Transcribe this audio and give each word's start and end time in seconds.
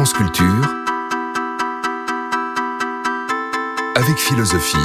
France 0.00 0.14
avec 3.96 4.18
philosophie. 4.18 4.76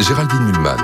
Géraldine 0.00 0.44
Mulman. 0.46 0.78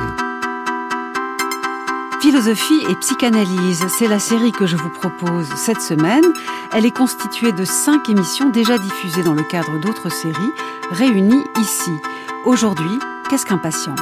Philosophie 2.20 2.84
et 2.90 2.94
psychanalyse, 2.96 3.86
c'est 3.88 4.06
la 4.06 4.18
série 4.18 4.52
que 4.52 4.66
je 4.66 4.76
vous 4.76 4.90
propose 4.90 5.48
cette 5.56 5.80
semaine. 5.80 6.24
Elle 6.72 6.84
est 6.84 6.94
constituée 6.94 7.52
de 7.52 7.64
cinq 7.64 8.10
émissions 8.10 8.50
déjà 8.50 8.76
diffusées 8.76 9.22
dans 9.22 9.32
le 9.32 9.44
cadre 9.44 9.78
d'autres 9.78 10.10
séries, 10.10 10.52
réunies 10.90 11.46
ici. 11.58 11.92
Aujourd'hui, 12.44 12.98
qu'est-ce 13.30 13.46
qu'un 13.46 13.56
patient? 13.56 13.94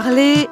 Pour 0.00 0.06
parler, 0.06 0.48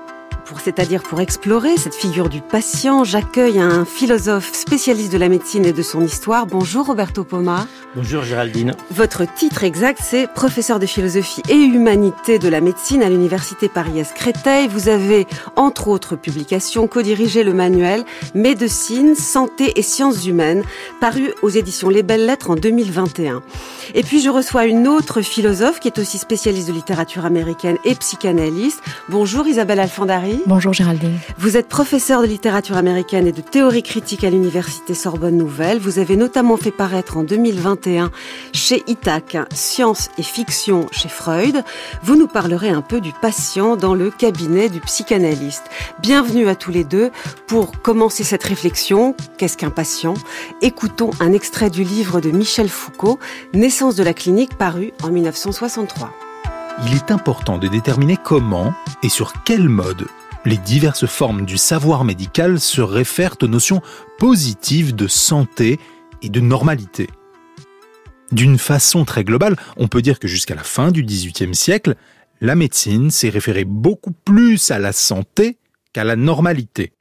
c'est-à-dire 0.63 1.03
pour 1.03 1.23
explorer 1.23 1.79
cette 1.79 1.95
figure 1.95 2.29
du 2.29 2.43
patient, 2.43 3.03
j'accueille 3.03 3.59
un 3.59 3.87
philosophe 3.87 4.53
spécialiste 4.53 5.11
de 5.11 5.17
la 5.17 5.31
médecine 5.31 5.65
et 5.65 5.73
de 5.73 5.81
son 5.81 6.03
histoire. 6.03 6.47
Bonjour 6.47 6.85
Roberto 6.85 7.25
Poma. 7.25 7.67
Bonjour 7.95 8.25
Géraldine. 8.25 8.75
Votre 8.91 9.25
titre 9.33 9.65
exact, 9.65 10.01
c'est 10.03 10.27
professeur 10.27 10.79
de 10.79 10.85
philosophie 10.85 11.43
et 11.49 11.57
humanité 11.57 12.39
de 12.39 12.49
la 12.51 12.61
médecine 12.61 13.03
à 13.03 13.09
l'université 13.09 13.71
Paris-Est 13.71 14.15
Créteil. 14.15 14.69
Vous 14.69 14.91
avez, 14.91 15.27
entre 15.59 15.89
autres 15.89 16.17
publications, 16.17 16.87
co-dirigé 16.87 17.43
le 17.43 17.53
manuel 17.53 18.05
Médecine, 18.35 19.15
santé 19.15 19.73
et 19.77 19.83
sciences 19.83 20.25
humaines, 20.25 20.63
paru 21.01 21.35
aux 21.43 21.49
éditions 21.51 21.91
Les 21.91 22.05
Belles 22.05 22.25
Lettres 22.25 22.51
en 22.51 22.55
2021. 22.55 23.43
Et 23.95 24.03
puis 24.03 24.21
je 24.21 24.31
reçois 24.31 24.67
une 24.67 24.87
autre 24.87 25.21
philosophe 25.21 25.81
qui 25.81 25.89
est 25.89 25.99
aussi 25.99 26.19
spécialiste 26.19 26.69
de 26.69 26.73
littérature 26.73 27.27
américaine 27.27 27.77
et 27.85 27.97
psychanalyste. 27.97 28.81
Bonjour 29.09 29.47
Isabelle 29.49 29.81
Alfandari. 29.81 30.41
Bonjour 30.47 30.73
Géraldine. 30.73 31.19
Vous 31.39 31.57
êtes 31.57 31.69
professeure 31.69 32.23
de 32.23 32.27
littérature 32.27 32.77
américaine 32.77 33.27
et 33.27 33.33
de 33.33 33.41
théorie 33.41 33.83
critique 33.83 34.23
à 34.23 34.31
l'université 34.31 34.95
Sorbonne 34.95 35.37
Nouvelle. 35.37 35.79
Vous 35.79 35.99
avez 35.99 36.17
notamment 36.17 36.57
fait 36.57 36.71
paraître 36.71 37.17
en 37.17 37.25
2021 37.25 38.11
chez 38.53 38.85
Itac 38.87 39.37
Science 39.53 40.11
et 40.19 40.23
fiction 40.23 40.87
chez 40.93 41.09
Freud. 41.09 41.65
Vous 42.05 42.15
nous 42.15 42.29
parlerez 42.29 42.69
un 42.69 42.83
peu 42.83 43.01
du 43.01 43.13
patient 43.13 43.75
dans 43.75 43.95
le 43.95 44.11
cabinet 44.11 44.69
du 44.69 44.81
psychanalyste. 44.81 45.48
Bienvenue 46.01 46.49
à 46.49 46.55
tous 46.55 46.71
les 46.71 46.85
deux 46.85 47.11
pour 47.47 47.81
commencer 47.83 48.25
cette 48.25 48.45
réflexion. 48.45 49.15
Qu'est-ce 49.37 49.57
qu'un 49.57 49.71
patient? 49.71 50.15
Écoutons 50.63 51.11
un 51.21 51.33
extrait 51.33 51.71
du 51.71 51.85
livre 51.85 52.21
de 52.21 52.31
Michel 52.31 52.69
Foucault, 52.69 53.19
de 53.53 54.03
la 54.03 54.15
clinique 54.15 54.57
paru 54.57 54.93
en 55.03 55.11
1963. 55.11 56.13
Il 56.87 56.95
est 56.95 57.11
important 57.11 57.59
de 57.59 57.69
déterminer 57.69 58.17
comment 58.17 58.73
et 59.03 59.09
sur 59.09 59.33
quel 59.45 59.69
mode 59.69 60.07
les 60.45 60.57
diverses 60.57 61.07
formes 61.07 61.45
du 61.45 61.59
savoir 61.59 62.05
médical 62.05 62.61
se 62.61 62.81
réfèrent 62.81 63.37
aux 63.43 63.49
notions 63.49 63.83
positives 64.19 64.95
de 64.95 65.07
santé 65.07 65.79
et 66.23 66.29
de 66.29 66.41
normalité. 66.41 67.09
D'une 68.31 68.59
façon 68.59 69.05
très 69.05 69.25
globale, 69.25 69.57
on 69.77 69.89
peut 69.89 70.03
dire 70.03 70.19
que 70.19 70.29
jusqu'à 70.29 70.55
la 70.55 70.63
fin 70.63 70.91
du 70.91 71.03
XVIIIe 71.03 71.55
siècle, 71.55 71.97
la 72.41 72.55
médecine 72.55 73.11
s'est 73.11 73.29
référée 73.29 73.65
beaucoup 73.65 74.13
plus 74.13 74.71
à 74.71 74.79
la 74.79 74.93
santé 74.93 75.59
qu'à 75.93 76.05
la 76.05 76.17
normalité. 76.17 76.93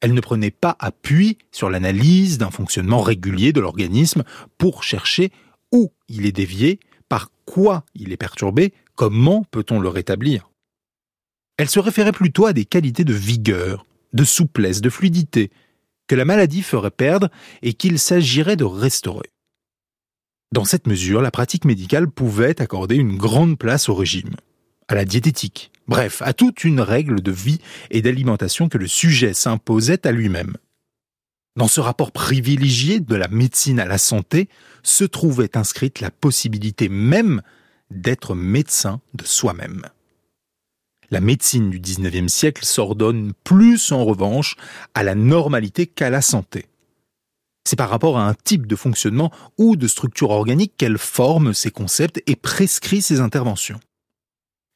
Elle 0.00 0.14
ne 0.14 0.20
prenait 0.20 0.50
pas 0.50 0.76
appui 0.80 1.38
sur 1.50 1.70
l'analyse 1.70 2.38
d'un 2.38 2.50
fonctionnement 2.50 3.00
régulier 3.00 3.52
de 3.52 3.60
l'organisme 3.60 4.24
pour 4.58 4.82
chercher 4.82 5.30
où 5.72 5.92
il 6.08 6.26
est 6.26 6.32
dévié, 6.32 6.80
par 7.08 7.30
quoi 7.46 7.84
il 7.94 8.12
est 8.12 8.16
perturbé, 8.16 8.74
comment 8.94 9.44
peut-on 9.50 9.80
le 9.80 9.88
rétablir. 9.88 10.50
Elle 11.56 11.70
se 11.70 11.80
référait 11.80 12.12
plutôt 12.12 12.46
à 12.46 12.52
des 12.52 12.64
qualités 12.64 13.04
de 13.04 13.14
vigueur, 13.14 13.86
de 14.12 14.24
souplesse, 14.24 14.80
de 14.80 14.90
fluidité, 14.90 15.50
que 16.06 16.14
la 16.14 16.24
maladie 16.24 16.62
ferait 16.62 16.90
perdre 16.90 17.30
et 17.62 17.72
qu'il 17.72 17.98
s'agirait 17.98 18.56
de 18.56 18.64
restaurer. 18.64 19.30
Dans 20.52 20.64
cette 20.64 20.86
mesure, 20.86 21.22
la 21.22 21.30
pratique 21.30 21.64
médicale 21.64 22.08
pouvait 22.08 22.60
accorder 22.60 22.96
une 22.96 23.16
grande 23.16 23.58
place 23.58 23.88
au 23.88 23.94
régime, 23.94 24.34
à 24.88 24.94
la 24.94 25.04
diététique, 25.04 25.70
bref, 25.88 26.22
à 26.22 26.32
toute 26.32 26.64
une 26.64 26.80
règle 26.80 27.20
de 27.20 27.30
vie 27.30 27.60
et 27.90 28.02
d'alimentation 28.02 28.68
que 28.68 28.78
le 28.78 28.86
sujet 28.86 29.34
s'imposait 29.34 30.06
à 30.06 30.12
lui-même. 30.12 30.56
Dans 31.56 31.68
ce 31.68 31.80
rapport 31.80 32.10
privilégié 32.10 32.98
de 32.98 33.14
la 33.14 33.28
médecine 33.28 33.78
à 33.78 33.84
la 33.84 33.98
santé 33.98 34.48
se 34.82 35.04
trouvait 35.04 35.56
inscrite 35.56 36.00
la 36.00 36.10
possibilité 36.10 36.88
même 36.88 37.42
d'être 37.90 38.34
médecin 38.34 39.00
de 39.14 39.24
soi-même. 39.24 39.82
La 41.10 41.20
médecine 41.20 41.70
du 41.70 41.78
XIXe 41.78 42.32
siècle 42.32 42.64
s'ordonne 42.64 43.32
plus 43.44 43.92
en 43.92 44.04
revanche 44.04 44.56
à 44.94 45.04
la 45.04 45.14
normalité 45.14 45.86
qu'à 45.86 46.10
la 46.10 46.22
santé. 46.22 46.66
C'est 47.66 47.76
par 47.76 47.88
rapport 47.88 48.18
à 48.18 48.28
un 48.28 48.34
type 48.34 48.66
de 48.66 48.76
fonctionnement 48.76 49.30
ou 49.56 49.76
de 49.76 49.86
structure 49.86 50.30
organique 50.30 50.76
qu'elle 50.76 50.98
forme 50.98 51.54
ses 51.54 51.70
concepts 51.70 52.22
et 52.26 52.36
prescrit 52.36 53.00
ses 53.00 53.20
interventions. 53.20 53.80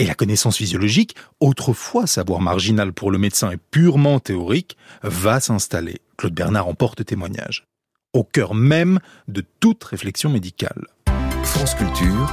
Et 0.01 0.07
la 0.07 0.15
connaissance 0.15 0.57
physiologique, 0.57 1.17
autrefois 1.41 2.07
savoir 2.07 2.41
marginal 2.41 2.93
pour 2.93 3.11
le 3.11 3.19
médecin 3.19 3.51
et 3.51 3.57
purement 3.57 4.21
théorique, 4.21 4.77
va 5.03 5.41
s'installer. 5.41 5.97
Claude 6.17 6.35
Bernard 6.35 6.69
en 6.69 6.75
porte 6.75 7.05
témoignage. 7.05 7.67
Au 8.13 8.23
cœur 8.23 8.55
même 8.55 9.01
de 9.27 9.45
toute 9.59 9.83
réflexion 9.83 10.31
médicale. 10.31 10.87
France 11.43 11.75
Culture, 11.75 12.33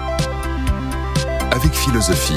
avec 1.51 1.73
philosophie. 1.73 2.33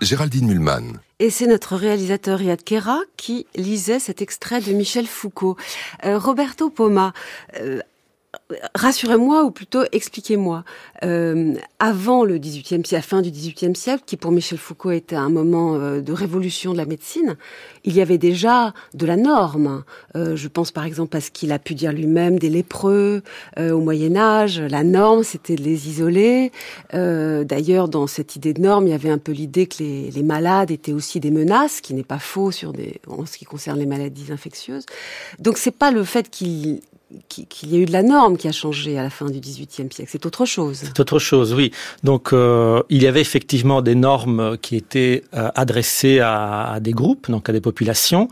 Géraldine 0.00 0.46
Mulman. 0.46 1.00
Et 1.20 1.30
c'est 1.30 1.46
notre 1.46 1.76
réalisateur 1.76 2.42
Yad 2.42 2.64
Kera 2.64 2.98
qui 3.16 3.46
lisait 3.54 4.00
cet 4.00 4.20
extrait 4.22 4.60
de 4.60 4.72
Michel 4.72 5.06
Foucault. 5.06 5.56
Euh, 6.04 6.18
Roberto 6.18 6.70
Poma, 6.70 7.12
euh, 7.60 7.80
rassurez-moi 8.74 9.44
ou 9.44 9.50
plutôt 9.50 9.82
expliquez-moi. 9.92 10.64
Euh, 11.04 11.54
avant 11.78 12.24
le 12.24 12.38
XVIIIe 12.38 12.84
siècle, 12.84 13.06
fin 13.06 13.22
du 13.22 13.30
XVIIIe 13.30 13.76
siècle, 13.76 14.04
qui 14.06 14.16
pour 14.16 14.30
Michel 14.30 14.58
Foucault 14.58 14.92
était 14.92 15.16
un 15.16 15.28
moment 15.28 15.74
euh, 15.74 16.00
de 16.00 16.12
révolution 16.12 16.72
de 16.72 16.78
la 16.78 16.86
médecine, 16.86 17.36
il 17.84 17.94
y 17.94 18.00
avait 18.00 18.18
déjà 18.18 18.72
de 18.94 19.06
la 19.06 19.16
norme. 19.16 19.84
Euh, 20.16 20.36
je 20.36 20.48
pense 20.48 20.70
par 20.70 20.84
exemple 20.84 21.16
à 21.16 21.20
ce 21.20 21.30
qu'il 21.30 21.52
a 21.52 21.58
pu 21.58 21.74
dire 21.74 21.92
lui-même 21.92 22.38
des 22.38 22.50
lépreux 22.50 23.22
au 23.58 23.78
Moyen 23.78 24.16
Âge. 24.16 24.60
La 24.60 24.84
norme, 24.84 25.24
c'était 25.24 25.56
de 25.56 25.62
les 25.62 25.88
isoler. 25.88 26.52
D'ailleurs, 26.92 27.88
dans 27.88 28.06
cette 28.06 28.36
idée 28.36 28.54
de 28.54 28.60
norme, 28.60 28.86
il 28.86 28.90
y 28.90 28.94
avait 28.94 29.10
un 29.10 29.18
peu 29.18 29.32
l'idée 29.32 29.66
que 29.66 29.82
les, 29.82 30.10
les, 30.10 30.22
malades 30.22 30.70
étaient 30.70 30.92
aussi 30.92 31.20
des 31.20 31.30
menaces, 31.30 31.80
qui 31.80 31.94
n'est 31.94 32.02
pas 32.02 32.18
faux 32.18 32.50
sur 32.50 32.72
des, 32.72 33.00
en 33.06 33.26
ce 33.26 33.36
qui 33.36 33.44
concerne 33.44 33.78
les 33.78 33.86
maladies 33.86 34.32
infectieuses. 34.32 34.86
Donc 35.38 35.58
c'est 35.58 35.70
pas 35.70 35.90
le 35.90 36.04
fait 36.04 36.30
qu'il 36.30 36.80
qu'il 37.28 37.72
y 37.72 37.76
a 37.76 37.78
eu 37.78 37.84
de 37.84 37.92
la 37.92 38.02
norme 38.02 38.36
qui 38.36 38.48
a 38.48 38.52
changé 38.52 38.98
à 38.98 39.02
la 39.02 39.10
fin 39.10 39.26
du 39.26 39.40
XVIIIe 39.40 39.88
siècle. 39.90 40.06
C'est 40.06 40.26
autre 40.26 40.44
chose. 40.44 40.80
C'est 40.82 41.00
autre 41.00 41.18
chose, 41.18 41.54
oui. 41.54 41.70
Donc, 42.02 42.32
euh, 42.32 42.82
il 42.90 43.02
y 43.02 43.06
avait 43.06 43.20
effectivement 43.20 43.82
des 43.82 43.94
normes 43.94 44.56
qui 44.58 44.76
étaient 44.76 45.24
euh, 45.34 45.50
adressées 45.54 46.20
à, 46.20 46.78
des 46.80 46.92
groupes, 46.92 47.30
donc 47.30 47.48
à 47.48 47.52
des 47.52 47.60
populations, 47.60 48.28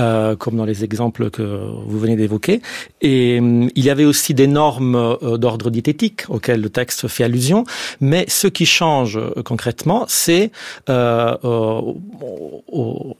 euh, 0.00 0.36
comme 0.36 0.56
dans 0.56 0.64
les 0.64 0.84
exemples 0.84 1.30
que 1.30 1.42
vous 1.42 1.98
venez 1.98 2.16
d'évoquer. 2.16 2.60
Et 3.00 3.38
euh, 3.40 3.68
il 3.74 3.84
y 3.84 3.90
avait 3.90 4.04
aussi 4.04 4.34
des 4.34 4.46
normes 4.46 4.96
euh, 4.96 5.36
d'ordre 5.36 5.70
diététique 5.70 6.22
auxquelles 6.28 6.60
le 6.60 6.70
texte 6.70 7.08
fait 7.08 7.24
allusion. 7.24 7.64
Mais 8.00 8.24
ce 8.28 8.46
qui 8.46 8.66
change 8.66 9.18
concrètement, 9.44 10.04
c'est 10.08 10.50
au, 10.88 11.96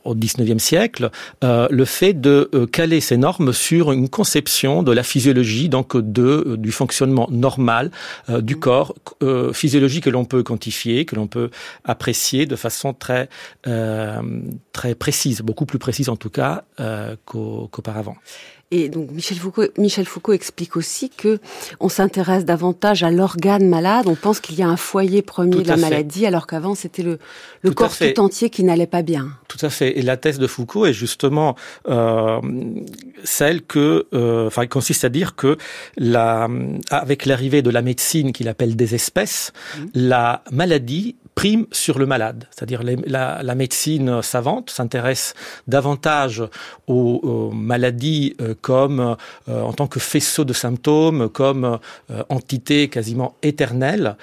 au 0.04 0.14
XIXe 0.14 0.62
siècle 0.62 1.10
le 1.42 1.84
fait 1.84 2.14
de 2.14 2.50
caler 2.72 3.00
ces 3.00 3.16
normes 3.16 3.52
sur 3.52 3.92
une 3.92 4.08
conception 4.08 4.82
de 4.82 4.92
la 4.92 5.01
physiologie 5.02 5.68
donc 5.68 5.96
de 5.96 6.44
euh, 6.46 6.56
du 6.56 6.72
fonctionnement 6.72 7.28
normal 7.30 7.90
euh, 8.28 8.40
du 8.40 8.56
corps, 8.56 8.94
euh, 9.22 9.52
physiologie 9.52 10.00
que 10.00 10.10
l'on 10.10 10.24
peut 10.24 10.42
quantifier, 10.42 11.04
que 11.04 11.16
l'on 11.16 11.26
peut 11.26 11.50
apprécier 11.84 12.46
de 12.46 12.56
façon 12.56 12.92
très 12.94 13.28
très 14.72 14.94
précise, 14.94 15.40
beaucoup 15.42 15.66
plus 15.66 15.78
précise 15.78 16.08
en 16.08 16.16
tout 16.16 16.30
cas 16.30 16.64
qu'auparavant. 17.24 18.16
Et 18.72 18.88
donc 18.88 19.10
Michel 19.10 19.36
Foucault, 19.36 19.66
Michel 19.76 20.06
Foucault 20.06 20.32
explique 20.32 20.76
aussi 20.76 21.10
que 21.10 21.38
on 21.78 21.90
s'intéresse 21.90 22.46
davantage 22.46 23.02
à 23.02 23.10
l'organe 23.10 23.68
malade. 23.68 24.06
On 24.08 24.14
pense 24.14 24.40
qu'il 24.40 24.58
y 24.58 24.62
a 24.62 24.68
un 24.68 24.78
foyer 24.78 25.20
premier 25.20 25.62
de 25.62 25.68
la 25.68 25.76
maladie, 25.76 26.24
alors 26.24 26.46
qu'avant 26.46 26.74
c'était 26.74 27.02
le, 27.02 27.18
le 27.60 27.70
corps 27.72 27.94
tout 27.94 28.18
entier 28.18 28.48
qui 28.48 28.64
n'allait 28.64 28.86
pas 28.86 29.02
bien. 29.02 29.28
Tout 29.46 29.58
à 29.60 29.68
fait. 29.68 29.98
Et 29.98 30.02
la 30.02 30.16
thèse 30.16 30.38
de 30.38 30.46
Foucault 30.46 30.86
est 30.86 30.94
justement 30.94 31.54
euh, 31.86 32.40
celle 33.24 33.60
que, 33.60 34.06
euh, 34.14 34.46
enfin, 34.46 34.66
consiste 34.66 35.04
à 35.04 35.10
dire 35.10 35.36
que 35.36 35.58
la, 35.98 36.48
avec 36.88 37.26
l'arrivée 37.26 37.60
de 37.60 37.68
la 37.68 37.82
médecine 37.82 38.32
qu'il 38.32 38.48
appelle 38.48 38.74
des 38.74 38.94
espèces, 38.94 39.52
mmh. 39.52 39.84
la 39.94 40.42
maladie 40.50 41.16
prime 41.34 41.66
sur 41.72 41.98
le 41.98 42.06
malade. 42.06 42.46
C'est-à-dire 42.50 42.82
la, 42.82 43.54
médecine 43.54 44.22
savante 44.22 44.70
s'intéresse 44.70 45.34
davantage 45.66 46.42
aux, 46.86 47.50
maladies 47.54 48.34
euh, 48.40 48.54
comme 48.60 49.16
euh, 49.48 49.62
en 49.62 49.72
tant 49.72 49.86
que 49.86 50.00
faisceau 50.00 50.44
de 50.44 50.52
symptômes, 50.52 51.28
comme 51.28 51.78
euh, 52.10 52.22
entité 52.28 52.88
quasiment 52.88 53.34
éternelle 53.42 54.16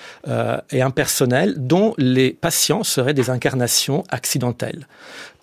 et 0.71 0.81
impersonnelle, 0.81 1.55
dont 1.57 1.93
les 1.97 2.31
patients 2.31 2.83
seraient 2.83 3.13
des 3.13 3.29
incarnations 3.29 4.03
accidentelles. 4.09 4.87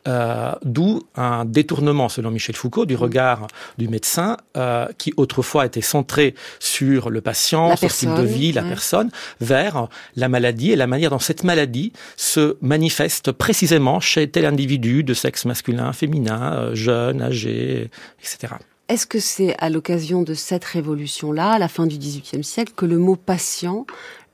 Euh, 0.06 0.52
d'où 0.64 1.02
un 1.16 1.44
détournement, 1.44 2.08
selon 2.08 2.30
Michel 2.30 2.54
Foucault, 2.54 2.86
du 2.86 2.94
mm. 2.94 2.98
regard 2.98 3.46
du 3.78 3.88
médecin 3.88 4.36
euh, 4.56 4.86
qui 4.98 5.12
autrefois 5.16 5.66
était 5.66 5.80
centré 5.80 6.34
sur 6.60 7.10
le 7.10 7.20
patient, 7.20 7.76
son 7.76 7.88
style 7.88 8.14
de 8.14 8.22
vie, 8.22 8.52
la 8.52 8.62
personne, 8.62 9.10
vers 9.40 9.88
la 10.14 10.28
maladie 10.28 10.72
et 10.72 10.76
la 10.76 10.86
manière 10.86 11.10
dont 11.10 11.18
cette 11.18 11.44
maladie 11.44 11.92
se 12.16 12.56
manifeste 12.60 13.32
précisément 13.32 14.00
chez 14.00 14.28
tel 14.28 14.44
individu 14.44 15.02
de 15.02 15.14
sexe 15.14 15.44
masculin, 15.44 15.92
féminin, 15.92 16.54
euh, 16.54 16.74
jeune, 16.74 17.22
âgé, 17.22 17.90
etc. 18.20 18.54
Est-ce 18.88 19.06
que 19.06 19.18
c'est 19.18 19.56
à 19.58 19.68
l'occasion 19.68 20.22
de 20.22 20.34
cette 20.34 20.64
révolution-là, 20.64 21.52
à 21.52 21.58
la 21.58 21.66
fin 21.66 21.86
du 21.86 21.98
XVIIIe 21.98 22.44
siècle, 22.44 22.72
que 22.76 22.86
le 22.86 22.98
mot 22.98 23.16
patient 23.16 23.84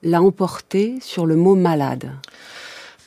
l'a 0.02 0.20
emporté 0.20 0.98
sur 1.00 1.24
le 1.24 1.36
mot 1.36 1.54
malade? 1.54 2.12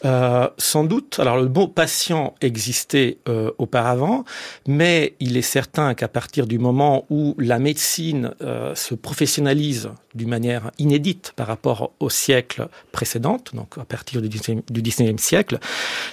Euh, 0.06 0.48
sans 0.60 0.84
doute. 0.84 1.20
Alors 1.20 1.38
le 1.38 1.50
mot 1.50 1.68
patient 1.68 2.36
existait 2.42 3.18
euh, 3.28 3.50
auparavant, 3.58 4.24
mais 4.68 5.16
il 5.20 5.36
est 5.36 5.42
certain 5.42 5.96
qu'à 5.96 6.08
partir 6.08 6.46
du 6.46 6.60
moment 6.60 7.06
où 7.10 7.36
la 7.40 7.58
médecine 7.58 8.32
euh, 8.42 8.76
se 8.76 8.94
professionnalise 8.94 9.90
d'une 10.14 10.30
manière 10.30 10.70
inédite 10.78 11.34
par 11.36 11.48
rapport 11.48 11.92
au 12.00 12.12
siècle 12.12 12.68
précédent, 12.92 13.40
donc 13.54 13.80
à 13.80 13.86
partir 13.86 14.22
du 14.22 14.30
19e, 14.30 15.18
siècle, 15.18 15.58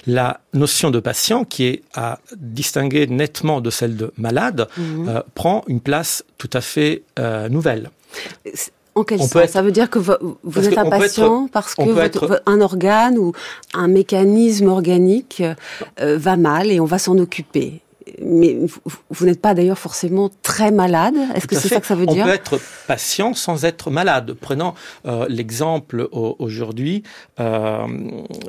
la 0.07 0.41
notion 0.53 0.89
de 0.89 0.99
patient, 0.99 1.45
qui 1.45 1.65
est 1.65 1.83
à 1.93 2.19
distinguer 2.35 3.05
nettement 3.05 3.61
de 3.61 3.69
celle 3.69 3.95
de 3.95 4.11
malade, 4.17 4.67
mmh. 4.75 5.19
prend 5.35 5.63
une 5.67 5.79
place 5.79 6.25
tout 6.37 6.49
à 6.51 6.61
fait 6.61 7.03
nouvelle. 7.49 7.91
En 8.95 9.03
quel 9.03 9.21
sens 9.21 9.47
Ça 9.47 9.61
veut 9.61 9.71
dire 9.71 9.89
que 9.89 9.99
vous, 9.99 10.67
êtes 10.67 10.77
un 10.77 10.89
patient 10.89 11.47
parce 11.51 11.75
que 11.75 12.49
un 12.49 12.61
organe 12.61 13.17
ou 13.17 13.33
un 13.73 13.87
mécanisme 13.87 14.67
organique 14.67 15.43
euh, 15.99 16.17
va 16.17 16.37
mal 16.37 16.71
et 16.71 16.79
on 16.79 16.85
va 16.85 16.99
s'en 16.99 17.17
occuper 17.17 17.82
mais 18.21 18.57
vous, 19.09 19.25
n'êtes 19.25 19.41
pas 19.41 19.53
d'ailleurs 19.53 19.77
forcément 19.77 20.29
très 20.41 20.71
malade. 20.71 21.15
Est-ce 21.35 21.47
que 21.47 21.55
c'est 21.55 21.67
ça 21.67 21.79
que 21.79 21.87
ça 21.87 21.95
veut 21.95 22.05
dire 22.05 22.25
On 22.25 22.27
peut 22.27 22.33
être 22.33 22.59
patient 22.87 23.33
sans 23.33 23.65
être 23.65 23.91
malade. 23.91 24.33
Prenons 24.33 24.73
euh, 25.05 25.25
l'exemple 25.29 26.07
aujourd'hui, 26.11 27.03
euh, 27.39 27.87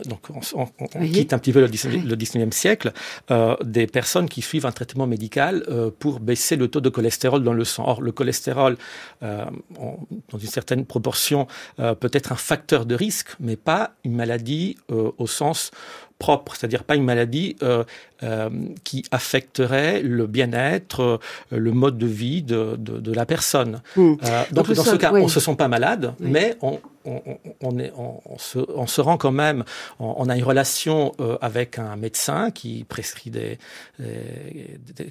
donc 0.06 0.28
on, 0.54 0.66
quitte 1.06 1.32
un 1.32 1.38
petit 1.38 1.52
peu 1.52 1.60
le 1.60 1.68
19e, 1.68 2.52
siècle, 2.52 2.92
euh, 3.30 3.56
des 3.64 3.86
personnes 3.86 4.28
qui 4.28 4.42
suivent 4.42 4.66
un 4.66 4.72
traitement 4.72 5.06
médical 5.06 5.64
pour 5.98 6.20
baisser 6.20 6.56
le 6.56 6.68
taux 6.68 6.80
de 6.80 6.88
cholestérol 6.88 7.42
dans 7.42 7.52
le 7.52 7.64
sang. 7.64 7.84
Or, 7.86 8.02
le 8.02 8.12
cholestérol, 8.12 8.76
dans 9.20 10.38
une 10.38 10.48
certaine 10.48 10.84
proportion, 10.84 11.46
peut 11.76 12.10
être 12.12 12.32
un 12.32 12.36
facteur 12.36 12.86
de 12.86 12.94
risque, 12.94 13.28
mais 13.40 13.56
pas 13.56 13.92
une 14.04 14.14
maladie 14.14 14.76
au 14.88 15.26
sens 15.26 15.70
propre, 16.18 16.54
c'est-à-dire 16.56 16.84
pas 16.84 16.96
une 16.96 17.04
maladie 17.04 17.56
euh, 17.62 17.84
euh, 18.22 18.48
qui 18.84 19.04
affecterait 19.10 20.00
le 20.02 20.26
bien-être, 20.26 21.00
euh, 21.00 21.18
le 21.50 21.72
mode 21.72 21.98
de 21.98 22.06
vie 22.06 22.42
de, 22.42 22.76
de, 22.78 23.12
la 23.12 23.26
personne. 23.26 23.80
Hmm. 23.96 24.14
donc, 24.52 24.72
dans 24.72 24.84
ce 24.84 24.96
cas, 24.96 25.12
on 25.12 25.24
ne 25.24 25.28
se 25.28 25.40
sent 25.40 25.54
pas 25.56 25.68
malade, 25.68 26.14
mais 26.20 26.56
on, 26.62 26.80
on, 27.04 28.38
se, 28.38 28.58
se, 28.86 29.00
rend 29.00 29.16
quand 29.16 29.32
même, 29.32 29.64
on, 29.98 30.28
a 30.28 30.36
une 30.36 30.44
relation 30.44 31.12
euh, 31.20 31.36
avec 31.40 31.78
un 31.78 31.96
médecin 31.96 32.50
qui 32.50 32.84
prescrit 32.84 33.30
des, 33.30 33.58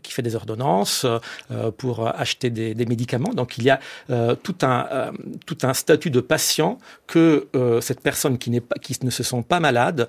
qui 0.01 0.12
fait 0.12 0.22
des 0.22 0.36
ordonnances 0.36 1.06
euh, 1.51 1.72
pour 1.72 2.07
acheter 2.07 2.50
des, 2.50 2.86
médicaments. 2.86 3.34
Donc 3.34 3.57
il 3.57 3.63
y 3.63 3.69
a 3.69 3.80
euh, 4.10 4.36
tout 4.36 4.56
un 4.62 5.12
tout 5.45 5.57
un 5.63 5.74
statut 5.74 6.10
de 6.10 6.19
patient 6.19 6.78
que 7.07 7.48
cette 7.81 8.01
personne 8.01 8.38
qui 8.38 8.50
n'est 8.50 8.62
pas, 8.62 8.75
qui 8.75 8.98
ne 9.04 9.10
se 9.10 9.24
sent 9.24 9.44
pas 9.48 9.60
malade 9.60 10.07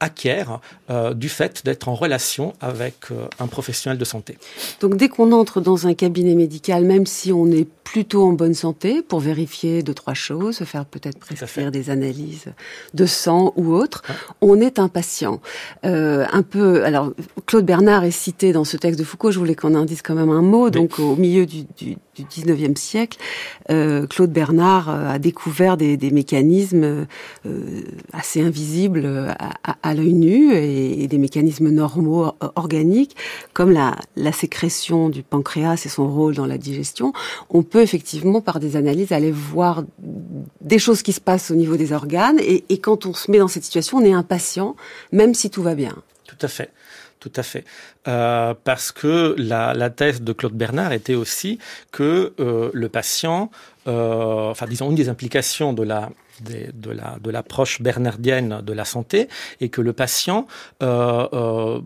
acquiert 0.00 0.60
du 1.14 1.28
fait 1.28 1.64
d'être 1.64 1.88
en 1.88 1.94
relation 1.94 2.54
avec 2.60 3.06
un 3.38 3.46
professionnel 3.46 3.98
de 3.98 4.04
santé. 4.04 4.38
Donc 4.80 4.96
dès 4.96 5.08
qu'on 5.08 5.32
entre 5.32 5.60
dans 5.60 5.86
un 5.86 5.94
cabinet 5.94 6.34
médical, 6.34 6.84
même 6.84 7.06
si 7.06 7.32
on 7.32 7.46
est 7.50 7.68
plutôt 7.88 8.24
en 8.24 8.32
bonne 8.32 8.54
santé, 8.54 9.00
pour 9.02 9.20
vérifier 9.20 9.82
deux 9.82 9.94
trois 9.94 10.14
choses, 10.14 10.58
faire 10.64 10.84
peut-être 10.84 11.07
prescrire 11.16 11.70
des 11.70 11.90
analyses 11.90 12.46
de 12.94 13.06
sang 13.06 13.52
ou 13.56 13.72
autre, 13.72 14.02
on 14.40 14.60
est 14.60 14.78
impatient. 14.78 15.40
Euh, 15.84 16.26
un 16.32 16.42
peu. 16.42 16.84
Alors, 16.84 17.12
Claude 17.46 17.64
Bernard 17.64 18.04
est 18.04 18.10
cité 18.10 18.52
dans 18.52 18.64
ce 18.64 18.76
texte 18.76 18.98
de 18.98 19.04
Foucault. 19.04 19.30
Je 19.30 19.38
voulais 19.38 19.54
qu'on 19.54 19.74
en 19.74 19.84
dise 19.84 20.02
quand 20.02 20.14
même 20.14 20.30
un 20.30 20.42
mot. 20.42 20.70
Donc, 20.70 20.98
au 20.98 21.16
milieu 21.16 21.46
du, 21.46 21.64
du, 21.76 21.96
du 22.14 22.24
19e 22.24 22.76
siècle, 22.76 23.18
euh, 23.70 24.06
Claude 24.06 24.32
Bernard 24.32 24.88
euh, 24.88 25.10
a 25.10 25.18
découvert 25.18 25.76
des, 25.76 25.96
des 25.96 26.10
mécanismes 26.10 27.06
euh, 27.46 27.82
assez 28.12 28.40
invisibles 28.40 29.06
à, 29.38 29.76
à, 29.82 29.94
l'œil 29.94 30.14
nu 30.14 30.52
et, 30.54 31.02
et, 31.02 31.08
des 31.08 31.18
mécanismes 31.18 31.70
normaux 31.70 32.32
organiques, 32.56 33.16
comme 33.52 33.70
la, 33.70 33.96
la 34.16 34.32
sécrétion 34.32 35.08
du 35.08 35.22
pancréas 35.22 35.82
et 35.84 35.88
son 35.88 36.08
rôle 36.08 36.34
dans 36.34 36.46
la 36.46 36.58
digestion. 36.58 37.12
On 37.50 37.62
peut 37.62 37.82
effectivement, 37.82 38.40
par 38.40 38.60
des 38.60 38.76
analyses, 38.76 39.12
aller 39.12 39.32
voir 39.32 39.84
des 40.60 40.78
choses 40.78 40.97
qui 41.02 41.12
se 41.12 41.20
passent 41.20 41.50
au 41.50 41.54
niveau 41.54 41.76
des 41.76 41.92
organes. 41.92 42.38
Et, 42.40 42.78
quand 42.78 43.06
on 43.06 43.14
se 43.14 43.30
met 43.30 43.38
dans 43.38 43.48
cette 43.48 43.64
situation, 43.64 43.98
on 43.98 44.04
est 44.04 44.12
impatient, 44.12 44.76
même 45.12 45.34
si 45.34 45.50
tout 45.50 45.62
va 45.62 45.74
bien. 45.74 45.94
Tout 46.26 46.38
à 46.42 46.48
fait. 46.48 46.70
Tout 47.20 47.32
à 47.34 47.42
fait. 47.42 47.64
Euh, 48.06 48.54
parce 48.62 48.92
que 48.92 49.34
la, 49.36 49.74
la, 49.74 49.90
thèse 49.90 50.22
de 50.22 50.32
Claude 50.32 50.52
Bernard 50.52 50.92
était 50.92 51.16
aussi 51.16 51.58
que 51.90 52.32
euh, 52.38 52.70
le 52.72 52.88
patient, 52.88 53.50
euh, 53.88 54.50
enfin 54.50 54.66
disons 54.66 54.90
une 54.90 54.94
des 54.94 55.08
implications 55.08 55.72
de 55.72 55.82
la 55.82 56.10
de, 56.42 56.90
la 56.90 57.18
de 57.22 57.30
l'approche 57.30 57.80
bernardienne 57.80 58.60
de 58.62 58.72
la 58.72 58.84
santé 58.84 59.28
et 59.60 59.68
que 59.68 59.80
le 59.80 59.92
patient 59.92 60.46
euh, 60.82 61.26
euh, 61.32 61.80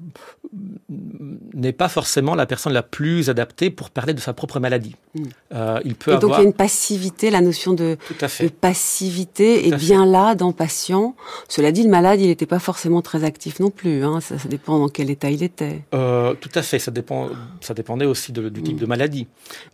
n'est 1.54 1.72
pas 1.72 1.88
forcément 1.88 2.34
la 2.34 2.46
personne 2.46 2.72
la 2.72 2.82
plus 2.82 3.30
adaptée 3.30 3.70
pour 3.70 3.90
parler 3.90 4.14
de 4.14 4.20
sa 4.20 4.32
propre 4.32 4.60
maladie. 4.60 4.96
Hmm. 5.14 5.22
Euh, 5.54 5.80
il 5.84 5.94
peut 5.94 6.12
et 6.12 6.18
donc 6.18 6.32
il 6.34 6.38
y 6.38 6.40
a 6.40 6.42
une 6.42 6.52
passivité, 6.52 7.30
la 7.30 7.40
notion 7.40 7.72
de, 7.72 7.96
de 8.10 8.48
passivité 8.48 9.68
est 9.68 9.76
bien 9.76 10.04
là 10.06 10.34
dans 10.34 10.52
patient. 10.52 11.14
Cela 11.48 11.72
dit, 11.72 11.82
le 11.82 11.90
malade, 11.90 12.20
il 12.20 12.26
n'était 12.26 12.46
pas 12.46 12.58
forcément 12.58 13.02
très 13.02 13.24
actif 13.24 13.60
non 13.60 13.70
plus. 13.70 14.04
Hein. 14.04 14.20
Ça, 14.20 14.38
ça, 14.38 14.48
dépend 14.48 14.78
dans 14.78 14.88
quel 14.88 15.10
état 15.10 15.30
il 15.30 15.42
était. 15.42 15.82
Tout 15.90 16.50
à 16.54 16.62
fait, 16.62 16.78
ça 16.78 16.90
dépend. 16.90 17.30
Ça 17.60 17.74
dépendait 17.74 18.06
aussi 18.06 18.32
de, 18.32 18.48
du 18.48 18.62
type 18.62 18.76
hmm. 18.76 18.80
de 18.80 18.86
maladie. 18.86 19.26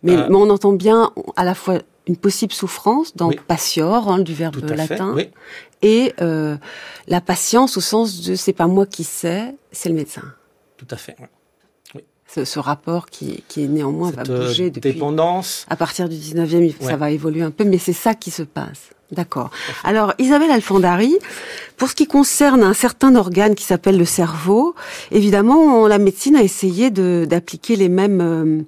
Mais, 0.03 0.15
mais 0.15 0.35
on 0.35 0.49
entend 0.49 0.71
bien 0.71 1.11
à 1.35 1.43
la 1.43 1.55
fois 1.55 1.79
une 2.09 2.17
possible 2.17 2.51
souffrance 2.51 3.15
dans 3.15 3.29
patior, 3.47 4.11
hein, 4.11 4.19
du 4.19 4.33
verbe 4.33 4.57
latin, 4.69 5.15
et 5.83 6.13
euh, 6.21 6.57
la 7.07 7.21
patience 7.21 7.77
au 7.77 7.81
sens 7.81 8.21
de 8.21 8.33
c'est 8.35 8.51
pas 8.51 8.67
moi 8.67 8.85
qui 8.87 9.03
sais, 9.03 9.55
c'est 9.71 9.89
le 9.89 9.95
médecin. 9.95 10.23
Tout 10.75 10.87
à 10.89 10.97
fait. 10.97 11.15
Oui. 11.93 12.01
Ce, 12.27 12.45
ce, 12.45 12.57
rapport 12.59 13.05
qui, 13.05 13.43
qui 13.47 13.63
est 13.63 13.67
néanmoins 13.67 14.11
va 14.11 14.23
bouger 14.23 14.65
euh, 14.65 14.69
depuis. 14.71 14.93
Dépendance. 14.93 15.65
À 15.69 15.75
partir 15.75 16.09
du 16.09 16.15
19e, 16.15 16.73
ça 16.81 16.97
va 16.97 17.11
évoluer 17.11 17.43
un 17.43 17.51
peu, 17.51 17.63
mais 17.63 17.77
c'est 17.77 17.93
ça 17.93 18.15
qui 18.15 18.31
se 18.31 18.43
passe. 18.43 18.89
D'accord. 19.11 19.49
Alors, 19.83 20.13
Isabelle 20.19 20.51
Alfandari, 20.51 21.17
pour 21.77 21.89
ce 21.89 21.95
qui 21.95 22.05
concerne 22.05 22.61
un 22.61 22.73
certain 22.73 23.15
organe 23.15 23.55
qui 23.55 23.63
s'appelle 23.63 23.97
le 23.97 24.05
cerveau, 24.05 24.75
évidemment, 25.11 25.87
la 25.87 25.97
médecine 25.97 26.35
a 26.35 26.43
essayé 26.43 26.91
d'appliquer 26.91 27.75
les 27.75 27.89
mêmes 27.89 28.21
euh, 28.21 28.61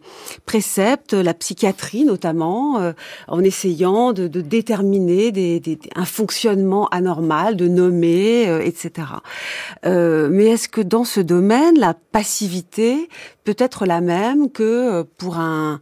préceptes, 0.47 1.13
la 1.13 1.35
psychiatrie 1.35 2.05
notamment, 2.05 2.79
euh, 2.79 2.93
en 3.27 3.43
essayant 3.43 4.13
de, 4.13 4.27
déterminer 4.27 5.61
un 5.95 6.05
fonctionnement 6.05 6.87
anormal, 6.87 7.55
de 7.55 7.67
nommer, 7.67 8.49
euh, 8.49 8.61
etc. 8.61 9.07
mais 9.83 10.45
est-ce 10.45 10.69
que 10.69 10.81
dans 10.81 11.03
ce 11.03 11.19
domaine, 11.19 11.77
la 11.77 11.93
passivité 11.93 13.09
peut 13.43 13.55
être 13.59 13.85
la 13.85 14.01
même 14.01 14.49
que 14.49 15.03
pour 15.17 15.37
un 15.37 15.79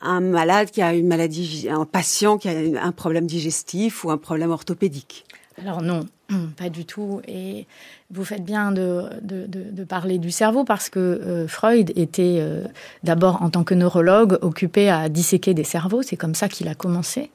un 0.00 0.20
malade 0.20 0.70
qui 0.70 0.82
a 0.82 0.94
une 0.94 1.06
maladie, 1.06 1.68
un 1.70 1.84
patient 1.84 2.38
qui 2.38 2.48
a 2.48 2.84
un 2.84 2.92
problème 2.92 3.26
digestif 3.26 4.04
ou 4.04 4.10
un 4.10 4.18
problème 4.18 4.50
orthopédique 4.50 5.26
Alors 5.58 5.82
non, 5.82 6.06
pas 6.56 6.68
du 6.68 6.84
tout. 6.84 7.20
Et 7.28 7.66
vous 8.10 8.24
faites 8.24 8.44
bien 8.44 8.72
de, 8.72 9.04
de, 9.22 9.46
de, 9.46 9.84
parler 9.84 10.18
du 10.18 10.30
cerveau 10.30 10.64
parce 10.64 10.88
que 10.88 10.98
euh, 10.98 11.48
Freud 11.48 11.92
était 11.96 12.38
euh, 12.40 12.64
d'abord 13.04 13.42
en 13.42 13.50
tant 13.50 13.64
que 13.64 13.74
neurologue 13.74 14.38
occupé 14.42 14.90
à 14.90 15.08
disséquer 15.08 15.54
des 15.54 15.64
cerveaux. 15.64 16.02
C'est 16.02 16.16
comme 16.16 16.34
ça 16.34 16.48
qu'il 16.48 16.68
a 16.68 16.74
commencé. 16.74 17.30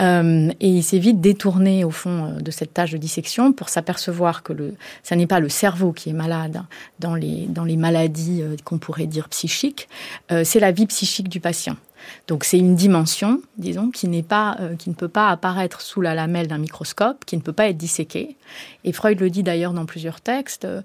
Euh, 0.00 0.50
et 0.60 0.68
il 0.68 0.82
s'est 0.84 0.98
vite 0.98 1.20
détourné 1.20 1.84
au 1.84 1.90
fond 1.90 2.36
de 2.40 2.50
cette 2.52 2.72
tâche 2.72 2.92
de 2.92 2.98
dissection 2.98 3.52
pour 3.52 3.68
s'apercevoir 3.68 4.44
que 4.44 4.52
le, 4.52 4.74
ça 5.02 5.16
n'est 5.16 5.26
pas 5.26 5.40
le 5.40 5.48
cerveau 5.48 5.92
qui 5.92 6.10
est 6.10 6.14
malade 6.14 6.62
dans 7.00 7.16
les, 7.16 7.46
dans 7.48 7.64
les 7.64 7.76
maladies 7.76 8.44
qu'on 8.64 8.78
pourrait 8.78 9.08
dire 9.08 9.28
psychiques, 9.28 9.88
c'est 10.44 10.60
la 10.60 10.70
vie 10.70 10.86
psychique 10.86 11.28
du 11.28 11.40
patient. 11.40 11.74
Donc 12.26 12.44
c'est 12.44 12.58
une 12.58 12.74
dimension, 12.74 13.40
disons, 13.56 13.90
qui 13.90 14.08
n'est 14.08 14.22
pas, 14.22 14.56
euh, 14.60 14.76
qui 14.76 14.90
ne 14.90 14.94
peut 14.94 15.08
pas 15.08 15.28
apparaître 15.30 15.80
sous 15.80 16.00
la 16.00 16.14
lamelle 16.14 16.48
d'un 16.48 16.58
microscope, 16.58 17.24
qui 17.24 17.36
ne 17.36 17.42
peut 17.42 17.52
pas 17.52 17.68
être 17.68 17.76
disséquée. 17.76 18.36
Et 18.84 18.92
Freud 18.92 19.20
le 19.20 19.30
dit 19.30 19.42
d'ailleurs 19.42 19.72
dans 19.72 19.86
plusieurs 19.86 20.20
textes. 20.20 20.64
Euh, 20.64 20.82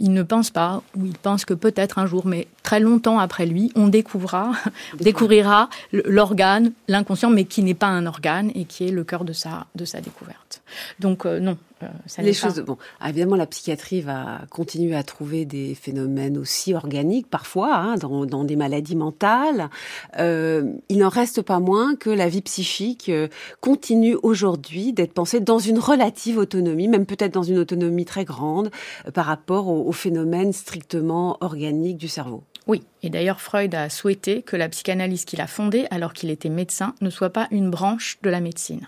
il 0.00 0.12
ne 0.12 0.22
pense 0.22 0.50
pas, 0.50 0.82
ou 0.96 1.06
il 1.06 1.16
pense 1.18 1.44
que 1.44 1.54
peut-être 1.54 1.98
un 1.98 2.06
jour, 2.06 2.26
mais 2.26 2.46
très 2.66 2.80
longtemps 2.80 3.20
après 3.20 3.46
lui, 3.46 3.70
on 3.76 3.86
découvrira, 3.86 4.50
découvrira 5.00 5.70
l'organe, 5.92 6.72
l'inconscient, 6.88 7.30
mais 7.30 7.44
qui 7.44 7.62
n'est 7.62 7.74
pas 7.74 7.86
un 7.86 8.06
organe 8.06 8.50
et 8.56 8.64
qui 8.64 8.88
est 8.88 8.90
le 8.90 9.04
cœur 9.04 9.24
de 9.24 9.32
sa 9.32 9.66
de 9.76 9.84
sa 9.84 10.00
découverte. 10.00 10.62
Donc 10.98 11.26
euh, 11.26 11.38
non, 11.38 11.58
euh, 11.84 11.86
les 12.18 12.32
choses. 12.32 12.58
Bon, 12.66 12.76
évidemment, 13.06 13.36
la 13.36 13.46
psychiatrie 13.46 14.00
va 14.00 14.40
continuer 14.50 14.96
à 14.96 15.04
trouver 15.04 15.44
des 15.44 15.76
phénomènes 15.76 16.36
aussi 16.36 16.74
organiques 16.74 17.30
parfois 17.30 17.76
hein, 17.76 17.94
dans, 17.94 18.26
dans, 18.26 18.42
des 18.42 18.56
maladies 18.56 18.96
mentales. 18.96 19.70
Euh, 20.18 20.72
il 20.88 20.98
n'en 20.98 21.08
reste 21.08 21.42
pas 21.42 21.60
moins 21.60 21.94
que 21.94 22.10
la 22.10 22.28
vie 22.28 22.42
psychique 22.42 23.12
continue 23.60 24.16
aujourd'hui 24.24 24.92
d'être 24.92 25.12
pensée 25.12 25.38
dans 25.38 25.60
une 25.60 25.78
relative 25.78 26.38
autonomie, 26.38 26.88
même 26.88 27.06
peut-être 27.06 27.34
dans 27.34 27.44
une 27.44 27.58
autonomie 27.58 28.06
très 28.06 28.24
grande 28.24 28.72
par 29.14 29.26
rapport 29.26 29.68
aux, 29.68 29.86
aux 29.86 29.92
phénomènes 29.92 30.52
strictement 30.52 31.36
organiques 31.40 31.98
du 31.98 32.08
cerveau. 32.08 32.42
Oui, 32.66 32.82
et 33.02 33.10
d'ailleurs 33.10 33.40
Freud 33.40 33.74
a 33.74 33.88
souhaité 33.88 34.42
que 34.42 34.56
la 34.56 34.68
psychanalyse 34.68 35.24
qu'il 35.24 35.40
a 35.40 35.46
fondée 35.46 35.86
alors 35.90 36.12
qu'il 36.12 36.30
était 36.30 36.48
médecin 36.48 36.94
ne 37.00 37.10
soit 37.10 37.30
pas 37.30 37.46
une 37.50 37.70
branche 37.70 38.18
de 38.22 38.30
la 38.30 38.40
médecine. 38.40 38.86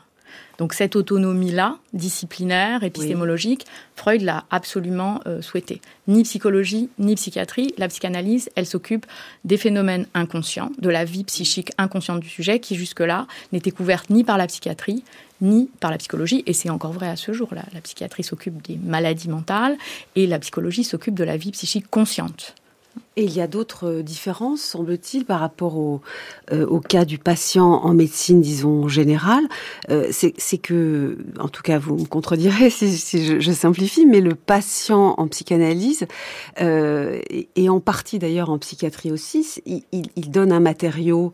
Donc 0.58 0.75
cette 0.75 0.97
autonomie-là, 0.97 1.78
disciplinaire, 1.92 2.82
épistémologique, 2.82 3.64
Freud 3.94 4.23
l'a 4.23 4.44
absolument 4.50 5.20
euh, 5.26 5.40
souhaité. 5.40 5.80
Ni 6.08 6.25
psychologie, 6.25 6.90
ni 6.99 7.14
psychiatrie, 7.14 7.73
la 7.78 7.87
psychanalyse, 7.87 8.50
elle 8.56 8.66
s'occupe 8.66 9.06
des 9.44 9.56
phénomènes 9.56 10.06
inconscients, 10.14 10.73
de 10.78 10.90
la 10.90 11.04
vie 11.04 11.25
psychique 11.25 11.70
inconsciente 11.78 12.20
du 12.20 12.28
sujet, 12.28 12.58
qui 12.58 12.75
jusque-là 12.75 13.28
n'était 13.52 13.70
couverte 13.70 14.11
ni 14.11 14.25
par 14.25 14.37
la 14.37 14.49
psychiatrie, 14.49 15.04
ni 15.40 15.70
par 15.78 15.92
la 15.92 15.99
psychologie, 15.99 16.42
et 16.47 16.52
c'est 16.52 16.70
encore 16.70 16.92
vrai 16.92 17.08
à 17.08 17.16
ce 17.16 17.32
jour. 17.32 17.50
la 17.54 17.80
psychiatrie 17.80 18.25
s'occupe 18.25 18.61
des 18.66 18.76
maladies 18.76 19.28
mentales 19.28 19.76
et 20.16 20.26
la 20.26 20.40
psychologie 20.40 20.82
s'occupe 20.82 21.14
de 21.14 21.25
la 21.25 21.37
vie 21.37 21.52
psychique 21.52 21.88
consciente. 21.88 22.56
Et 23.17 23.25
il 23.25 23.35
y 23.35 23.40
a 23.40 23.47
d'autres 23.47 23.88
euh, 23.88 24.02
différences, 24.02 24.61
semble-t-il, 24.61 25.25
par 25.25 25.40
rapport 25.40 25.76
au, 25.76 26.00
euh, 26.52 26.67
au, 26.67 26.81
cas 26.81 27.05
du 27.05 27.19
patient 27.19 27.67
en 27.67 27.95
médecine, 27.95 28.40
disons, 28.40 28.88
générale. 28.88 29.45
Euh, 29.90 30.09
c'est 30.11 30.59
que, 30.59 31.19
en 31.38 31.49
tout 31.49 31.62
cas, 31.62 31.78
vous 31.78 31.97
me 31.97 32.07
contredirez 32.07 32.71
si, 32.71 33.40
je, 33.40 33.52
simplifie, 33.52 34.07
mais 34.07 34.21
le 34.21 34.35
patient 34.35 35.14
en 35.19 35.26
psychanalyse, 35.28 36.07
et, 36.61 37.69
en 37.69 37.81
partie 37.81 38.19
d'ailleurs 38.19 38.50
en 38.50 38.59
psychiatrie 38.59 39.11
aussi, 39.11 39.61
il 39.67 40.31
donne 40.31 40.52
un 40.52 40.61
matériau 40.61 41.33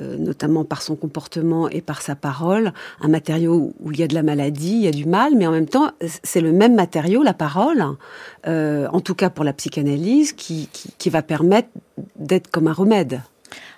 euh, 0.00 0.16
notamment 0.18 0.64
par 0.64 0.82
son 0.82 0.96
comportement 0.96 1.68
et 1.68 1.80
par 1.80 2.02
sa 2.02 2.14
parole, 2.16 2.72
un 3.00 3.08
matériau 3.08 3.74
où 3.80 3.92
il 3.92 3.98
y 3.98 4.02
a 4.02 4.08
de 4.08 4.14
la 4.14 4.22
maladie, 4.22 4.72
il 4.72 4.82
y 4.82 4.88
a 4.88 4.92
du 4.92 5.06
mal, 5.06 5.34
mais 5.36 5.46
en 5.46 5.52
même 5.52 5.68
temps, 5.68 5.90
c'est 6.22 6.40
le 6.40 6.52
même 6.52 6.74
matériau, 6.74 7.22
la 7.22 7.34
parole, 7.34 7.84
euh, 8.46 8.88
en 8.92 9.00
tout 9.00 9.14
cas 9.14 9.30
pour 9.30 9.44
la 9.44 9.52
psychanalyse, 9.52 10.32
qui, 10.32 10.68
qui, 10.72 10.90
qui 10.98 11.10
va 11.10 11.22
permettre 11.22 11.68
d'être 12.16 12.50
comme 12.50 12.66
un 12.66 12.72
remède. 12.72 13.20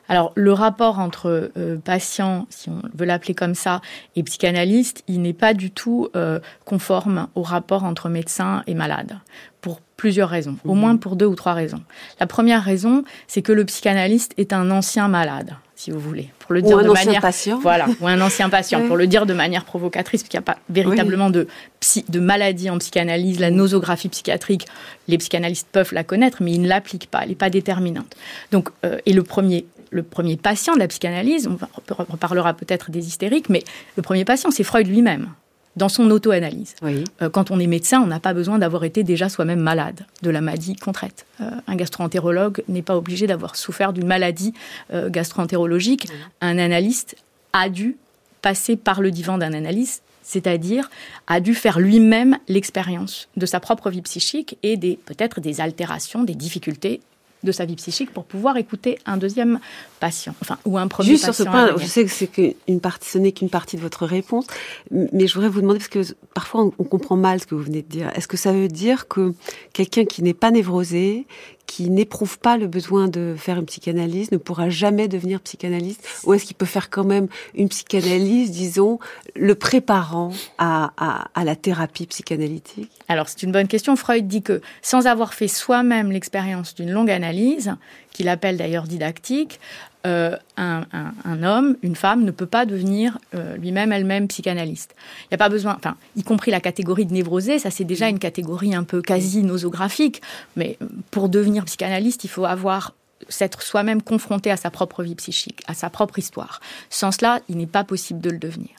Alors, 0.08 0.32
le 0.36 0.52
rapport 0.52 1.00
entre 1.00 1.50
euh, 1.56 1.76
patient, 1.78 2.46
si 2.48 2.70
on 2.70 2.80
veut 2.94 3.06
l'appeler 3.06 3.34
comme 3.34 3.54
ça, 3.54 3.80
et 4.14 4.22
psychanalyste, 4.22 5.02
il 5.08 5.20
n'est 5.20 5.32
pas 5.32 5.52
du 5.52 5.70
tout 5.70 6.08
euh, 6.14 6.38
conforme 6.64 7.28
au 7.34 7.42
rapport 7.42 7.84
entre 7.84 8.08
médecin 8.08 8.62
et 8.66 8.74
malade, 8.74 9.18
pour 9.60 9.80
plusieurs 9.96 10.28
raisons, 10.28 10.56
au 10.64 10.74
mmh. 10.74 10.78
moins 10.78 10.96
pour 10.96 11.16
deux 11.16 11.26
ou 11.26 11.34
trois 11.34 11.54
raisons. 11.54 11.82
La 12.20 12.26
première 12.26 12.62
raison, 12.62 13.02
c'est 13.26 13.42
que 13.42 13.52
le 13.52 13.64
psychanalyste 13.64 14.32
est 14.36 14.52
un 14.52 14.70
ancien 14.70 15.08
malade 15.08 15.56
si 15.76 15.90
vous 15.90 16.00
voulez, 16.00 16.30
pour 16.38 16.54
le 16.54 16.62
dire 16.62 16.76
ou 16.76 16.80
un 16.80 16.84
de 16.84 16.88
ancien 16.88 17.04
manière 17.04 17.20
patient. 17.20 17.58
voilà, 17.60 17.86
ou 18.00 18.08
un 18.08 18.18
ancien 18.22 18.48
patient, 18.48 18.80
oui. 18.82 18.88
pour 18.88 18.96
le 18.96 19.06
dire 19.06 19.26
de 19.26 19.34
manière 19.34 19.64
provocatrice, 19.64 20.22
parce 20.22 20.30
qu'il 20.30 20.38
n'y 20.38 20.44
a 20.44 20.54
pas 20.54 20.58
véritablement 20.70 21.26
oui. 21.26 21.32
de 21.32 21.48
psy, 21.80 22.04
de 22.08 22.18
maladie 22.18 22.70
en 22.70 22.78
psychanalyse, 22.78 23.38
la 23.38 23.50
nosographie 23.50 24.08
psychiatrique, 24.08 24.66
les 25.06 25.18
psychanalystes 25.18 25.68
peuvent 25.70 25.92
la 25.92 26.02
connaître, 26.02 26.42
mais 26.42 26.52
ils 26.52 26.62
ne 26.62 26.68
l'appliquent 26.68 27.10
pas, 27.10 27.22
elle 27.22 27.28
n'est 27.28 27.34
pas 27.34 27.50
déterminante. 27.50 28.16
Donc, 28.52 28.70
euh, 28.84 28.98
et 29.04 29.12
le 29.12 29.22
premier 29.22 29.66
le 29.90 30.02
premier 30.02 30.36
patient 30.36 30.74
de 30.74 30.80
la 30.80 30.88
psychanalyse, 30.88 31.48
on 31.48 31.58
reparlera 32.04 32.54
peut-être 32.54 32.90
des 32.90 33.06
hystériques, 33.06 33.48
mais 33.48 33.62
le 33.96 34.02
premier 34.02 34.24
patient, 34.24 34.50
c'est 34.50 34.64
Freud 34.64 34.88
lui-même 34.88 35.28
dans 35.76 35.88
son 35.88 36.10
auto-analyse. 36.10 36.74
Oui. 36.82 37.04
Euh, 37.22 37.30
quand 37.30 37.50
on 37.50 37.60
est 37.60 37.66
médecin, 37.66 38.00
on 38.00 38.06
n'a 38.06 38.20
pas 38.20 38.34
besoin 38.34 38.58
d'avoir 38.58 38.84
été 38.84 39.02
déjà 39.02 39.28
soi-même 39.28 39.60
malade 39.60 40.06
de 40.22 40.30
la 40.30 40.40
maladie 40.40 40.74
qu'on 40.76 40.92
traite. 40.92 41.26
Euh, 41.40 41.50
un 41.66 41.76
gastro-entérologue 41.76 42.62
n'est 42.68 42.82
pas 42.82 42.96
obligé 42.96 43.26
d'avoir 43.26 43.56
souffert 43.56 43.92
d'une 43.92 44.06
maladie 44.06 44.54
euh, 44.92 45.10
gastro-entérologique. 45.10 46.06
Oui. 46.08 46.16
Un 46.40 46.58
analyste 46.58 47.16
a 47.52 47.68
dû 47.68 47.96
passer 48.42 48.76
par 48.76 49.00
le 49.00 49.10
divan 49.10 49.38
d'un 49.38 49.52
analyste 49.52 50.02
c'est-à-dire 50.28 50.90
a 51.28 51.38
dû 51.38 51.54
faire 51.54 51.78
lui-même 51.78 52.36
l'expérience 52.48 53.28
de 53.36 53.46
sa 53.46 53.60
propre 53.60 53.90
vie 53.90 54.02
psychique 54.02 54.58
et 54.64 54.76
des 54.76 54.98
peut-être 55.06 55.40
des 55.40 55.60
altérations, 55.60 56.24
des 56.24 56.34
difficultés 56.34 57.00
de 57.42 57.52
sa 57.52 57.64
vie 57.64 57.76
psychique 57.76 58.12
pour 58.12 58.24
pouvoir 58.24 58.56
écouter 58.56 58.98
un 59.06 59.16
deuxième 59.16 59.60
patient, 60.00 60.34
enfin 60.40 60.58
ou 60.64 60.78
un 60.78 60.88
premier 60.88 61.10
Juste 61.10 61.26
patient. 61.26 61.44
sur 61.44 61.52
ce 61.52 61.56
point, 61.56 61.76
je 61.76 61.86
sais 61.86 62.04
que 62.04 62.10
c'est 62.10 62.26
qu'une 62.26 62.80
partie, 62.80 63.08
ce 63.08 63.18
n'est 63.18 63.32
qu'une 63.32 63.50
partie 63.50 63.76
de 63.76 63.82
votre 63.82 64.06
réponse, 64.06 64.46
mais 64.90 65.26
je 65.26 65.34
voudrais 65.34 65.48
vous 65.48 65.60
demander 65.60 65.78
parce 65.78 65.88
que 65.88 66.14
parfois 66.34 66.64
on, 66.64 66.72
on 66.78 66.84
comprend 66.84 67.16
mal 67.16 67.40
ce 67.40 67.46
que 67.46 67.54
vous 67.54 67.62
venez 67.62 67.82
de 67.82 67.88
dire. 67.88 68.10
Est-ce 68.14 68.28
que 68.28 68.36
ça 68.36 68.52
veut 68.52 68.68
dire 68.68 69.08
que 69.08 69.34
quelqu'un 69.72 70.04
qui 70.04 70.22
n'est 70.22 70.34
pas 70.34 70.50
névrosé, 70.50 71.26
qui 71.66 71.90
n'éprouve 71.90 72.38
pas 72.38 72.56
le 72.56 72.66
besoin 72.66 73.08
de 73.08 73.34
faire 73.36 73.58
une 73.58 73.66
psychanalyse 73.66 74.30
ne 74.30 74.36
pourra 74.36 74.68
jamais 74.68 75.08
devenir 75.08 75.40
psychanalyste 75.40 76.06
Ou 76.24 76.34
est-ce 76.34 76.44
qu'il 76.44 76.56
peut 76.56 76.66
faire 76.66 76.90
quand 76.90 77.04
même 77.04 77.28
une 77.54 77.68
psychanalyse, 77.68 78.50
disons, 78.50 78.98
le 79.34 79.54
préparant 79.54 80.32
à, 80.58 80.92
la 81.36 81.56
thérapie 81.56 82.06
psychanalytique? 82.06 82.90
Alors 83.08 83.28
c'est 83.28 83.42
une 83.42 83.52
bonne 83.52 83.68
question. 83.68 83.96
Freud 83.96 84.26
dit 84.26 84.42
que 84.42 84.60
sans 84.82 85.06
avoir 85.06 85.34
fait 85.34 85.48
soi-même 85.48 86.12
l'expérience 86.12 86.74
d'une 86.74 86.90
longue 86.90 87.10
analyse, 87.10 87.74
qu'il 88.12 88.28
appelle 88.28 88.56
d'ailleurs 88.56 88.84
didactique, 88.84 89.60
euh, 90.06 90.36
un, 90.56 91.42
homme, 91.42 91.76
une 91.82 91.96
femme 91.96 92.22
ne 92.24 92.30
peut 92.30 92.46
pas 92.46 92.64
devenir 92.64 93.18
euh, 93.34 93.56
lui-même, 93.56 93.92
elle-même 93.92 94.28
psychanalyste. 94.28 94.94
Il 95.24 95.28
n'y 95.32 95.34
a 95.34 95.38
pas 95.38 95.48
besoin, 95.48 95.74
enfin, 95.76 95.96
y 96.14 96.22
compris 96.22 96.50
la 96.50 96.60
catégorie 96.60 97.06
de 97.06 97.12
névrosé, 97.12 97.58
ça 97.58 97.70
c'est 97.70 97.84
déjà 97.84 98.08
une 98.08 98.20
catégorie 98.20 98.74
un 98.74 98.84
peu 98.84 99.02
quasi 99.02 99.42
nosographique, 99.42 100.22
mais 100.54 100.78
pour 101.10 101.28
devenir 101.28 101.64
psychanalyste, 101.64 102.22
il 102.24 102.28
faut 102.28 102.44
avoir 102.44 102.94
s'être 103.28 103.62
soi-même 103.62 104.00
confronté 104.00 104.50
à 104.50 104.56
sa 104.56 104.70
propre 104.70 105.02
vie 105.02 105.16
psychique, 105.16 105.62
à 105.66 105.74
sa 105.74 105.90
propre 105.90 106.18
histoire. 106.18 106.60
Sans 106.88 107.10
cela, 107.10 107.40
il 107.48 107.56
n'est 107.56 107.66
pas 107.66 107.82
possible 107.82 108.20
de 108.20 108.30
le 108.30 108.38
devenir. 108.38 108.70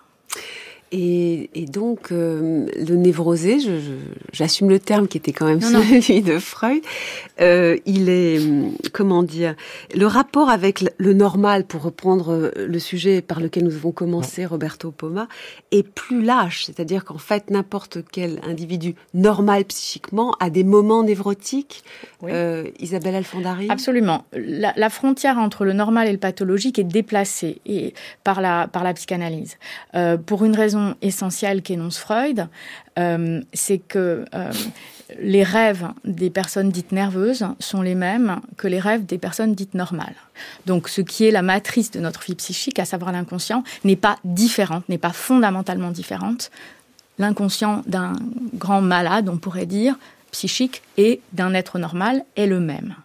Et, 0.91 1.49
et, 1.53 1.65
donc, 1.65 2.11
euh, 2.11 2.67
le 2.75 2.95
névrosé, 2.95 3.57
j'assume 4.31 4.69
le 4.69 4.79
terme 4.79 5.07
qui 5.07 5.17
était 5.17 5.33
quand 5.33 5.45
même 5.45 5.59
non, 5.59 5.81
celui 6.01 6.21
non. 6.21 6.33
de 6.33 6.39
Freud, 6.39 6.81
euh, 7.41 7.77
il 7.85 8.09
est, 8.09 8.39
comment 8.93 9.23
dire, 9.23 9.55
le 9.95 10.05
rapport 10.05 10.49
avec 10.49 10.83
le 10.97 11.13
normal, 11.13 11.65
pour 11.65 11.81
reprendre 11.81 12.51
le 12.55 12.79
sujet 12.79 13.21
par 13.21 13.39
lequel 13.39 13.63
nous 13.63 13.75
avons 13.75 13.91
commencé, 13.91 14.45
Roberto 14.45 14.91
Poma, 14.91 15.27
est 15.71 15.83
plus 15.83 16.23
lâche. 16.23 16.65
C'est-à-dire 16.65 17.05
qu'en 17.05 17.17
fait, 17.17 17.49
n'importe 17.49 17.99
quel 18.11 18.39
individu 18.43 18.95
normal 19.13 19.65
psychiquement 19.65 20.35
a 20.39 20.49
des 20.49 20.63
moments 20.63 21.03
névrotiques. 21.03 21.83
Oui. 22.21 22.31
Euh, 22.33 22.69
Isabelle 22.79 23.15
Alfondari 23.15 23.67
Absolument. 23.69 24.25
La, 24.33 24.73
la, 24.75 24.89
frontière 24.89 25.37
entre 25.37 25.65
le 25.65 25.73
normal 25.73 26.07
et 26.07 26.11
le 26.11 26.17
pathologique 26.17 26.79
est 26.79 26.83
déplacée 26.83 27.61
et, 27.65 27.93
par, 28.23 28.41
la, 28.41 28.67
par 28.67 28.83
la 28.83 28.93
psychanalyse. 28.93 29.57
Euh, 29.95 30.17
pour 30.17 30.45
une 30.45 30.55
raison 30.55 30.76
essentielle 31.01 31.61
qu'énonce 31.61 31.97
Freud, 31.97 32.47
euh, 32.97 33.41
c'est 33.53 33.77
que 33.77 34.25
euh, 34.33 34.51
les 35.19 35.43
rêves 35.43 35.87
des 36.03 36.29
personnes 36.29 36.69
dites 36.69 36.91
nerveuses 36.91 37.45
sont 37.59 37.81
les 37.81 37.95
mêmes 37.95 38.41
que 38.57 38.67
les 38.67 38.79
rêves 38.79 39.05
des 39.05 39.17
personnes 39.17 39.53
dites 39.53 39.73
normales. 39.73 40.15
Donc 40.65 40.89
ce 40.89 41.01
qui 41.01 41.25
est 41.25 41.31
la 41.31 41.41
matrice 41.41 41.91
de 41.91 41.99
notre 41.99 42.23
vie 42.23 42.35
psychique, 42.35 42.79
à 42.79 42.85
savoir 42.85 43.11
l'inconscient, 43.11 43.63
n'est 43.83 43.95
pas 43.95 44.17
différente, 44.23 44.87
n'est 44.89 44.97
pas 44.97 45.13
fondamentalement 45.13 45.91
différente. 45.91 46.51
L'inconscient 47.19 47.83
d'un 47.87 48.13
grand 48.53 48.81
malade, 48.81 49.29
on 49.29 49.37
pourrait 49.37 49.65
dire, 49.65 49.97
psychique, 50.31 50.81
et 50.97 51.21
d'un 51.33 51.53
être 51.53 51.79
normal 51.79 52.23
est 52.35 52.45
le 52.45 52.59
même. 52.59 52.95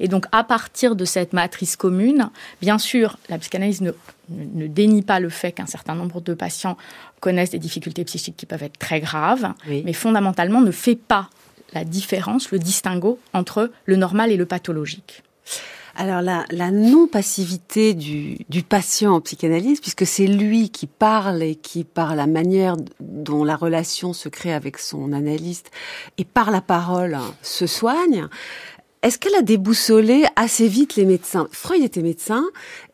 Et 0.00 0.08
donc, 0.08 0.26
à 0.32 0.44
partir 0.44 0.96
de 0.96 1.04
cette 1.04 1.32
matrice 1.32 1.76
commune, 1.76 2.30
bien 2.60 2.78
sûr, 2.78 3.18
la 3.28 3.38
psychanalyse 3.38 3.80
ne, 3.80 3.92
ne, 4.30 4.66
dénie 4.66 5.02
pas 5.02 5.20
le 5.20 5.28
fait 5.28 5.52
qu'un 5.52 5.66
certain 5.66 5.94
nombre 5.94 6.20
de 6.20 6.34
patients 6.34 6.76
connaissent 7.20 7.50
des 7.50 7.58
difficultés 7.58 8.04
psychiques 8.04 8.36
qui 8.36 8.46
peuvent 8.46 8.62
être 8.62 8.78
très 8.78 9.00
graves, 9.00 9.52
oui. 9.68 9.82
mais 9.84 9.92
fondamentalement 9.92 10.60
ne 10.60 10.70
fait 10.70 10.96
pas 10.96 11.30
la 11.74 11.84
différence, 11.84 12.50
le 12.50 12.58
distinguo 12.58 13.18
entre 13.32 13.70
le 13.84 13.96
normal 13.96 14.30
et 14.30 14.36
le 14.36 14.46
pathologique. 14.46 15.22
Alors 16.00 16.22
la, 16.22 16.44
la 16.52 16.70
non-passivité 16.70 17.92
du, 17.92 18.38
du, 18.48 18.62
patient 18.62 19.14
en 19.14 19.20
psychanalyse, 19.20 19.80
puisque 19.80 20.06
c'est 20.06 20.28
lui 20.28 20.70
qui 20.70 20.86
parle 20.86 21.42
et 21.42 21.56
qui, 21.56 21.82
par 21.82 22.14
la 22.14 22.28
manière 22.28 22.76
dont 23.00 23.42
la 23.42 23.56
relation 23.56 24.12
se 24.12 24.28
crée 24.28 24.54
avec 24.54 24.78
son 24.78 25.12
analyste 25.12 25.72
et 26.16 26.24
par 26.24 26.52
la 26.52 26.60
parole, 26.60 27.18
se 27.42 27.66
soigne, 27.66 28.28
est-ce 29.02 29.18
qu'elle 29.18 29.34
a 29.36 29.42
déboussolé 29.42 30.24
assez 30.34 30.66
vite 30.66 30.96
les 30.96 31.04
médecins? 31.04 31.48
Freud 31.52 31.82
était 31.82 32.02
médecin 32.02 32.44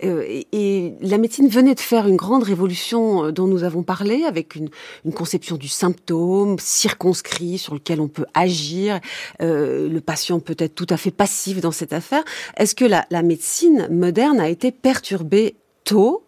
euh, 0.02 0.22
et, 0.52 0.94
la 1.00 1.16
médecine 1.16 1.48
venait 1.48 1.74
de 1.74 1.80
faire 1.80 2.06
une 2.06 2.16
grande 2.16 2.42
révolution 2.42 3.24
euh, 3.24 3.32
dont 3.32 3.46
nous 3.46 3.64
avons 3.64 3.82
parlé 3.82 4.24
avec 4.24 4.54
une, 4.54 4.68
conception 5.14 5.56
du 5.56 5.68
symptôme 5.68 6.58
circonscrit 6.58 7.56
sur 7.56 7.74
lequel 7.74 8.00
on 8.00 8.08
peut 8.08 8.26
agir. 8.34 9.00
Euh, 9.40 9.88
le 9.88 10.00
patient 10.00 10.40
peut 10.40 10.56
être 10.58 10.74
tout 10.74 10.86
à 10.90 10.98
fait 10.98 11.10
passif 11.10 11.60
dans 11.60 11.70
cette 11.70 11.94
affaire. 11.94 12.24
Est-ce 12.58 12.74
que 12.74 12.84
la, 12.84 13.06
la 13.10 13.22
médecine 13.22 13.88
moderne 13.90 14.40
a 14.40 14.48
été 14.48 14.72
perturbée 14.72 15.56
tôt 15.84 16.24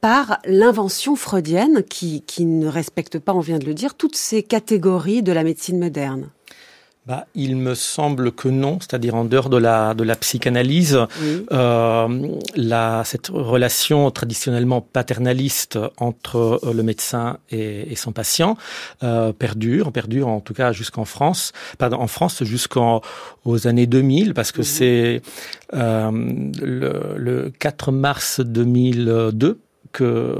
par 0.00 0.38
l'invention 0.44 1.14
freudienne 1.14 1.84
qui, 1.84 2.22
qui 2.22 2.46
ne 2.46 2.66
respecte 2.66 3.18
pas, 3.18 3.34
on 3.34 3.40
vient 3.40 3.58
de 3.58 3.66
le 3.66 3.74
dire, 3.74 3.94
toutes 3.94 4.16
ces 4.16 4.42
catégories 4.42 5.22
de 5.22 5.32
la 5.32 5.44
médecine 5.44 5.78
moderne? 5.78 6.30
Bah, 7.06 7.26
il 7.34 7.56
me 7.56 7.74
semble 7.74 8.30
que 8.30 8.48
non, 8.48 8.78
c'est-à-dire 8.78 9.14
en 9.14 9.24
dehors 9.24 9.48
de 9.48 9.56
la, 9.56 9.94
de 9.94 10.04
la 10.04 10.16
psychanalyse, 10.16 10.98
euh, 11.50 12.38
la, 12.54 13.02
cette 13.06 13.28
relation 13.28 14.10
traditionnellement 14.10 14.82
paternaliste 14.82 15.78
entre 15.96 16.60
euh, 16.62 16.72
le 16.74 16.82
médecin 16.82 17.38
et, 17.50 17.90
et 17.90 17.96
son 17.96 18.12
patient 18.12 18.58
euh, 19.02 19.32
perdure, 19.32 19.92
perdure 19.92 20.28
en 20.28 20.40
tout 20.40 20.52
cas 20.52 20.72
jusqu'en 20.72 21.06
France, 21.06 21.52
pardon, 21.78 21.96
en 21.98 22.06
France 22.06 22.44
jusqu'aux 22.44 23.00
années 23.64 23.86
2000, 23.86 24.34
parce 24.34 24.52
que 24.52 24.62
c'est 24.62 25.22
euh, 25.72 26.10
le, 26.60 27.16
le 27.16 27.50
4 27.58 27.92
mars 27.92 28.40
2002 28.40 29.58
que 29.92 30.36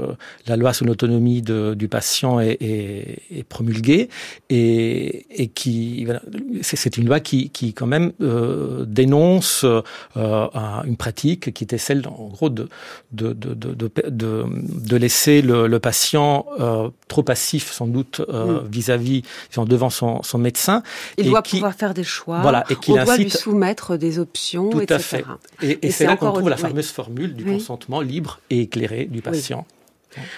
la 0.47 0.55
loi 0.55 0.73
sur 0.73 0.85
l'autonomie 0.85 1.41
du 1.41 1.87
patient 1.87 2.39
est, 2.39 2.57
est, 2.61 3.19
est 3.31 3.43
promulguée 3.43 4.09
et, 4.49 5.25
et 5.29 5.47
qui 5.47 6.05
voilà, 6.05 6.21
c'est 6.61 6.97
une 6.97 7.07
loi 7.07 7.19
qui, 7.19 7.49
qui 7.49 7.73
quand 7.73 7.87
même 7.87 8.11
euh, 8.21 8.85
dénonce 8.85 9.65
euh, 9.65 10.47
une 10.85 10.97
pratique 10.97 11.53
qui 11.53 11.63
était 11.63 11.77
celle 11.77 12.07
en 12.07 12.27
gros 12.27 12.49
de 12.49 12.69
de, 13.11 13.33
de, 13.33 13.53
de, 13.53 13.91
de, 14.09 14.95
laisser 14.95 15.41
le, 15.41 15.67
le 15.67 15.79
patient 15.79 16.45
euh, 16.59 16.89
trop 17.07 17.23
passif 17.23 17.71
sans 17.71 17.87
doute 17.87 18.21
mm. 18.21 18.67
vis-à-vis 18.69 19.21
-vis, 19.21 19.67
devant 19.67 19.89
son, 19.89 20.23
son 20.23 20.37
médecin. 20.37 20.83
Il 21.17 21.29
doit 21.29 21.41
pouvoir 21.41 21.73
faire 21.73 21.93
des 21.93 22.03
choix. 22.03 22.41
Voilà, 22.41 22.63
et 22.69 22.75
qu'il 22.75 22.95
doit 22.95 23.17
lui 23.17 23.29
soumettre 23.29 23.97
des 23.97 24.19
options, 24.19 24.69
tout 24.69 24.81
etc. 24.81 24.95
À 24.95 24.99
fait. 24.99 25.25
Et, 25.61 25.87
et 25.87 25.91
c'est 25.91 26.05
là 26.05 26.15
qu'on 26.15 26.31
trouve 26.31 26.49
la 26.49 26.57
fameuse 26.57 26.91
formule 26.91 27.33
du 27.33 27.45
consentement 27.45 28.01
libre 28.01 28.39
et 28.49 28.61
éclairé 28.61 29.05
du 29.05 29.21
patient. 29.21 29.40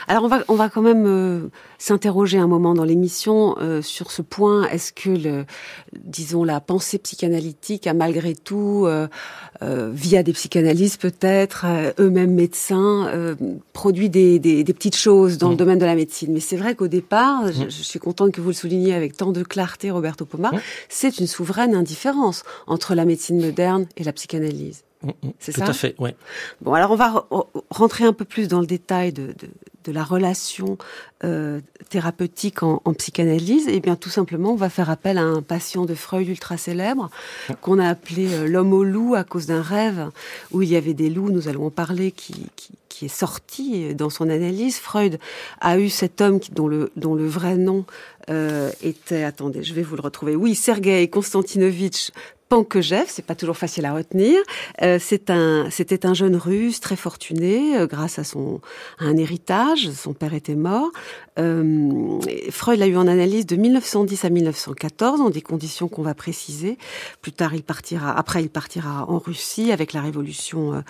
Alors 0.08 0.24
on 0.24 0.28
va 0.28 0.44
on 0.48 0.56
va 0.56 0.70
quand 0.70 0.82
même 0.82 1.06
euh, 1.08 1.50
s'interroger 1.78 2.38
un 2.38 2.48
moment 2.48 2.74
dans 2.74 2.84
l'émission 2.84 3.56
euh, 3.60 3.82
sur 3.82 4.12
ce 4.12 4.22
point. 4.22 4.68
Est-ce 4.70 4.94
que 4.94 5.10
le 5.10 5.46
disons 5.94 6.44
la 6.44 6.60
pensée 6.60 6.98
psychanalytique 7.00 7.88
a 7.88 7.94
malgré 7.94 8.36
tout 8.36 8.86
euh, 8.86 9.08
via 9.62 10.24
des 10.24 10.34
psychanalystes 10.34 11.02
peut-être 11.02 11.66
eux-mêmes 12.00 12.34
médecins 12.34 13.10
produit 13.72 14.10
des, 14.10 14.38
des, 14.38 14.64
des, 14.64 14.74
petites 14.74 14.98
choses 14.98 15.38
dans 15.38 15.50
le 15.50 15.56
mmh. 15.56 15.58
domaine 15.58 15.80
de 15.80 15.86
la 15.86 15.96
médecine? 15.96 16.34
Mais 16.34 16.42
c'est 16.42 16.58
vrai 16.58 16.76
qu'au 16.76 16.90
départ, 16.90 17.52
je, 17.52 17.64
mmh. 17.64 17.70
je, 17.70 17.84
suis 17.84 18.00
contente 18.00 18.32
que 18.34 18.42
vous 18.42 18.50
le 18.50 18.54
souligniez 18.54 18.94
avec 18.94 19.16
tant 19.16 19.32
de 19.32 19.42
clarté, 19.42 19.90
Roberto 19.90 20.26
Poma, 20.26 20.52
mmh. 20.52 20.60
c'est 20.90 21.18
une 21.20 21.28
souveraine 21.28 21.76
indifférence 21.76 22.44
entre 22.68 22.94
la 22.94 23.06
médecine 23.06 23.40
moderne 23.40 23.86
et 23.96 24.04
la 24.04 24.12
psychanalyse. 24.12 24.84
C'est 25.40 25.52
ça 25.52 25.66
Tout 25.66 25.72
à 25.72 25.74
fait, 25.74 25.96
oui. 26.00 26.12
Bon, 26.62 26.74
alors 26.74 26.92
on 26.92 26.96
va 26.96 27.28
rentrer 27.70 28.06
un 28.06 28.14
peu 28.14 28.26
plus 28.26 28.48
dans 28.48 28.60
le 28.60 28.66
détail 28.66 29.12
de, 29.12 29.28
de, 29.28 29.50
de 29.84 29.92
la 29.92 30.04
relation 30.04 30.78
euh, 31.24 31.60
thérapeutique 31.90 32.64
en, 32.64 32.82
en, 32.86 32.94
psychanalyse. 32.94 33.68
Et 33.68 33.76
eh 33.76 33.80
bien, 33.80 33.96
tout 33.96 34.10
simplement, 34.10 34.52
on 34.52 34.56
va 34.56 34.70
faire 34.70 34.90
appel 34.90 35.18
à 35.18 35.24
un 35.24 35.42
patient 35.42 35.86
de 35.86 35.94
Freud 35.94 36.28
ultra 36.28 36.58
célèbre 36.58 37.10
qu'on 37.62 37.80
a 37.80 37.88
appelé 37.88 38.34
euh, 38.34 38.48
l'homme 38.48 38.74
au 38.74 38.84
loup 38.84 39.16
à 39.16 39.24
cause 39.24 39.48
d'un 39.48 39.62
rêve 39.62 40.10
où 40.52 40.62
il 40.62 40.70
y 40.70 40.76
avait 40.76 40.94
des 40.94 41.10
loups. 41.10 41.32
Nous 41.32 41.48
allons 41.48 41.68
en 41.68 41.72
parler 41.72 42.12
qui, 42.12 42.48
qui, 42.56 42.72
qui, 42.90 43.06
est 43.06 43.10
sorti 43.10 43.94
dans 43.96 44.10
son 44.10 44.30
analyse. 44.30 44.78
Freud 44.78 45.20
a 45.62 45.78
eu 45.78 45.90
cet 45.90 46.22
homme 46.22 46.40
qui, 46.40 46.52
dont 46.52 46.68
le 46.68 46.92
dont 46.96 47.16
le 47.16 47.28
vrai 47.28 47.56
nom 47.56 47.86
euh, 48.30 48.72
était, 48.82 49.24
attendez, 49.24 49.64
je 49.64 49.74
vais 49.74 49.82
vous 49.82 49.96
le 49.96 50.02
retrouver. 50.02 50.36
Oui, 50.36 50.56
Sergei 50.56 51.10
Konstantinovitch 51.10 52.12
Pankejev, 52.50 53.06
c'est 53.08 53.26
pas 53.26 53.36
toujours 53.36 53.58
facile 53.58 53.86
à 53.86 53.94
retenir. 53.94 54.40
Euh, 54.82 55.00
c'était 55.00 56.06
un 56.06 56.14
jeune 56.14 56.36
russe 56.36 56.80
très 56.80 56.96
fortuné 56.96 57.78
euh, 57.78 57.88
grâce 57.88 58.20
à 58.20 58.24
un 59.00 59.18
héritage. 59.18 59.90
Son 59.92 60.14
père 60.14 60.34
était 60.34 60.56
mort. 60.56 60.92
Euh, 61.40 62.20
Freud 62.52 62.78
l'a 62.78 62.88
eu 62.88 62.96
en 62.96 63.08
analyse 63.08 63.48
de 63.48 63.56
1910 63.56 64.26
à 64.26 64.30
1914 64.30 65.20
dans 65.20 65.30
des 65.30 65.42
conditions 65.42 65.88
qu'on 65.88 66.04
va 66.04 66.14
préciser. 66.14 66.78
Plus 67.22 67.32
tard, 67.32 67.56
il 67.56 67.64
partira. 67.64 68.16
Après, 68.16 68.44
il 68.44 68.50
partira 68.50 69.10
en 69.10 69.18
Russie 69.18 69.72
avec 69.72 69.94
la 69.94 70.02
révolution 70.02 70.84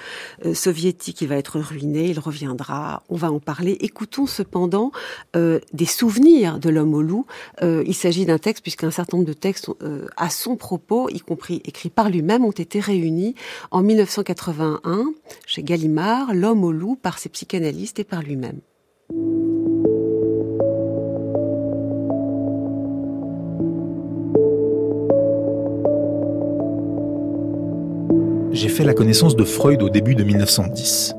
soviétique. 0.53 1.21
Il 1.21 1.29
va 1.29 1.37
être 1.37 1.59
ruiné. 1.59 2.09
Il 2.09 2.19
reviendra. 2.19 3.03
On 3.09 3.15
va 3.15 3.31
en 3.31 3.39
parler. 3.39 3.77
Écoutons 3.79 4.25
cependant 4.25 4.91
des 5.33 5.85
souvenirs 5.85 6.59
de 6.59 6.69
l'homme 6.69 6.93
au 6.93 7.01
loup. 7.01 7.25
il 7.61 7.95
s'agit 7.95 8.25
d'un 8.25 8.37
texte 8.37 8.63
puisqu'un 8.63 8.91
certain 8.91 9.17
nombre 9.17 9.27
de 9.27 9.33
textes 9.33 9.69
à 10.17 10.29
son 10.29 10.57
propos, 10.57 11.09
y 11.09 11.19
compris 11.19 11.42
écrits 11.51 11.89
par 11.89 12.09
lui-même, 12.09 12.45
ont 12.45 12.51
été 12.51 12.79
réunis 12.79 13.35
en 13.71 13.81
1981 13.81 15.13
chez 15.45 15.63
Gallimard, 15.63 16.33
L'homme 16.33 16.63
au 16.63 16.71
loup, 16.71 16.95
par 16.95 17.19
ses 17.19 17.29
psychanalystes 17.29 17.99
et 17.99 18.03
par 18.03 18.21
lui-même. 18.21 18.59
J'ai 28.51 28.69
fait 28.69 28.83
la 28.83 28.93
connaissance 28.93 29.35
de 29.35 29.43
Freud 29.43 29.81
au 29.81 29.89
début 29.89 30.15
de 30.15 30.23
1910. 30.23 31.15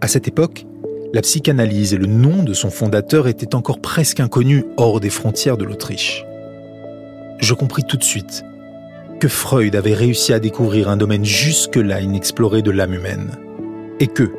À 0.00 0.08
cette 0.08 0.26
époque, 0.26 0.66
la 1.14 1.20
psychanalyse 1.20 1.94
et 1.94 1.96
le 1.96 2.06
nom 2.06 2.42
de 2.42 2.54
son 2.54 2.70
fondateur 2.70 3.28
étaient 3.28 3.54
encore 3.54 3.80
presque 3.80 4.18
inconnus 4.18 4.64
hors 4.76 4.98
des 4.98 5.10
frontières 5.10 5.56
de 5.56 5.64
l'Autriche. 5.64 6.24
Je 7.38 7.54
compris 7.54 7.84
tout 7.84 7.96
de 7.96 8.02
suite 8.02 8.44
que 9.22 9.28
Freud 9.28 9.76
avait 9.76 9.94
réussi 9.94 10.32
à 10.32 10.40
découvrir 10.40 10.88
un 10.88 10.96
domaine 10.96 11.24
jusque-là 11.24 12.00
inexploré 12.00 12.60
de 12.60 12.72
l'âme 12.72 12.94
humaine, 12.94 13.30
et 14.00 14.08
que, 14.08 14.32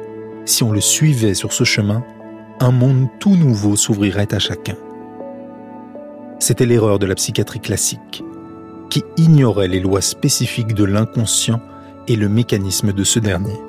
si 0.43 0.61
on 0.61 0.73
le 0.73 0.81
suivait 0.81 1.35
sur 1.35 1.53
ce 1.53 1.63
chemin, 1.63 2.03
un 2.59 2.71
monde 2.71 3.07
tout 3.21 3.37
nouveau 3.37 3.77
s'ouvrirait 3.77 4.35
à 4.35 4.39
chacun. 4.39 4.75
C'était 6.37 6.65
l'erreur 6.65 6.99
de 6.99 7.05
la 7.05 7.15
psychiatrie 7.15 7.61
classique, 7.61 8.25
qui 8.89 9.05
ignorait 9.15 9.69
les 9.69 9.79
lois 9.79 10.01
spécifiques 10.01 10.73
de 10.73 10.83
l'inconscient 10.83 11.61
et 12.09 12.17
le 12.17 12.27
mécanisme 12.27 12.91
de 12.91 13.05
ce 13.05 13.19
dernier, 13.19 13.61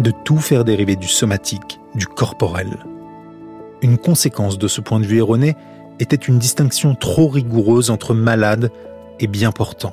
de 0.00 0.12
tout 0.24 0.38
faire 0.38 0.64
dériver 0.64 0.96
du 0.96 1.08
somatique, 1.08 1.78
du 1.94 2.06
corporel. 2.06 2.86
Une 3.82 3.98
conséquence 3.98 4.56
de 4.56 4.66
ce 4.66 4.80
point 4.80 4.98
de 4.98 5.04
vue 5.04 5.18
erroné 5.18 5.56
était 6.00 6.16
une 6.16 6.38
distinction 6.38 6.94
trop 6.94 7.28
rigoureuse 7.28 7.90
entre 7.90 8.14
malade 8.14 8.72
et 9.20 9.26
bien 9.26 9.52
portant 9.52 9.92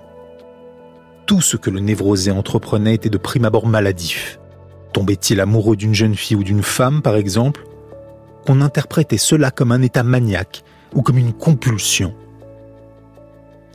tout 1.25 1.41
ce 1.41 1.57
que 1.57 1.69
le 1.69 1.79
névrosé 1.79 2.31
entreprenait 2.31 2.95
était 2.95 3.09
de 3.09 3.17
prime 3.17 3.45
abord 3.45 3.67
maladif. 3.67 4.39
Tombait-il 4.93 5.39
amoureux 5.41 5.75
d'une 5.75 5.95
jeune 5.95 6.15
fille 6.15 6.37
ou 6.37 6.43
d'une 6.43 6.63
femme, 6.63 7.01
par 7.01 7.15
exemple? 7.15 7.65
Qu'on 8.45 8.61
interprétait 8.61 9.17
cela 9.17 9.51
comme 9.51 9.71
un 9.71 9.81
état 9.81 10.03
maniaque 10.03 10.63
ou 10.93 11.01
comme 11.01 11.17
une 11.17 11.33
compulsion. 11.33 12.13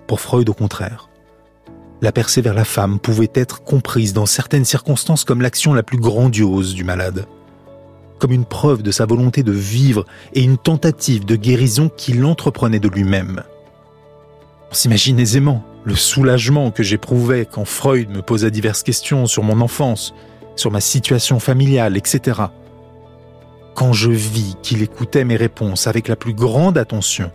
Pour 0.06 0.20
Freud, 0.20 0.48
au 0.48 0.54
contraire, 0.54 1.08
la 2.00 2.12
percée 2.12 2.40
vers 2.40 2.54
la 2.54 2.64
femme 2.64 2.98
pouvait 2.98 3.30
être 3.34 3.62
comprise 3.62 4.12
dans 4.12 4.26
certaines 4.26 4.64
circonstances 4.64 5.24
comme 5.24 5.42
l'action 5.42 5.74
la 5.74 5.82
plus 5.82 5.98
grandiose 5.98 6.74
du 6.74 6.84
malade, 6.84 7.26
comme 8.18 8.32
une 8.32 8.46
preuve 8.46 8.82
de 8.82 8.90
sa 8.90 9.06
volonté 9.06 9.42
de 9.42 9.52
vivre 9.52 10.06
et 10.32 10.42
une 10.42 10.56
tentative 10.56 11.26
de 11.26 11.36
guérison 11.36 11.90
qu'il 11.94 12.24
entreprenait 12.24 12.80
de 12.80 12.88
lui-même. 12.88 13.42
On 14.70 14.74
s'imagine 14.74 15.18
aisément 15.20 15.64
le 15.84 15.94
soulagement 15.94 16.70
que 16.70 16.82
j'éprouvais 16.82 17.46
quand 17.46 17.64
Freud 17.64 18.10
me 18.10 18.22
posa 18.22 18.50
diverses 18.50 18.82
questions 18.82 19.26
sur 19.26 19.42
mon 19.42 19.60
enfance, 19.60 20.14
sur 20.56 20.70
ma 20.70 20.80
situation 20.80 21.40
familiale, 21.40 21.96
etc. 21.96 22.40
Quand 23.74 23.92
je 23.92 24.10
vis 24.10 24.56
qu'il 24.62 24.82
écoutait 24.82 25.24
mes 25.24 25.36
réponses 25.36 25.86
avec 25.86 26.08
la 26.08 26.16
plus 26.16 26.34
grande 26.34 26.76
attention 26.76 27.30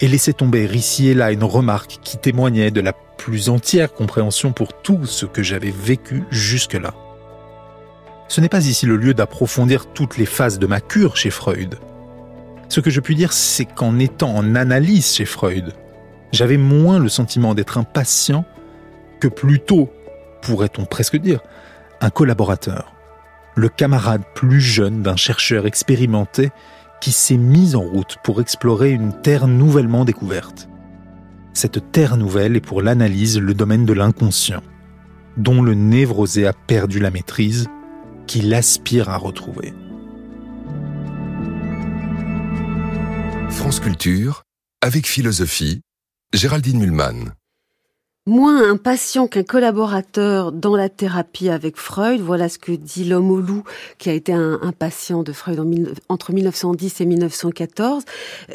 et 0.00 0.08
laissait 0.08 0.32
tomber 0.32 0.64
ici 0.64 1.08
et 1.08 1.14
là 1.14 1.30
une 1.30 1.44
remarque 1.44 1.98
qui 2.02 2.16
témoignait 2.16 2.70
de 2.70 2.80
la 2.80 2.92
plus 2.92 3.50
entière 3.50 3.92
compréhension 3.92 4.52
pour 4.52 4.72
tout 4.72 5.04
ce 5.04 5.26
que 5.26 5.42
j'avais 5.42 5.70
vécu 5.70 6.24
jusque-là. 6.30 6.94
Ce 8.28 8.40
n'est 8.40 8.48
pas 8.48 8.66
ici 8.66 8.86
le 8.86 8.96
lieu 8.96 9.12
d'approfondir 9.12 9.86
toutes 9.92 10.16
les 10.16 10.26
phases 10.26 10.58
de 10.58 10.66
ma 10.66 10.80
cure 10.80 11.16
chez 11.16 11.30
Freud. 11.30 11.78
Ce 12.68 12.80
que 12.80 12.90
je 12.90 13.00
puis 13.00 13.16
dire, 13.16 13.32
c'est 13.32 13.64
qu'en 13.64 13.98
étant 13.98 14.34
en 14.34 14.54
analyse 14.54 15.12
chez 15.12 15.24
Freud, 15.24 15.74
j'avais 16.32 16.56
moins 16.56 16.98
le 16.98 17.08
sentiment 17.08 17.54
d'être 17.54 17.78
un 17.78 17.84
patient 17.84 18.44
que 19.20 19.28
plutôt, 19.28 19.90
pourrait-on 20.42 20.84
presque 20.84 21.16
dire, 21.16 21.40
un 22.00 22.10
collaborateur, 22.10 22.94
le 23.54 23.68
camarade 23.68 24.22
plus 24.34 24.60
jeune 24.60 25.02
d'un 25.02 25.16
chercheur 25.16 25.66
expérimenté 25.66 26.50
qui 27.00 27.12
s'est 27.12 27.36
mis 27.36 27.74
en 27.74 27.82
route 27.82 28.16
pour 28.22 28.40
explorer 28.40 28.90
une 28.90 29.12
terre 29.20 29.46
nouvellement 29.46 30.04
découverte. 30.04 30.68
cette 31.52 31.90
terre 31.92 32.16
nouvelle 32.16 32.56
est 32.56 32.60
pour 32.60 32.80
l'analyse 32.80 33.38
le 33.38 33.54
domaine 33.54 33.84
de 33.84 33.92
l'inconscient, 33.92 34.62
dont 35.36 35.62
le 35.62 35.74
névrosé 35.74 36.46
a 36.46 36.52
perdu 36.52 37.00
la 37.00 37.10
maîtrise, 37.10 37.66
qu'il 38.26 38.54
aspire 38.54 39.08
à 39.08 39.16
retrouver. 39.16 39.74
France 43.50 43.80
Culture, 43.80 44.44
avec 44.80 45.06
philosophie, 45.06 45.82
Géraldine 46.32 46.78
Mulman. 46.78 47.32
Moins 48.26 48.70
un 48.70 48.76
patient 48.76 49.26
qu'un 49.26 49.42
collaborateur 49.42 50.52
dans 50.52 50.76
la 50.76 50.88
thérapie 50.88 51.48
avec 51.48 51.76
Freud, 51.76 52.20
voilà 52.20 52.48
ce 52.48 52.58
que 52.58 52.70
dit 52.70 53.04
l'homme 53.04 53.32
au 53.32 53.40
loup, 53.40 53.64
qui 53.98 54.10
a 54.10 54.12
été 54.12 54.32
un, 54.32 54.72
patient 54.78 55.24
de 55.24 55.32
Freud 55.32 55.58
entre 56.08 56.32
1910 56.32 57.00
et 57.00 57.06
1914, 57.06 58.04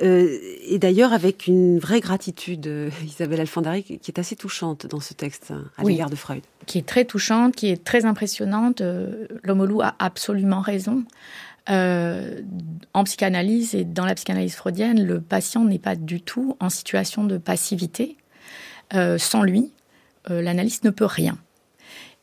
euh, 0.01 0.37
et 0.67 0.79
d'ailleurs 0.79 1.11
avec 1.11 1.47
une 1.47 1.79
vraie 1.79 1.99
gratitude, 1.99 2.67
euh, 2.67 2.89
Isabelle 3.03 3.41
Alfandari, 3.41 3.83
qui 3.83 3.99
est 4.07 4.19
assez 4.19 4.37
touchante 4.37 4.87
dans 4.87 5.01
ce 5.01 5.13
texte 5.13 5.51
à 5.77 5.83
l'égard 5.83 6.09
de 6.09 6.15
Freud. 6.15 6.43
Qui 6.67 6.77
est 6.77 6.87
très 6.87 7.03
touchante, 7.03 7.55
qui 7.55 7.69
est 7.69 7.83
très 7.83 8.05
impressionnante. 8.05 8.79
Euh, 8.79 9.27
l'homme 9.43 9.59
au 9.59 9.65
loup 9.65 9.81
a 9.81 9.95
absolument 9.99 10.61
raison. 10.61 11.03
En 11.67 13.03
psychanalyse 13.03 13.75
et 13.75 13.83
dans 13.83 14.05
la 14.05 14.15
psychanalyse 14.15 14.55
freudienne, 14.55 15.03
le 15.05 15.21
patient 15.21 15.63
n'est 15.63 15.79
pas 15.79 15.95
du 15.95 16.21
tout 16.21 16.57
en 16.59 16.69
situation 16.69 17.23
de 17.23 17.37
passivité. 17.37 18.17
Euh, 18.93 19.17
sans 19.17 19.41
lui, 19.41 19.71
euh, 20.29 20.41
l'analyste 20.41 20.83
ne 20.83 20.89
peut 20.91 21.05
rien. 21.05 21.37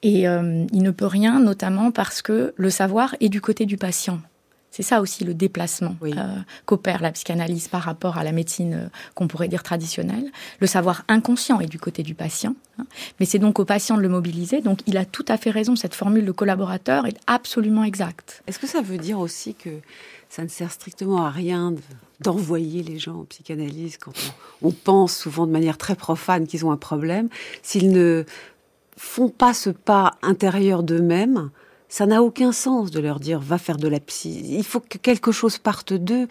Et 0.03 0.29
euh, 0.29 0.65
il 0.73 0.83
ne 0.83 0.91
peut 0.91 1.07
rien, 1.07 1.41
notamment 1.41 1.91
parce 1.91 2.23
que 2.23 2.55
le 2.57 2.71
savoir 2.71 3.17
est 3.21 3.29
du 3.29 3.41
côté 3.41 3.67
du 3.67 3.77
patient. 3.77 4.21
C'est 4.73 4.83
ça 4.83 5.03
aussi 5.03 5.25
le 5.25 5.35
déplacement 5.35 5.95
qu'opère 6.65 7.03
la 7.03 7.13
psychanalyse 7.13 7.69
par 7.69 7.83
rapport 7.83 8.17
à 8.17 8.25
la 8.25 8.33
médecine 8.33 8.91
qu'on 9.15 9.29
pourrait 9.29 9.49
dire 9.49 9.63
traditionnelle. 9.63 10.33
Le 10.61 10.67
savoir 10.67 11.05
inconscient 11.09 11.61
est 11.61 11.67
du 11.67 11.79
côté 11.79 12.03
du 12.03 12.15
patient, 12.15 12.57
hein. 12.79 12.87
mais 13.21 13.27
c'est 13.27 13.39
donc 13.39 13.61
au 13.61 13.67
patient 13.67 13.99
de 13.99 14.03
le 14.03 14.09
mobiliser. 14.09 14.63
Donc 14.63 14.81
il 14.87 14.97
a 14.97 15.05
tout 15.05 15.27
à 15.29 15.37
fait 15.37 15.51
raison, 15.51 15.77
cette 15.77 15.95
formule 15.95 16.25
de 16.25 16.33
collaborateur 16.33 17.07
est 17.07 17.19
absolument 17.27 17.85
exacte. 17.85 18.43
Est-ce 18.47 18.59
que 18.59 18.67
ça 18.67 18.81
veut 18.81 18.97
dire 18.97 19.19
aussi 19.21 19.55
que 19.55 19.71
ça 20.31 20.43
ne 20.43 20.49
sert 20.49 20.73
strictement 20.73 21.27
à 21.27 21.31
rien 21.31 21.75
d'envoyer 22.21 22.83
les 22.83 22.99
gens 22.99 23.21
en 23.21 23.25
psychanalyse 23.25 23.99
quand 23.99 24.13
on, 24.63 24.71
pense 24.71 25.15
souvent 25.15 25.47
de 25.47 25.53
manière 25.53 25.77
très 25.77 25.97
profane 25.97 26.47
qu'ils 26.47 26.65
ont 26.65 26.73
un 26.73 26.79
problème. 26.79 27.29
S'ils 27.63 27.93
ne 27.93 28.25
font 28.97 29.29
pas 29.29 29.53
ce 29.53 29.69
pas 29.69 30.13
intérieur 30.23 30.83
d'eux-mêmes, 30.83 31.51
ça 31.93 32.07
n'a 32.07 32.23
aucun 32.23 32.53
sens 32.53 32.91
de 32.91 33.01
leur 33.01 33.21
dire 33.21 33.39
va 33.39 33.59
faire 33.59 33.77
de 33.77 33.87
la 33.87 34.01
psy. 34.01 34.57
Il 34.57 34.65
faut 34.65 34.81
que 34.81 34.97
quelque 34.97 35.31
chose 35.31 35.59
parte 35.59 35.93
d'eux, 35.93 36.27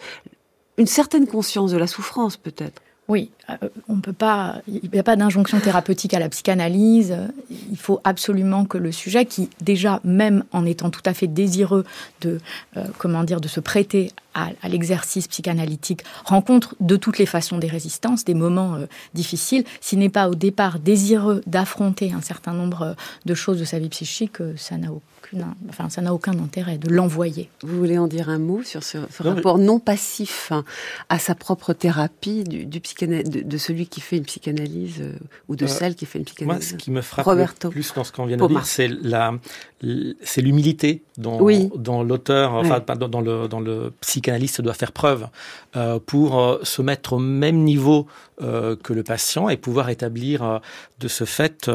une 0.76 0.88
certaine 0.88 1.28
conscience 1.28 1.70
de 1.70 1.76
la 1.76 1.86
souffrance 1.86 2.36
peut-être. 2.36 2.82
Oui, 3.06 3.30
on 3.88 4.00
peut 4.00 4.12
pas. 4.12 4.60
Il 4.68 4.90
n'y 4.92 4.98
a 4.98 5.02
pas 5.02 5.16
d'injonction 5.16 5.58
thérapeutique 5.60 6.14
à 6.14 6.18
la 6.18 6.28
psychanalyse. 6.28 7.16
Il 7.50 7.76
faut 7.76 8.00
absolument 8.04 8.64
que 8.64 8.78
le 8.78 8.92
sujet, 8.92 9.26
qui 9.26 9.50
déjà, 9.60 10.00
même 10.04 10.44
en 10.52 10.64
étant 10.64 10.90
tout 10.90 11.02
à 11.04 11.14
fait 11.14 11.26
désireux 11.26 11.84
de, 12.20 12.38
euh, 12.76 12.84
comment 12.98 13.24
dire, 13.24 13.40
de 13.40 13.48
se 13.48 13.60
prêter 13.60 14.12
à, 14.34 14.50
l'exercice 14.68 15.28
psychanalytique, 15.28 16.04
rencontre 16.24 16.74
de 16.80 16.96
toutes 16.96 17.18
les 17.18 17.26
façons 17.26 17.58
des 17.58 17.66
résistances, 17.66 18.24
des 18.24 18.34
moments 18.34 18.76
euh, 18.76 18.86
difficiles. 19.14 19.64
S'il 19.80 19.98
n'est 19.98 20.08
pas 20.08 20.28
au 20.28 20.34
départ 20.34 20.78
désireux 20.78 21.42
d'affronter 21.46 22.12
un 22.12 22.22
certain 22.22 22.52
nombre 22.52 22.96
de 23.26 23.34
choses 23.34 23.58
de 23.58 23.64
sa 23.64 23.78
vie 23.78 23.90
psychique, 23.90 24.38
ça 24.56 24.78
n'a 24.78 24.88
aucune, 24.90 25.44
enfin, 25.68 25.90
ça 25.90 26.00
n'a 26.00 26.14
aucun 26.14 26.32
intérêt 26.38 26.78
de 26.78 26.88
l'envoyer. 26.88 27.50
Vous 27.62 27.76
voulez 27.76 27.98
en 27.98 28.06
dire 28.06 28.30
un 28.30 28.38
mot 28.38 28.62
sur 28.62 28.82
ce, 28.82 28.98
rapport 29.18 29.58
non 29.58 29.78
passif 29.78 30.52
à 31.08 31.18
sa 31.18 31.34
propre 31.34 31.74
thérapie 31.74 32.44
du, 32.44 32.64
du 32.64 32.80
de, 33.32 33.40
de, 33.40 33.58
celui 33.58 33.86
qui 33.86 34.00
fait 34.00 34.16
une 34.16 34.24
psychanalyse 34.24 35.00
euh, 35.00 35.12
ou 35.48 35.56
de 35.56 35.64
euh, 35.64 35.68
celle 35.68 35.94
qui 35.94 36.06
fait 36.06 36.18
une 36.18 36.24
psychanalyse. 36.24 36.70
Moi, 36.70 36.78
ce 36.78 36.82
qui 36.82 36.90
me 36.90 37.00
frappe 37.00 37.26
le 37.26 37.70
plus 37.70 37.92
dans 37.94 38.04
ce 38.04 38.12
qu'on 38.12 38.26
vient 38.26 38.36
de 38.36 38.46
dire, 38.46 38.64
c'est 38.64 38.88
la, 38.88 39.34
c'est 40.22 40.42
l'humilité 40.42 41.02
dont, 41.18 41.38
dont 41.76 42.02
l'auteur, 42.02 42.54
enfin 42.54 42.80
dans, 42.80 43.20
le 43.20 43.48
dans 43.48 43.60
le 43.60 43.92
psychanalyste 44.00 44.60
doit 44.60 44.74
faire 44.74 44.92
preuve 44.92 45.28
euh, 45.76 45.98
pour 45.98 46.58
se 46.62 46.82
mettre 46.82 47.14
au 47.14 47.18
même 47.18 47.58
niveau 47.64 48.06
que 48.40 48.92
le 48.92 49.04
patient 49.04 49.48
et 49.48 49.56
pouvoir 49.56 49.88
établir 49.88 50.60
de 50.98 51.06
ce 51.06 51.24
fait 51.24 51.70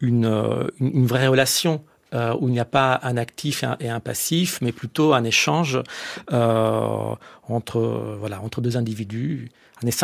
une, 0.00 0.68
une, 0.78 1.06
vraie 1.06 1.26
relation. 1.26 1.82
Où 2.12 2.48
il 2.48 2.52
n'y 2.52 2.60
a 2.60 2.64
pas 2.64 3.00
un 3.02 3.16
actif 3.16 3.64
et 3.80 3.88
un, 3.88 4.00
passif, 4.00 4.58
mais 4.60 4.72
plutôt 4.72 5.14
un 5.14 5.24
échange 5.24 5.82
entre 6.30 8.16
voilà 8.18 8.40
entre 8.42 8.60
deux 8.60 8.76
individus 8.76 9.50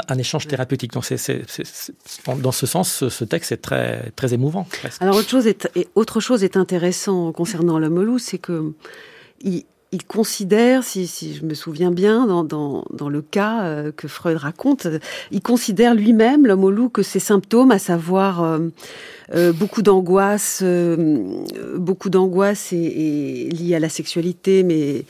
un, 0.09 0.18
échange 0.18 0.47
thérapeutique. 0.47 0.92
Donc, 0.92 1.05
c'est, 1.05 1.42
dans 2.40 2.53
ce 2.53 2.66
sens, 2.66 3.09
ce, 3.09 3.25
texte 3.25 3.53
est 3.53 3.59
très, 3.59 4.11
très 4.16 4.35
émouvant. 4.35 4.66
Alors, 5.01 5.16
autre 5.16 5.29
chose 5.29 5.47
est, 5.47 5.68
autre 5.94 6.21
chose 6.21 6.44
est 6.44 6.57
intéressant 6.57 7.33
concernant 7.33 7.79
l'homme 7.79 8.03
loup, 8.03 8.18
c'est 8.18 8.38
que 8.38 8.73
il, 9.40 9.64
considère, 10.07 10.85
si, 10.85 11.07
je 11.35 11.44
me 11.46 11.55
souviens 11.55 11.90
bien, 11.90 12.27
dans, 12.27 13.09
le 13.09 13.22
cas 13.22 13.62
euh, 13.62 13.92
que 13.92 14.07
Freud 14.07 14.37
raconte, 14.37 14.87
il 15.31 15.40
considère 15.40 15.94
lui-même, 15.94 16.46
l'homme 16.46 16.64
au 16.64 16.70
loup, 16.70 16.90
que 16.90 17.03
ses 17.03 17.20
symptômes, 17.20 17.70
à 17.70 17.79
savoir 17.79 18.42
euh, 18.42 18.59
euh, 19.35 19.53
beaucoup 19.53 19.81
d'angoisse, 19.81 20.62
beaucoup 21.77 22.11
d'angoisse 22.11 22.72
est, 22.72 23.48
liée 23.51 23.74
à 23.74 23.81
la 23.81 23.88
sexualité, 23.88 24.62
mais 24.62 25.05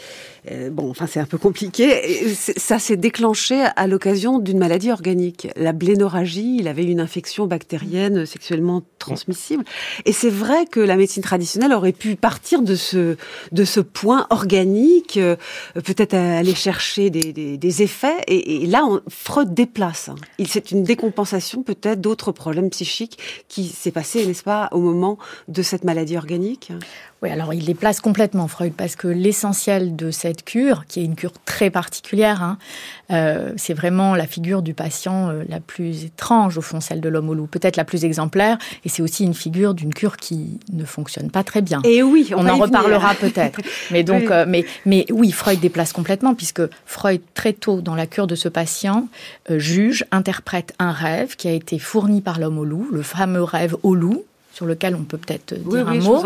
euh, 0.51 0.71
bon, 0.71 0.91
enfin 0.91 1.07
c'est 1.07 1.21
un 1.21 1.27
peu 1.27 1.39
compliqué. 1.39 2.35
Ça 2.35 2.79
s'est 2.79 2.97
déclenché 2.97 3.65
à 3.77 3.87
l'occasion 3.87 4.39
d'une 4.39 4.59
maladie 4.59 4.91
organique, 4.91 5.49
la 5.57 5.73
blénorragie. 5.73 6.57
Il 6.61 6.69
avait 6.69 6.85
une 6.85 7.01
infection 7.01 7.47
bactérienne 7.47 8.27
sexuellement 8.27 8.83
transmissible. 8.99 9.65
Et 10.05 10.13
c'est 10.13 10.31
vrai 10.31 10.67
que 10.67 10.81
la 10.81 10.97
médecine 10.97 11.23
traditionnelle 11.23 11.73
aurait 11.73 11.93
pu 11.93 12.17
partir 12.17 12.63
de 12.63 12.75
ce 12.75 13.17
de 13.53 13.65
ce 13.65 13.81
point 13.81 14.27
organique, 14.31 15.17
euh, 15.17 15.37
peut-être 15.75 16.15
aller 16.15 16.55
chercher 16.55 17.11
des, 17.11 17.33
des, 17.33 17.83
effets. 17.83 18.17
Et, 18.27 18.67
là, 18.67 18.83
Freud 19.09 19.55
déplace. 19.55 20.11
C'est 20.45 20.71
une 20.71 20.83
décompensation 20.83 21.63
peut-être 21.63 22.01
d'autres 22.01 22.33
problèmes 22.33 22.71
psychiques 22.71 23.19
qui 23.49 23.69
s'est 23.69 23.91
passé, 23.91 24.27
n'est-ce 24.27 24.43
pas, 24.43 24.69
au 24.73 24.81
moment 24.81 25.19
de 25.49 25.63
cette 25.63 25.85
maladie 25.85 26.17
organique? 26.17 26.73
Oui, 27.21 27.31
alors 27.31 27.53
il 27.53 27.65
les 27.65 27.75
place 27.75 28.01
complètement, 28.01 28.47
Freud, 28.47 28.73
parce 28.77 28.95
que 28.95 29.09
l'essentiel 29.09 29.97
de 29.97 30.13
cette 30.13 30.45
cure, 30.45 30.85
qui 30.87 31.01
est 31.01 31.05
une 31.05 31.17
cure 31.17 31.33
très 31.45 31.69
particulière, 31.69 32.45
hein, 32.45 32.59
euh, 33.11 33.53
c'est 33.57 33.75
vraiment 33.75 34.15
la 34.15 34.29
figure 34.29 34.63
du 34.63 34.73
patient 34.73 35.29
euh, 35.29 35.43
la 35.49 35.59
plus 35.59 36.05
étrange, 36.05 36.57
au 36.59 36.61
fond, 36.61 36.81
celle 36.81 37.01
de 37.01 37.09
l'homme 37.09 37.29
au 37.29 37.35
loup, 37.35 37.49
peut-être 37.49 37.77
la 37.77 37.85
plus 37.85 38.05
exemplaire, 38.05 38.57
et 38.85 38.89
c'est 38.89 39.03
aussi 39.03 39.25
une 39.25 39.35
figure 39.35 39.75
d'une 39.75 39.93
cure 39.93 40.17
qui 40.17 40.61
ne 40.73 40.85
fonctionne 40.85 41.29
pas 41.29 41.43
très 41.43 41.61
bien. 41.61 41.81
Et 41.83 42.05
oui, 42.05 42.31
on, 42.37 42.47
en 42.47 42.57
reparlera 42.57 43.17
peut-être. 43.17 43.61
Mais 43.91 44.05
donc, 44.05 44.23
oui. 44.23 44.29
Euh, 44.31 44.45
mais, 44.47 44.65
mais 44.87 45.05
oui, 45.11 45.33
Freud 45.33 45.59
déplace 45.59 45.93
complètement, 45.93 46.37
puisque 46.37 46.63
Freud, 46.87 47.21
très 47.35 47.53
tôt 47.53 47.81
dans 47.81 47.97
la 47.97 48.07
cure 48.07 48.29
de 48.29 48.37
ce 48.37 48.49
patient, 48.49 49.09
juge, 49.51 50.05
interprète 50.13 50.75
un 50.79 50.93
rêve 50.93 51.35
qui 51.35 51.49
a 51.49 51.53
été 51.53 51.79
fourni 51.79 52.21
par 52.21 52.39
l'homme 52.39 52.59
au 52.59 52.65
loup, 52.65 52.89
le 52.93 53.03
fameux 53.03 53.43
rêve 53.43 53.75
au 53.83 53.95
loup, 53.95 54.25
sur 54.59 54.67
lequel 54.67 54.97
on 54.97 55.05
peut 55.05 55.19
peut-être 55.19 55.55
dire 55.55 55.89
un 55.89 55.95
mot. 56.01 56.21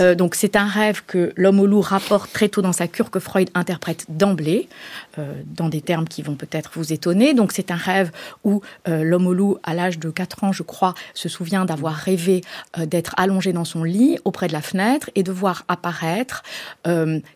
Euh, 0.00 0.16
donc 0.16 0.34
c'est 0.34 0.56
un 0.56 0.66
rêve 0.66 1.04
que 1.06 1.32
l'homme 1.36 1.60
au 1.60 1.66
loup 1.66 1.80
rapporte 1.80 2.32
très 2.32 2.48
tôt 2.48 2.60
dans 2.60 2.72
sa 2.72 2.88
cure 2.88 3.08
que 3.12 3.20
Freud 3.20 3.50
interprète 3.54 4.06
d'emblée, 4.08 4.68
euh, 5.16 5.32
dans 5.46 5.68
des 5.68 5.80
termes 5.80 6.08
qui 6.08 6.22
vont 6.22 6.34
peut-être 6.34 6.72
vous 6.74 6.92
étonner. 6.92 7.34
Donc 7.34 7.52
c'est 7.52 7.70
un 7.70 7.76
rêve 7.76 8.10
où 8.42 8.62
euh, 8.88 9.04
l'homme 9.04 9.28
au 9.28 9.32
loup, 9.32 9.58
à 9.62 9.74
l'âge 9.74 10.00
de 10.00 10.10
4 10.10 10.42
ans, 10.42 10.50
je 10.50 10.64
crois, 10.64 10.94
se 11.14 11.28
souvient 11.28 11.64
d'avoir 11.64 11.94
rêvé 11.94 12.40
d'être 12.76 13.14
allongé 13.16 13.52
dans 13.52 13.64
son 13.64 13.84
lit 13.84 14.18
auprès 14.24 14.48
de 14.48 14.52
la 14.52 14.62
fenêtre 14.62 15.10
et 15.14 15.22
de 15.22 15.30
voir 15.30 15.64
apparaître 15.68 16.42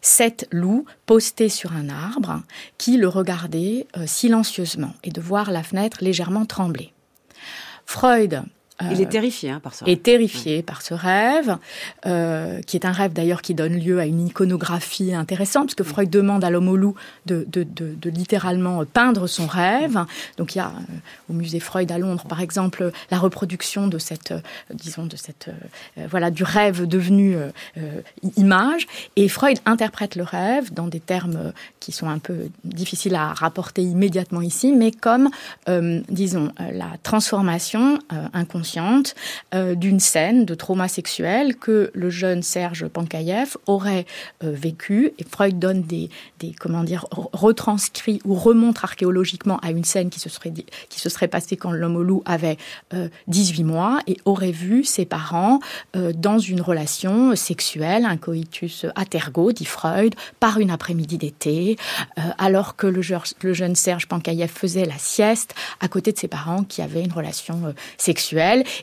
sept 0.01 0.49
loups 0.51 0.87
postés 1.07 1.49
sur 1.49 1.73
un 1.73 1.89
arbre 1.89 2.43
qui 2.79 2.97
le 2.97 3.07
regardaient 3.07 3.87
silencieusement 4.07 4.95
et 5.05 5.11
de 5.11 5.21
voir 5.21 5.53
la 5.53 5.63
fenêtre 5.63 5.99
légèrement 6.01 6.47
trembler. 6.47 6.93
Freud 7.87 8.43
il 8.91 9.01
est 9.01 9.11
terrifié 9.11 9.51
hein, 9.51 9.61
par 9.61 9.75
ce 9.75 9.85
rêve. 9.85 9.93
Est 9.95 10.03
terrifié 10.03 10.63
par 10.63 10.83
ce 10.83 10.95
rêve, 10.95 11.57
euh, 12.07 12.61
qui 12.63 12.77
est 12.77 12.87
un 12.87 12.93
rêve 12.93 13.13
d'ailleurs 13.13 13.43
qui 13.43 13.55
donne 13.55 13.75
lieu 13.75 14.01
à 14.01 14.07
une 14.07 14.27
iconographie 14.27 15.15
intéressante, 15.15 15.67
parce 15.67 15.75
que 15.75 15.85
Freud 15.85 16.11
demande 16.11 16.45
à 16.45 16.51
l'homme 16.51 16.69
au 16.69 16.77
loup 16.77 16.95
de, 17.27 17.47
de, 17.49 17.63
de, 17.63 17.95
de, 17.95 18.11
littéralement 18.11 18.85
peindre 18.85 19.27
son 19.27 19.47
rêve. 19.47 19.99
Donc 20.37 20.55
il 20.55 20.59
y 20.59 20.61
a 20.61 20.69
euh, 20.69 21.31
au 21.31 21.33
musée 21.33 21.61
Freud 21.61 21.91
à 21.93 21.99
Londres, 21.99 22.25
par 22.29 22.41
exemple, 22.41 22.91
la 23.11 23.19
reproduction 23.19 23.89
de 23.89 23.99
cette, 23.99 24.33
euh, 24.33 24.41
disons, 24.73 25.07
de 25.07 25.17
cette, 25.17 25.51
voilà, 26.11 26.31
du 26.31 26.43
rêve 26.43 26.87
devenu 26.87 27.37
image. 28.37 28.87
Et 29.17 29.29
Freud 29.29 29.59
interprète 29.67 30.17
le 30.17 30.23
rêve 30.23 30.73
dans 30.73 30.87
des 30.87 31.01
termes 31.01 31.53
qui 31.81 31.93
sont 31.93 32.09
un 32.09 32.19
peu 32.19 32.49
difficiles 32.65 33.15
à 33.15 33.33
rapporter 33.33 33.83
immédiatement 33.83 34.43
ici, 34.43 34.73
mais 34.73 34.91
comme, 34.91 35.29
disons, 36.09 36.53
la 36.59 36.91
transformation 37.03 37.99
inconsciente 38.33 38.72
euh, 39.55 39.75
d'une 39.75 40.01
scène 40.01 40.45
de 40.45 40.55
trauma 40.55 40.89
sexuel 40.89 41.57
que 41.57 41.91
le 41.95 42.11
jeune 42.11 42.43
Serge 42.43 42.87
Pankayev 42.87 43.57
aurait 43.67 44.07
euh, 44.43 44.53
vécu. 44.53 45.13
Et 45.19 45.25
Freud 45.25 45.59
donne 45.59 45.83
des, 45.83 46.11
comment 46.59 46.85
dire, 46.85 47.07
retranscrit 47.11 48.21
ou 48.25 48.35
remontre 48.35 48.85
archéologiquement 48.85 49.59
à 49.59 49.71
une 49.71 49.85
scène 49.85 50.11
qui 50.11 50.21
se 50.21 50.29
serait, 50.29 50.53
qui 50.89 51.01
se 51.01 51.09
serait 51.09 51.29
passée 51.29 51.57
quand 51.57 51.73
l'homme 51.73 51.97
au 51.97 52.03
loup 52.03 52.23
avait 52.25 52.57
18 53.29 53.65
mois 53.65 54.01
et 54.07 54.17
aurait 54.25 54.53
vu 54.53 54.85
ses 54.85 55.05
parents 55.05 55.61
dans 55.95 56.39
une 56.39 56.61
relation 56.61 57.35
sexuelle, 57.37 58.05
un 58.05 58.17
coitus 58.17 58.87
atergo, 58.95 59.53
dit 59.53 59.65
Freud, 59.65 60.15
par 60.41 60.59
une 60.59 60.71
après-midi 60.71 61.19
d'été, 61.19 61.77
alors 62.39 62.77
que 62.77 62.87
le, 62.87 63.03
le 63.43 63.53
jeune 63.53 63.75
Serge 63.75 64.09
Pankayev 64.09 64.51
faisait 64.51 64.85
la 64.85 64.99
sieste 64.99 65.55
à 65.81 65.89
côté 65.89 66.13
de 66.13 66.19
ses 66.19 66.29
parents 66.29 66.65
qui 66.65 66.83
avaient 66.83 67.03
une 67.03 67.13
relation 67.13 67.61
euh, 67.67 67.73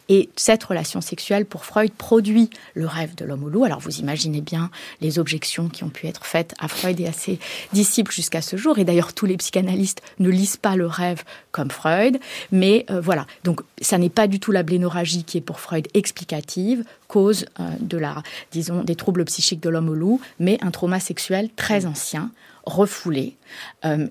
Et 0.10 0.30
cette 0.36 0.64
relation 0.64 1.02
sexuelle, 1.02 1.46
pour 1.46 1.66
Freud, 1.66 1.92
produit 1.92 2.50
le 2.74 2.88
rêve 2.88 3.16
de 3.16 3.26
l'homme 3.26 3.44
au 3.44 3.50
loup. 3.50 3.64
Alors 3.64 3.80
vous 3.80 4.00
imaginez 4.00 4.42
bien 4.42 4.70
les 5.02 5.20
objections 5.20 5.70
qui 5.70 5.84
ont 5.84 5.90
pu 5.90 6.08
être 6.08 6.26
faites 6.26 6.54
à 6.60 6.68
Freud 6.68 7.00
et 7.00 7.08
à 7.08 7.14
ses 7.14 7.40
disciples 7.74 8.12
jusqu'à 8.12 8.42
ce 8.42 8.58
jour. 8.58 8.80
Et 8.80 8.86
d'ailleurs, 8.86 9.14
tous 9.14 9.26
les 9.26 9.38
psychanalystes 9.38 10.02
ne 10.20 10.30
lisent 10.30 10.58
pas 10.58 10.76
le 10.76 10.88
rêve 10.88 11.24
comme 11.52 11.72
Freud. 11.72 12.20
Mais 12.52 12.86
euh, 12.90 13.02
voilà, 13.02 13.26
donc 13.44 13.62
ça 13.82 13.98
n'est 13.98 14.10
pas 14.10 14.28
du 14.28 14.40
tout 14.40 14.52
la 14.52 14.64
blénorragie 14.64 15.24
qui 15.24 15.38
est 15.38 15.42
pour 15.42 15.60
Freud 15.60 15.88
explicative, 15.94 16.84
cause 17.08 17.46
euh, 17.60 17.70
de 17.80 17.98
la, 17.98 18.24
disons, 18.52 18.84
des 18.84 18.96
troubles 18.96 19.26
psychiques 19.26 19.62
de 19.62 19.70
l'homme 19.70 19.90
au 19.90 19.96
loup, 19.96 20.22
mais 20.40 20.58
un 20.62 20.72
trauma 20.72 21.00
sexuel 21.00 21.50
très 21.56 21.86
ancien, 21.86 22.32
refoulé, 22.66 23.36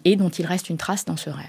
et 0.05 0.17
dont 0.17 0.31
il 0.31 0.45
reste 0.45 0.69
une 0.69 0.79
trace 0.79 1.05
dans 1.05 1.17
ce 1.17 1.31
rêve. 1.31 1.47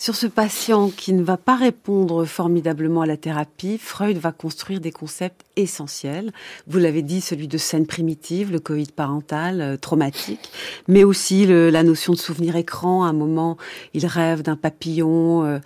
Sur 0.00 0.16
ce 0.16 0.26
patient 0.26 0.88
qui 0.88 1.12
ne 1.12 1.22
va 1.22 1.36
pas 1.36 1.56
répondre 1.56 2.24
formidablement 2.24 3.02
à 3.02 3.06
la 3.06 3.18
thérapie, 3.18 3.76
Freud 3.76 4.16
va 4.16 4.32
construire 4.32 4.80
des 4.80 4.92
concepts 4.92 5.44
essentiels. 5.56 6.32
Vous 6.66 6.78
l'avez 6.78 7.02
dit, 7.02 7.20
celui 7.20 7.48
de 7.48 7.58
scène 7.58 7.86
primitive, 7.86 8.50
le 8.50 8.60
Covid 8.60 8.86
parental, 8.96 9.60
euh, 9.60 9.76
traumatique, 9.76 10.52
mais 10.88 11.04
aussi 11.04 11.44
la 11.44 11.82
notion 11.82 12.14
de 12.14 12.18
souvenir 12.18 12.56
écran. 12.56 13.04
À 13.04 13.08
un 13.08 13.12
moment, 13.12 13.58
il 13.92 14.06
rêve 14.06 14.40
d'un 14.40 14.56
papillon 14.56 15.44
euh, 15.44 15.58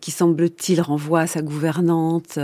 qui, 0.00 0.12
semble-t-il, 0.12 0.80
renvoie 0.80 1.20
à 1.20 1.26
sa 1.26 1.42
gouvernante, 1.42 2.38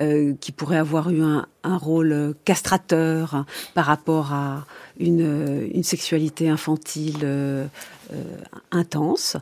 euh, 0.00 0.34
qui 0.40 0.50
pourrait 0.50 0.78
avoir 0.78 1.10
eu 1.10 1.22
un, 1.22 1.46
un 1.62 1.76
rôle 1.76 2.34
castrateur 2.44 3.34
hein, 3.34 3.46
par 3.74 3.86
rapport 3.86 4.32
à 4.32 4.66
une, 4.98 5.68
une 5.72 5.82
sexualité 5.82 6.48
infantile 6.48 7.20
euh, 7.22 7.66
euh, 8.12 8.36
intense. 8.70 9.36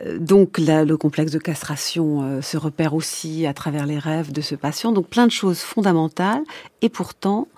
Euh, 0.00 0.18
donc 0.18 0.58
le 0.58 0.96
complexe 0.96 1.32
de 1.32 1.38
castration 1.38 2.40
se 2.42 2.56
repère 2.56 2.94
aussi 2.94 3.46
à 3.46 3.54
travers 3.54 3.86
les 3.86 3.98
rêves 3.98 4.32
de 4.32 4.40
ce 4.40 4.54
patient. 4.54 4.92
Donc 4.92 5.08
plein 5.08 5.26
de 5.26 5.32
choses 5.32 5.60
fondamentales. 5.60 6.42
Et 6.80 6.88
pourtant, 6.88 7.48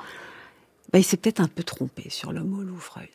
bah, 0.92 0.98
il 0.98 1.05
s'est 1.05 1.16
peut-être 1.16 1.40
un 1.40 1.48
peu 1.48 1.62
trompé 1.62 2.09
sur 2.11 2.33
l'homme 2.33 2.59
au 2.59 2.62
loup, 2.62 2.79
Freud. 2.79 3.09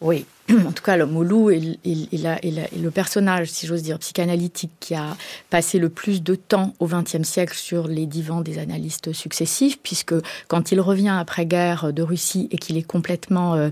Oui, 0.00 0.26
en 0.66 0.72
tout 0.72 0.82
cas, 0.82 0.96
l'homme 0.96 1.16
au 1.16 1.24
loup 1.24 1.50
est, 1.50 1.78
le 1.82 2.88
personnage, 2.88 3.50
si 3.50 3.66
j'ose 3.66 3.82
dire, 3.82 3.98
psychanalytique 3.98 4.70
qui 4.80 4.94
a 4.94 5.16
passé 5.50 5.78
le 5.78 5.90
plus 5.90 6.22
de 6.22 6.34
temps 6.34 6.74
au 6.78 6.86
XXe 6.86 7.22
siècle 7.22 7.54
sur 7.54 7.86
les 7.86 8.06
divans 8.06 8.40
des 8.40 8.58
analystes 8.58 9.12
successifs, 9.12 9.78
puisque 9.82 10.14
quand 10.46 10.72
il 10.72 10.80
revient 10.80 11.14
après-guerre 11.18 11.92
de 11.92 12.02
Russie 12.02 12.48
et 12.50 12.56
qu'il 12.56 12.78
est 12.78 12.82
complètement, 12.82 13.54
euh, 13.54 13.68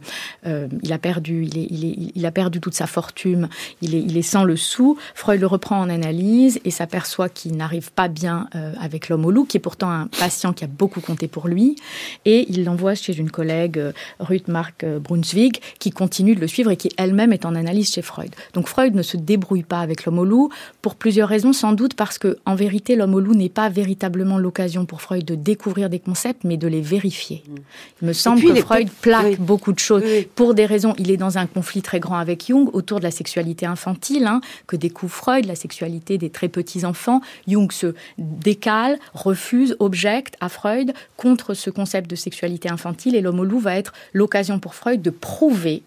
euh, 0.46 0.68
il 0.82 0.92
a 0.92 0.98
perdu, 0.98 1.46
il, 1.46 2.26
a 2.26 2.30
perdu 2.30 2.60
toute 2.60 2.74
sa 2.74 2.86
fortune, 2.86 3.48
il 3.80 4.16
est, 4.16 4.22
sans 4.22 4.44
le 4.44 4.56
sou. 4.56 4.98
Freud 5.14 5.40
le 5.40 5.46
reprend 5.46 5.80
en 5.80 5.88
analyse 5.88 6.60
et 6.64 6.70
s'aperçoit 6.70 7.28
qu'il 7.28 7.56
n'arrive 7.56 7.90
pas 7.92 8.08
bien 8.08 8.48
euh, 8.54 8.74
avec 8.80 9.08
l'homme 9.08 9.24
au 9.24 9.30
loup, 9.30 9.44
qui 9.44 9.56
est 9.56 9.60
pourtant 9.60 9.90
un 9.90 10.08
patient 10.18 10.52
qui 10.52 10.64
a 10.64 10.66
beaucoup 10.66 11.00
compté 11.00 11.26
pour 11.26 11.48
lui, 11.48 11.76
et 12.24 12.46
il 12.50 12.64
l'envoie 12.64 12.94
chez 12.94 13.16
une 13.16 13.30
collègue, 13.30 13.80
Ruth 14.20 14.48
Mark 14.48 14.84
Brunswick, 14.84 15.62
qui 15.78 15.90
continue 15.90 16.34
de 16.34 16.40
le 16.40 16.46
suivre 16.46 16.65
et 16.70 16.76
qui 16.76 16.90
elle-même 16.96 17.32
est 17.32 17.44
en 17.44 17.54
analyse 17.54 17.92
chez 17.92 18.02
Freud. 18.02 18.30
Donc 18.54 18.68
Freud 18.68 18.94
ne 18.94 19.02
se 19.02 19.16
débrouille 19.16 19.62
pas 19.62 19.80
avec 19.80 20.04
l'homme 20.04 20.18
au 20.18 20.24
loup 20.24 20.50
pour 20.82 20.94
plusieurs 20.94 21.28
raisons, 21.28 21.52
sans 21.52 21.72
doute 21.72 21.94
parce 21.94 22.18
que 22.18 22.38
en 22.46 22.54
vérité 22.54 22.96
l'homme 22.96 23.14
au 23.14 23.20
loup 23.20 23.34
n'est 23.34 23.48
pas 23.48 23.68
véritablement 23.68 24.38
l'occasion 24.38 24.86
pour 24.86 25.02
Freud 25.02 25.24
de 25.24 25.34
découvrir 25.34 25.90
des 25.90 25.98
concepts, 25.98 26.44
mais 26.44 26.56
de 26.56 26.68
les 26.68 26.80
vérifier. 26.80 27.42
Mm. 27.48 27.54
Il 28.02 28.08
me 28.08 28.12
semble 28.12 28.42
que 28.42 28.54
Freud 28.56 28.88
plaque 29.00 29.40
beaucoup 29.40 29.72
de 29.72 29.78
choses 29.78 30.02
pour 30.34 30.54
des 30.54 30.66
raisons. 30.66 30.94
Il 30.98 31.10
est 31.10 31.16
dans 31.16 31.38
un 31.38 31.46
conflit 31.46 31.82
très 31.82 32.00
grand 32.00 32.16
avec 32.16 32.46
Jung 32.46 32.68
autour 32.72 32.98
de 32.98 33.04
la 33.04 33.10
sexualité 33.10 33.66
infantile 33.66 34.26
hein, 34.26 34.40
que 34.66 34.76
découvre 34.76 35.12
Freud, 35.12 35.44
la 35.46 35.54
sexualité 35.54 36.18
des 36.18 36.30
très 36.30 36.48
petits 36.48 36.84
enfants. 36.84 37.20
Jung 37.48 37.70
se 37.72 37.94
décale, 38.18 38.98
refuse, 39.14 39.76
objecte 39.78 40.36
à 40.40 40.48
Freud 40.48 40.92
contre 41.16 41.54
ce 41.54 41.70
concept 41.70 42.10
de 42.10 42.16
sexualité 42.16 42.68
infantile 42.68 43.14
et 43.14 43.20
l'homme 43.20 43.40
au 43.40 43.44
loup 43.44 43.60
va 43.60 43.76
être 43.76 43.92
l'occasion 44.12 44.58
pour 44.58 44.74
Freud 44.74 45.02
de 45.02 45.10
prouver 45.10 45.82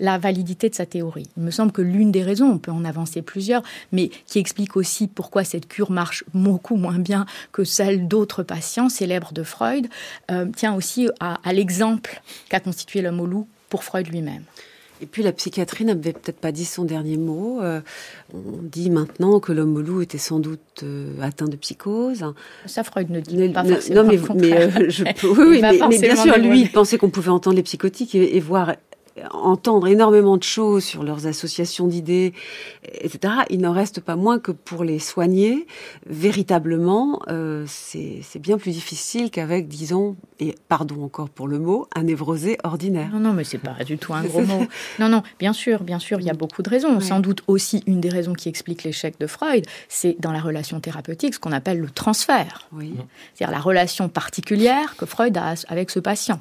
la 0.00 0.18
validité 0.18 0.68
de 0.68 0.74
sa 0.74 0.86
théorie. 0.86 1.28
Il 1.36 1.44
me 1.44 1.50
semble 1.50 1.70
que 1.70 1.82
l'une 1.82 2.10
des 2.10 2.22
raisons, 2.22 2.46
on 2.46 2.58
peut 2.58 2.72
en 2.72 2.84
avancer 2.84 3.22
plusieurs, 3.22 3.62
mais 3.92 4.10
qui 4.26 4.38
explique 4.38 4.76
aussi 4.76 5.06
pourquoi 5.06 5.44
cette 5.44 5.68
cure 5.68 5.90
marche 5.90 6.24
beaucoup 6.34 6.76
moins 6.76 6.98
bien 6.98 7.26
que 7.52 7.64
celle 7.64 8.08
d'autres 8.08 8.42
patients 8.42 8.88
célèbres 8.88 9.32
de 9.32 9.42
Freud, 9.42 9.86
euh, 10.30 10.46
tient 10.56 10.74
aussi 10.74 11.08
à, 11.20 11.38
l'exemple 11.52 12.22
qu'a 12.48 12.60
constitué 12.60 13.02
l'homme 13.02 13.20
au 13.20 13.26
loup 13.26 13.46
pour 13.68 13.84
Freud 13.84 14.08
lui-même. 14.08 14.42
Et 15.02 15.06
puis 15.06 15.22
la 15.22 15.32
psychiatrie 15.32 15.86
n'avait 15.86 16.12
peut-être 16.12 16.40
pas 16.40 16.52
dit 16.52 16.66
son 16.66 16.84
dernier 16.84 17.16
mot. 17.16 17.62
Euh, 17.62 17.80
on 18.34 18.58
dit 18.62 18.90
maintenant 18.90 19.40
que 19.40 19.50
l'homme 19.50 19.74
au 19.76 19.80
loup 19.80 20.02
était 20.02 20.18
sans 20.18 20.40
doute 20.40 20.82
euh, 20.82 21.14
atteint 21.22 21.46
de 21.46 21.56
psychose. 21.56 22.22
Ça, 22.66 22.84
Freud 22.84 23.08
ne 23.10 23.20
dit 23.20 23.48
pas 23.48 23.64
forcément 23.64 24.02
Non, 24.02 24.08
mais, 24.08 24.18
mais, 24.34 24.90
je, 24.90 25.04
oui, 25.26 25.60
mais, 25.62 25.78
mais, 25.88 25.98
bien 25.98 26.16
sûr, 26.16 26.36
lui, 26.36 26.60
il 26.60 26.70
pensait 26.70 26.98
qu'on 26.98 27.08
pouvait 27.08 27.30
entendre 27.30 27.56
les 27.56 27.62
psychotiques 27.62 28.14
et 28.14 28.40
voir 28.40 28.74
entendre 29.32 29.86
énormément 29.86 30.36
de 30.36 30.42
choses 30.42 30.84
sur 30.84 31.02
leurs 31.02 31.26
associations 31.26 31.86
d'idées, 31.86 32.32
etc., 33.00 33.34
il 33.50 33.60
n'en 33.60 33.72
reste 33.72 34.00
pas 34.00 34.16
moins 34.16 34.38
que 34.38 34.52
pour 34.52 34.84
les 34.84 34.98
soigner, 34.98 35.66
véritablement, 36.06 37.20
euh, 37.28 37.64
c'est 37.66 38.38
bien 38.38 38.58
plus 38.58 38.72
difficile 38.72 39.30
qu'avec, 39.30 39.68
disons, 39.68 40.16
et 40.38 40.54
pardon 40.68 41.02
encore 41.04 41.28
pour 41.28 41.48
le 41.48 41.58
mot, 41.58 41.86
un 41.94 42.04
névrosé 42.04 42.58
ordinaire. 42.64 43.10
Non, 43.12 43.20
non, 43.20 43.32
mais 43.32 43.44
c'est 43.44 43.58
pas 43.58 43.84
du 43.84 43.98
tout 43.98 44.14
un 44.14 44.22
gros 44.24 44.42
mot. 44.42 44.66
Non, 44.98 45.08
non, 45.08 45.22
bien 45.38 45.52
sûr, 45.52 45.82
bien 45.82 45.98
sûr, 45.98 46.20
il 46.20 46.26
y 46.26 46.30
a 46.30 46.34
beaucoup 46.34 46.62
de 46.62 46.70
raisons. 46.70 47.00
Sans 47.00 47.20
doute 47.20 47.42
aussi 47.46 47.82
une 47.86 48.00
des 48.00 48.08
raisons 48.08 48.32
qui 48.32 48.48
explique 48.48 48.84
l'échec 48.84 49.18
de 49.18 49.26
Freud, 49.26 49.64
c'est 49.88 50.16
dans 50.20 50.32
la 50.32 50.40
relation 50.40 50.80
thérapeutique 50.80 51.34
ce 51.34 51.38
qu'on 51.38 51.52
appelle 51.52 51.80
le 51.80 51.90
transfert. 51.90 52.68
Oui. 52.72 52.94
C'est-à-dire 53.34 53.56
la 53.56 53.62
relation 53.62 54.08
particulière 54.08 54.96
que 54.96 55.06
Freud 55.06 55.36
a 55.36 55.54
avec 55.68 55.90
ce 55.90 55.98
patient. 55.98 56.40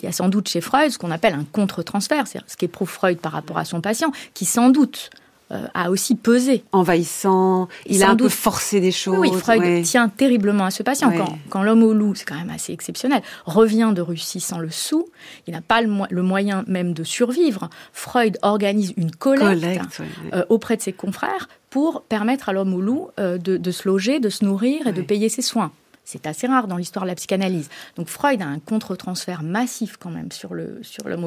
Il 0.00 0.04
y 0.04 0.06
a 0.06 0.12
sans 0.12 0.28
doute 0.28 0.48
chez 0.48 0.60
Freud 0.60 0.90
ce 0.90 0.98
qu'on 0.98 1.10
appelle 1.10 1.34
un 1.34 1.44
contre-transfert, 1.44 2.26
c'est 2.26 2.40
ce 2.46 2.56
qu'éprouve 2.56 2.88
Freud 2.88 3.18
par 3.18 3.32
rapport 3.32 3.58
à 3.58 3.64
son 3.64 3.80
patient, 3.80 4.12
qui 4.34 4.44
sans 4.44 4.70
doute 4.70 5.10
euh, 5.50 5.66
a 5.72 5.90
aussi 5.90 6.14
pesé. 6.14 6.62
Envahissant, 6.72 7.68
il 7.86 8.02
a 8.02 8.10
un 8.10 8.16
peu 8.16 8.28
forcé 8.28 8.80
des 8.80 8.92
choses. 8.92 9.16
Oui, 9.18 9.30
Freud 9.32 9.82
tient 9.82 10.10
terriblement 10.10 10.66
à 10.66 10.70
ce 10.70 10.82
patient. 10.82 11.10
Quand, 11.48 11.62
l'homme 11.62 11.82
au 11.82 11.94
loup, 11.94 12.14
c'est 12.14 12.26
quand 12.26 12.34
même 12.34 12.50
assez 12.50 12.72
exceptionnel, 12.72 13.22
revient 13.46 13.92
de 13.94 14.02
Russie 14.02 14.40
sans 14.40 14.58
le 14.58 14.70
sou, 14.70 15.08
il 15.46 15.54
n'a 15.54 15.62
pas 15.62 15.80
le, 15.80 16.22
moyen 16.22 16.64
même 16.66 16.92
de 16.92 17.02
survivre. 17.02 17.70
Freud 17.94 18.36
organise 18.42 18.92
une 18.98 19.10
collecte, 19.10 20.02
euh, 20.34 20.44
auprès 20.50 20.76
de 20.76 20.82
ses 20.82 20.92
confrères 20.92 21.48
pour 21.70 22.02
permettre 22.02 22.50
à 22.50 22.52
l'homme 22.52 22.74
au 22.74 22.82
loup 22.82 23.08
euh, 23.18 23.38
de, 23.38 23.70
se 23.70 23.88
loger, 23.88 24.20
de 24.20 24.28
se 24.28 24.44
nourrir 24.44 24.86
et 24.86 24.92
de 24.92 25.02
payer 25.02 25.30
ses 25.30 25.42
soins. 25.42 25.72
C'est 26.10 26.26
assez 26.26 26.46
rare 26.46 26.68
dans 26.68 26.78
l'histoire 26.78 27.04
de 27.04 27.10
la 27.10 27.14
psychanalyse. 27.14 27.68
Donc 27.96 28.08
Freud 28.08 28.40
a 28.40 28.46
un 28.46 28.60
contre-transfert 28.60 29.42
massif 29.42 29.98
quand 29.98 30.08
même 30.08 30.32
sur 30.32 30.54
le, 30.54 30.78
sur 30.82 31.06
le 31.06 31.18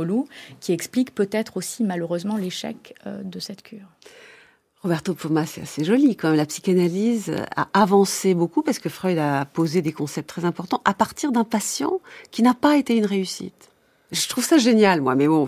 qui 0.60 0.74
explique 0.74 1.14
peut-être 1.14 1.58
aussi 1.58 1.84
malheureusement 1.84 2.36
l'échec 2.36 2.96
euh, 3.06 3.22
de 3.22 3.38
cette 3.38 3.62
cure. 3.62 3.86
Roberto 4.82 5.14
Poma, 5.14 5.46
c'est 5.46 5.62
assez 5.62 5.84
joli 5.84 6.16
quand 6.16 6.30
même. 6.30 6.38
La 6.38 6.48
psychanalyse 6.48 7.32
a 7.56 7.68
avancé 7.74 8.34
beaucoup 8.34 8.64
parce 8.64 8.80
que 8.80 8.90
Freud 8.90 9.20
a 9.20 9.46
posé 9.46 9.84
des 9.84 9.94
concepts 9.94 10.28
très 10.28 10.46
importants 10.46 10.82
à 10.84 10.96
partir 10.96 11.32
d'un 11.32 11.44
patient 11.44 12.02
qui 12.32 12.42
n'a 12.42 12.56
pas 12.56 12.76
été 12.76 12.98
une 12.98 13.06
réussite. 13.06 13.71
Je 14.12 14.28
trouve 14.28 14.44
ça 14.44 14.58
génial, 14.58 15.02
moi. 15.02 15.16
Mais 15.16 15.28
bon, 15.28 15.48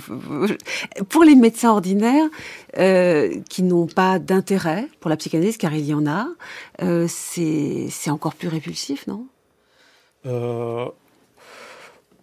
pour 1.10 1.24
les 1.24 1.36
médecins 1.36 1.72
ordinaires 1.72 2.30
euh, 2.78 3.36
qui 3.50 3.64
n'ont 3.64 3.88
pas 3.88 4.20
d'intérêt 4.20 4.88
pour 5.00 5.10
la 5.10 5.18
psychanalyse, 5.18 5.58
car 5.58 5.74
il 5.74 5.86
y 5.86 5.94
en 5.94 6.08
a, 6.08 6.28
euh, 6.82 7.08
c'est 7.10 8.10
encore 8.10 8.36
plus 8.36 8.48
répulsif, 8.48 9.06
non? 9.08 9.28
Euh, 10.26 10.86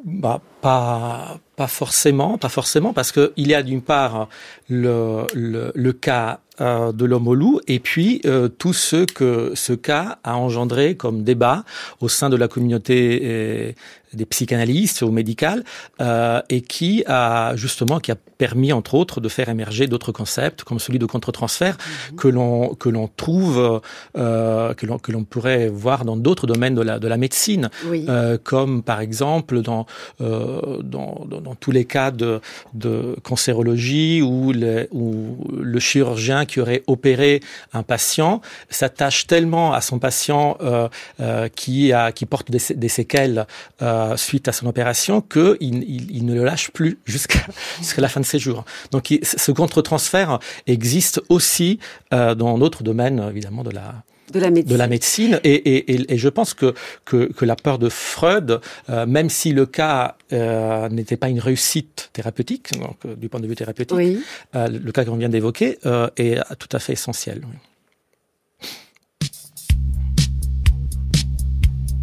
bah, 0.05 0.41
pas, 0.63 1.39
pas 1.61 1.67
forcément, 1.67 2.39
pas 2.39 2.49
forcément, 2.49 2.95
parce 2.95 3.13
que 3.13 3.35
il 3.37 3.49
y 3.49 3.55
a 3.55 3.63
d'une 3.63 3.83
part 3.83 4.31
le, 4.71 5.27
le, 5.35 5.73
le 5.75 5.93
cas 5.93 6.41
euh, 6.63 6.91
de 6.93 7.05
l'homme 7.05 7.29
au 7.29 7.35
loup, 7.35 7.61
et 7.69 7.81
puis 7.81 8.23
euh, 8.25 8.49
tout 8.49 8.73
ce 8.73 9.05
que 9.05 9.53
ce 9.55 9.75
cas 9.75 10.19
a 10.25 10.39
engendré 10.39 10.95
comme 10.95 11.23
débat 11.23 11.65
au 12.01 12.09
sein 12.09 12.31
de 12.31 12.37
la 12.37 12.49
communauté 12.49 13.21
euh, 13.25 13.73
des 14.13 14.27
psychanalystes 14.27 15.03
au 15.03 15.11
médical, 15.11 15.65
euh, 16.01 16.43
et 16.49 16.63
qui 16.63 17.05
a 17.07 17.55
justement 17.57 18.01
qui 18.01 18.11
a 18.11 18.17
permis 18.17 18.73
entre 18.73 18.95
autres 18.95 19.21
de 19.21 19.29
faire 19.29 19.49
émerger 19.49 19.87
d'autres 19.87 20.13
concepts 20.13 20.65
comme 20.65 20.79
celui 20.79 20.99
de 20.99 21.07
contre-transfert 21.07 21.77
mhm. 21.77 22.17
que 22.17 22.29
l'on 22.29 22.75
que 22.75 22.89
l'on 22.89 23.09
trouve 23.09 23.81
euh, 24.17 24.75
que 24.75 24.87
l'on 24.87 24.99
que 24.99 25.13
l'on 25.13 25.25
pourrait 25.25 25.69
voir 25.69 26.05
dans 26.05 26.17
d'autres 26.17 26.47
domaines 26.47 26.75
de 26.75 26.83
la 26.83 26.99
de 26.99 27.09
la 27.09 27.17
médecine, 27.17 27.71
oui. 27.87 28.05
euh, 28.09 28.39
comme 28.43 28.83
par 28.83 29.01
exemple 29.01 29.63
dans, 29.63 29.87
euh, 30.21 30.83
dans, 30.83 31.27
dans 31.27 31.50
dans 31.51 31.57
tous 31.57 31.73
les 31.73 31.85
cas 31.85 32.13
de 32.13 32.41
de 32.75 33.17
cancérologie 33.25 34.23
où 34.23 34.53
le 34.53 34.87
où 34.93 35.37
le 35.61 35.81
chirurgien 35.81 36.47
qui 36.47 36.61
aurait 36.61 36.85
opéré 36.87 37.41
un 37.73 37.83
patient 37.83 38.41
s'attache 38.69 39.27
tellement 39.27 39.73
à 39.73 39.81
son 39.81 39.99
patient 39.99 40.57
euh, 40.61 40.89
euh, 41.19 41.49
qui 41.49 41.93
a 41.93 42.13
qui 42.13 42.25
porte 42.25 42.53
des, 42.53 42.89
séquelles 42.89 43.47
euh, 43.83 44.17
suite 44.17 44.47
à 44.47 44.53
son 44.53 44.67
opération 44.67 45.21
qu'il 45.21 45.57
il, 45.61 46.17
il 46.19 46.25
ne 46.25 46.35
le 46.35 46.45
lâche 46.45 46.71
plus 46.71 46.99
jusqu'à 47.05 47.41
jusqu'à 47.79 48.01
la 48.01 48.09
fin 48.09 48.21
de 48.21 48.27
ses 48.27 48.39
jours. 48.39 48.65
Donc 48.93 49.13
ce 49.23 49.51
contre-transfert 49.51 50.39
existe 50.69 51.21
aussi 51.29 51.81
euh, 52.15 52.37
dans 52.37 52.59
d'autres 52.59 52.85
domaines 52.85 53.21
évidemment 53.29 53.65
de 53.65 53.71
la 53.71 54.05
de 54.33 54.41
la 54.41 54.51
médecine. 54.51 54.73
De 54.73 54.79
la 54.79 54.89
médecine. 54.89 55.41
Et, 55.45 55.55
et, 55.55 55.95
et, 55.95 56.15
et 56.15 56.19
je 56.19 56.29
pense 56.29 56.55
que, 56.55 56.75
que, 57.05 57.33
que, 57.33 57.45
la 57.45 57.57
peur 57.57 57.79
de 57.79 57.89
Freud, 57.89 58.61
euh, 58.89 59.07
même 59.07 59.29
si 59.29 59.53
le 59.53 59.67
cas 59.67 60.17
euh, 60.33 60.89
n'était 60.89 61.17
pas 61.17 61.29
une 61.29 61.41
réussite 61.41 62.11
thérapeutique, 62.13 62.73
donc, 62.79 62.97
euh, 63.05 63.17
du 63.17 63.29
point 63.29 63.41
de 63.41 63.47
vue 63.47 63.57
thérapeutique, 63.57 63.97
oui. 63.97 64.23
Euh, 64.55 64.69
le 64.69 64.93
cas 64.93 65.05
qu'on 65.05 65.17
vient 65.17 65.29
d'évoquer 65.29 65.79
euh, 65.87 66.09
est 66.17 66.39
tout 66.59 66.69
à 66.73 66.79
fait 66.79 66.93
essentiel. 66.93 67.43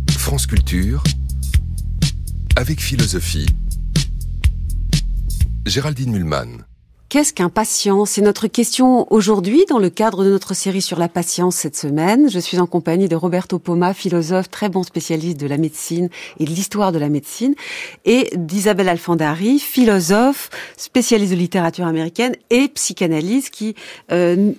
France 0.09 0.45
Culture, 0.45 1.03
avec 2.55 2.81
philosophie, 2.81 3.47
Géraldine 5.65 6.11
Mulman. 6.11 6.66
Qu'est-ce 7.09 7.31
qu'un 7.31 7.47
patient? 7.47 8.03
C'est 8.03 8.21
notre 8.21 8.47
question 8.47 9.07
aujourd'hui 9.13 9.63
dans 9.69 9.79
le 9.79 9.89
cadre 9.89 10.25
de 10.25 10.29
notre 10.29 10.53
série 10.53 10.81
sur 10.81 10.99
la 10.99 11.07
patience 11.07 11.55
cette 11.55 11.77
semaine. 11.77 12.29
Je 12.29 12.37
suis 12.37 12.59
en 12.59 12.67
compagnie 12.67 13.07
de 13.07 13.15
Roberto 13.15 13.59
Poma, 13.59 13.93
philosophe 13.93 14.49
très 14.49 14.67
bon 14.67 14.83
spécialiste 14.83 15.39
de 15.39 15.47
la 15.47 15.57
médecine 15.57 16.09
et 16.37 16.43
de 16.43 16.49
l'histoire 16.49 16.91
de 16.91 16.99
la 16.99 17.07
médecine, 17.07 17.55
et 18.03 18.29
d'Isabelle 18.35 18.89
Alfandari, 18.89 19.57
philosophe, 19.59 20.49
spécialiste 20.75 21.31
de 21.31 21.37
littérature 21.37 21.85
américaine 21.85 22.35
et 22.49 22.67
psychanalyse 22.67 23.51
qui 23.51 23.75
euh, 24.11 24.51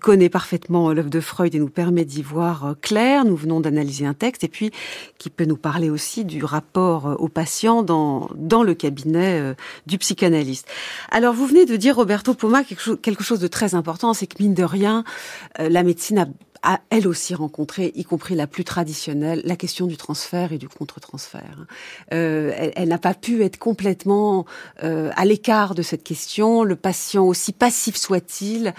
connaît 0.00 0.28
parfaitement 0.28 0.92
l'œuvre 0.92 1.08
de 1.08 1.20
Freud 1.20 1.54
et 1.54 1.60
nous 1.60 1.68
permet 1.68 2.04
d'y 2.04 2.22
voir 2.22 2.66
euh, 2.66 2.74
clair. 2.82 3.24
Nous 3.24 3.36
venons 3.36 3.60
d'analyser 3.60 4.06
un 4.06 4.14
texte 4.14 4.42
et 4.42 4.48
puis 4.48 4.72
qui 5.18 5.30
peut 5.30 5.44
nous 5.44 5.56
parler 5.56 5.88
aussi 5.88 6.24
du 6.24 6.44
rapport 6.44 7.06
euh, 7.06 7.14
au 7.14 7.28
patient 7.28 7.84
dans, 7.84 8.28
dans 8.34 8.64
le 8.64 8.74
cabinet 8.74 9.38
euh, 9.38 9.54
du 9.86 9.98
psychanalyste. 9.98 10.66
Alors 11.12 11.32
vous 11.32 11.46
venez 11.46 11.64
de 11.64 11.76
dire 11.76 11.91
Roberto 11.92 12.34
Poma 12.34 12.64
quelque 12.64 13.22
chose, 13.24 13.40
de 13.40 13.46
très 13.46 13.74
important, 13.74 14.14
c'est 14.14 14.26
que 14.26 14.42
mine 14.42 14.54
de 14.54 14.64
rien, 14.64 15.04
euh, 15.58 15.68
la 15.68 15.82
médecine 15.82 16.18
a 16.18 16.26
a 16.62 16.80
elle 16.90 17.08
aussi 17.08 17.34
rencontré, 17.34 17.92
y 17.94 18.04
compris 18.04 18.34
la 18.34 18.46
plus 18.46 18.64
traditionnelle, 18.64 19.42
la 19.44 19.56
question 19.56 19.86
du 19.86 19.96
transfert 19.96 20.52
et 20.52 20.58
du 20.58 20.68
contre-transfert. 20.68 21.66
Euh, 22.12 22.52
elle, 22.56 22.72
elle 22.76 22.88
n'a 22.88 22.98
pas 22.98 23.14
pu 23.14 23.42
être 23.42 23.58
complètement 23.58 24.46
euh, 24.84 25.10
à 25.16 25.24
l'écart 25.24 25.74
de 25.74 25.82
cette 25.82 26.04
question. 26.04 26.64
Le 26.64 26.76
patient, 26.76 27.24
aussi 27.24 27.52
passif 27.52 27.96
soit-il, 27.96 28.74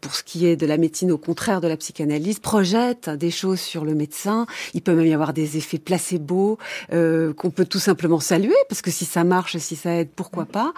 pour 0.00 0.14
ce 0.14 0.22
qui 0.22 0.46
est 0.46 0.56
de 0.56 0.66
la 0.66 0.76
médecine, 0.76 1.12
au 1.12 1.18
contraire 1.18 1.60
de 1.60 1.68
la 1.68 1.76
psychanalyse, 1.76 2.38
projette 2.38 3.10
des 3.10 3.30
choses 3.30 3.60
sur 3.60 3.84
le 3.84 3.94
médecin. 3.94 4.46
Il 4.74 4.82
peut 4.82 4.94
même 4.94 5.06
y 5.06 5.14
avoir 5.14 5.32
des 5.32 5.56
effets 5.56 5.78
placebo 5.78 6.58
euh, 6.92 7.32
qu'on 7.32 7.50
peut 7.50 7.64
tout 7.64 7.78
simplement 7.78 8.20
saluer, 8.20 8.56
parce 8.68 8.82
que 8.82 8.90
si 8.90 9.04
ça 9.04 9.24
marche, 9.24 9.56
si 9.58 9.76
ça 9.76 9.94
aide, 9.94 10.10
pourquoi 10.14 10.44
pas. 10.44 10.72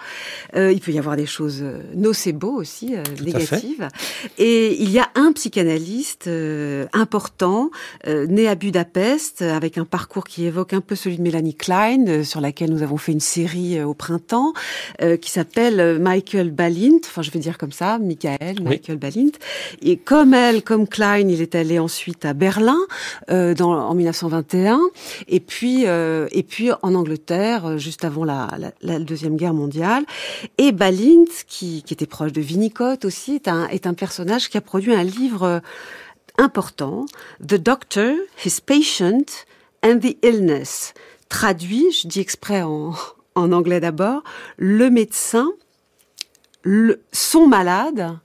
Euh, 0.55 0.71
il 0.71 0.79
peut 0.79 0.91
y 0.91 0.99
avoir 0.99 1.15
des 1.15 1.25
choses 1.25 1.63
nocebo 1.95 2.51
aussi, 2.51 2.95
euh, 2.95 3.03
négatives. 3.21 3.87
Et 4.37 4.81
il 4.81 4.89
y 4.89 4.99
a 4.99 5.09
un 5.15 5.31
psychanalyste 5.33 6.29
euh, 6.49 6.87
important, 6.93 7.69
euh, 8.07 8.25
né 8.27 8.47
à 8.47 8.55
Budapest, 8.55 9.41
avec 9.41 9.77
un 9.77 9.85
parcours 9.85 10.23
qui 10.23 10.45
évoque 10.45 10.73
un 10.73 10.81
peu 10.81 10.95
celui 10.95 11.17
de 11.17 11.21
Mélanie 11.21 11.55
Klein, 11.55 12.07
euh, 12.07 12.23
sur 12.23 12.41
laquelle 12.41 12.71
nous 12.71 12.83
avons 12.83 12.97
fait 12.97 13.11
une 13.11 13.19
série 13.19 13.77
euh, 13.77 13.85
au 13.85 13.93
printemps, 13.93 14.53
euh, 15.01 15.17
qui 15.17 15.31
s'appelle 15.31 15.99
Michael 15.99 16.51
Balint, 16.51 16.99
enfin 17.05 17.21
je 17.21 17.31
vais 17.31 17.39
dire 17.39 17.57
comme 17.57 17.71
ça, 17.71 17.97
Michael, 17.99 18.61
Michael 18.61 18.81
oui. 18.89 18.95
Balint. 18.97 19.31
Et 19.81 19.97
comme 19.97 20.33
elle, 20.33 20.63
comme 20.63 20.87
Klein, 20.87 21.27
il 21.29 21.41
est 21.41 21.55
allé 21.55 21.79
ensuite 21.79 22.25
à 22.25 22.33
Berlin 22.33 22.77
euh, 23.29 23.53
dans, 23.53 23.73
en 23.73 23.93
1921, 23.93 24.79
et 25.27 25.39
puis, 25.39 25.83
et 25.83 26.43
puis 26.43 26.71
en 26.81 26.95
Angleterre, 26.95 27.77
juste 27.77 28.05
avant 28.05 28.23
la, 28.23 28.47
la, 28.57 28.71
la, 28.81 28.99
Deuxième 28.99 29.37
Guerre 29.37 29.53
mondiale. 29.53 30.05
Et 30.57 30.71
Balint, 30.71 31.25
qui, 31.47 31.83
qui 31.83 31.93
était 31.93 32.05
proche 32.05 32.31
de 32.31 32.41
Winnicott 32.41 33.05
aussi, 33.05 33.35
est 33.35 33.47
un, 33.47 33.67
est 33.67 33.87
un 33.87 33.93
personnage 33.93 34.49
qui 34.49 34.57
a 34.57 34.61
produit 34.61 34.93
un 34.93 35.03
livre 35.03 35.61
important, 36.39 37.05
The 37.45 37.55
Doctor, 37.55 38.15
His 38.43 38.59
Patient 38.59 39.45
and 39.83 39.99
the 39.99 40.17
Illness. 40.23 40.93
Traduit, 41.29 41.91
je 41.91 42.07
dis 42.07 42.19
exprès 42.19 42.63
en, 42.63 42.93
anglais 43.35 43.79
d'abord, 43.79 44.23
le 44.57 44.89
médecin, 44.89 45.49
son 47.11 47.47
malade 47.47 48.17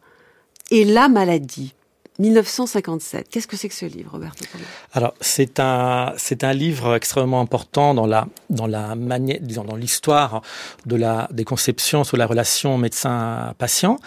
et 0.71 0.85
la 0.85 1.09
maladie. 1.09 1.75
1957. 2.21 3.29
Qu'est-ce 3.29 3.49
que 3.49 3.57
c'est 3.57 3.69
que 3.69 3.75
ce 3.75 3.87
livre, 3.87 4.13
Roberto 4.13 4.45
Alors, 4.93 5.15
c'est 5.21 5.59
un, 5.59 6.13
c'est 6.17 6.45
un 6.45 6.53
livre 6.53 6.95
extrêmement 6.95 7.41
important 7.41 7.93
dans 7.93 8.07
la, 8.07 8.29
dans 8.51 8.69
la 8.69 8.95
manière, 8.95 9.39
disons, 9.41 9.65
dans 9.65 9.75
l'histoire 9.75 10.43
de 10.87 10.95
la, 10.95 11.29
des 11.33 11.45
conceptions 11.45 12.05
sur 12.05 12.17
la 12.17 12.27
relation 12.27 12.79
médecin-patient, 12.79 13.99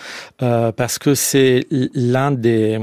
euh, 0.42 0.72
parce 0.72 1.00
que 1.00 1.16
c'est 1.16 1.68
l'un 1.70 2.32
des, 2.32 2.80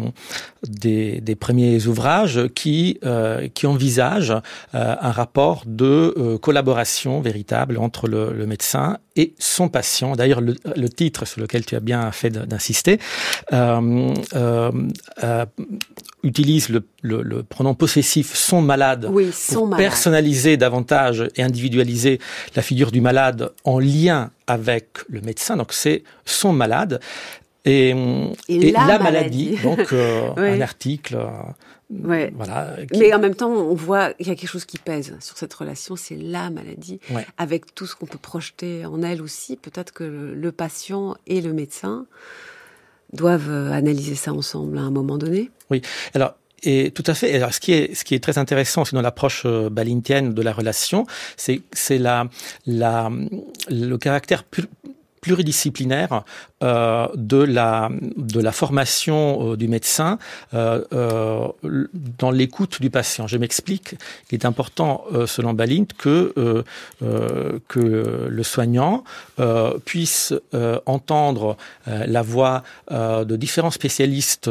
des, 0.68 1.20
des, 1.20 1.34
premiers 1.34 1.86
ouvrages 1.86 2.48
qui, 2.54 2.98
euh, 3.04 3.48
qui 3.52 3.66
envisage 3.66 4.30
euh, 4.30 4.40
un 4.72 5.10
rapport 5.10 5.62
de 5.66 6.14
euh, 6.16 6.38
collaboration 6.38 7.20
véritable 7.20 7.78
entre 7.78 8.08
le, 8.08 8.32
le, 8.32 8.46
médecin 8.46 8.98
et 9.16 9.34
son 9.38 9.68
patient. 9.68 10.16
D'ailleurs, 10.16 10.40
le, 10.40 10.54
le, 10.76 10.88
titre 10.88 11.24
sur 11.24 11.40
lequel 11.40 11.64
tu 11.64 11.76
as 11.76 11.80
bien 11.80 12.10
fait 12.12 12.30
d'insister 12.30 12.98
utilise 16.24 16.70
le, 17.02 17.42
pronom 17.42 17.74
possessif 17.74 18.34
son 18.34 18.62
malade 18.62 19.08
oui, 19.10 19.30
son 19.32 19.54
pour 19.54 19.66
malade. 19.68 19.86
personnaliser 19.86 20.56
davantage 20.56 21.28
et 21.36 21.42
individualiser 21.42 22.18
la 22.56 22.62
figure 22.62 22.90
du 22.90 23.00
malade 23.00 23.52
en 23.64 23.78
lien 23.78 24.30
avec 24.46 24.86
le 25.08 25.20
médecin. 25.20 25.56
Donc 25.56 25.72
c'est 25.72 26.02
son 26.24 26.52
malade. 26.52 27.00
Et, 27.64 27.90
et, 27.90 27.94
et 28.48 28.72
la, 28.72 28.86
la, 28.86 28.98
maladie, 28.98 29.52
maladie. 29.52 29.56
donc 29.62 29.92
euh, 29.92 30.30
un 30.36 30.60
article. 30.60 31.18
Ouais. 31.90 32.32
Voilà, 32.34 32.76
qui... 32.92 32.98
Mais 32.98 33.12
en 33.14 33.18
même 33.18 33.34
temps, 33.34 33.50
on 33.50 33.74
voit 33.74 34.12
qu'il 34.14 34.28
y 34.28 34.30
a 34.30 34.34
quelque 34.34 34.50
chose 34.50 34.64
qui 34.64 34.78
pèse 34.78 35.16
sur 35.20 35.36
cette 35.36 35.54
relation, 35.54 35.96
c'est 35.96 36.16
la 36.16 36.50
maladie, 36.50 37.00
ouais. 37.10 37.26
avec 37.38 37.74
tout 37.74 37.86
ce 37.86 37.94
qu'on 37.94 38.06
peut 38.06 38.18
projeter 38.18 38.84
en 38.86 39.02
elle 39.02 39.22
aussi. 39.22 39.56
Peut-être 39.56 39.92
que 39.92 40.04
le, 40.04 40.34
le, 40.34 40.52
patient 40.52 41.16
et 41.26 41.40
le 41.40 41.52
médecin 41.52 42.06
doivent 43.12 43.50
euh, 43.50 43.72
analyser 43.72 44.14
ça 44.14 44.32
ensemble 44.32 44.78
à 44.78 44.82
un 44.82 44.90
moment 44.90 45.18
donné. 45.18 45.50
Oui. 45.70 45.82
Alors, 46.14 46.34
et 46.64 46.90
tout 46.90 47.04
à 47.06 47.14
fait. 47.14 47.34
Alors, 47.34 47.52
ce 47.52 47.60
qui 47.60 47.72
est, 47.72 47.94
ce 47.94 48.04
qui 48.04 48.14
est 48.14 48.20
très 48.22 48.38
intéressant 48.38 48.82
aussi 48.82 48.94
dans 48.94 49.02
l'approche 49.02 49.42
euh, 49.44 49.68
balintienne 49.68 50.32
de 50.32 50.42
la 50.42 50.52
relation, 50.52 51.06
c'est, 51.36 51.60
c'est 51.72 51.98
la, 51.98 52.26
la, 52.66 53.10
le 53.68 53.96
caractère 53.96 54.44
pluridisciplinaire 55.24 56.22
euh, 56.62 57.08
de 57.14 57.38
la 57.38 57.88
de 58.16 58.40
la 58.40 58.52
formation 58.52 59.52
euh, 59.52 59.56
du 59.56 59.68
médecin 59.68 60.18
euh, 60.52 61.48
dans 62.18 62.30
l'écoute 62.30 62.80
du 62.82 62.90
patient. 62.90 63.26
Je 63.26 63.38
m'explique. 63.38 63.96
Il 64.30 64.34
est 64.34 64.44
important, 64.44 65.04
selon 65.26 65.54
Balint, 65.54 65.86
que 65.96 66.34
que 67.68 67.84
le 68.40 68.42
soignant 68.42 69.04
puisse 69.84 70.34
entendre 70.86 71.56
la 71.86 72.22
voix 72.22 72.62
de 72.90 73.36
différents 73.36 73.70
spécialistes 73.70 74.50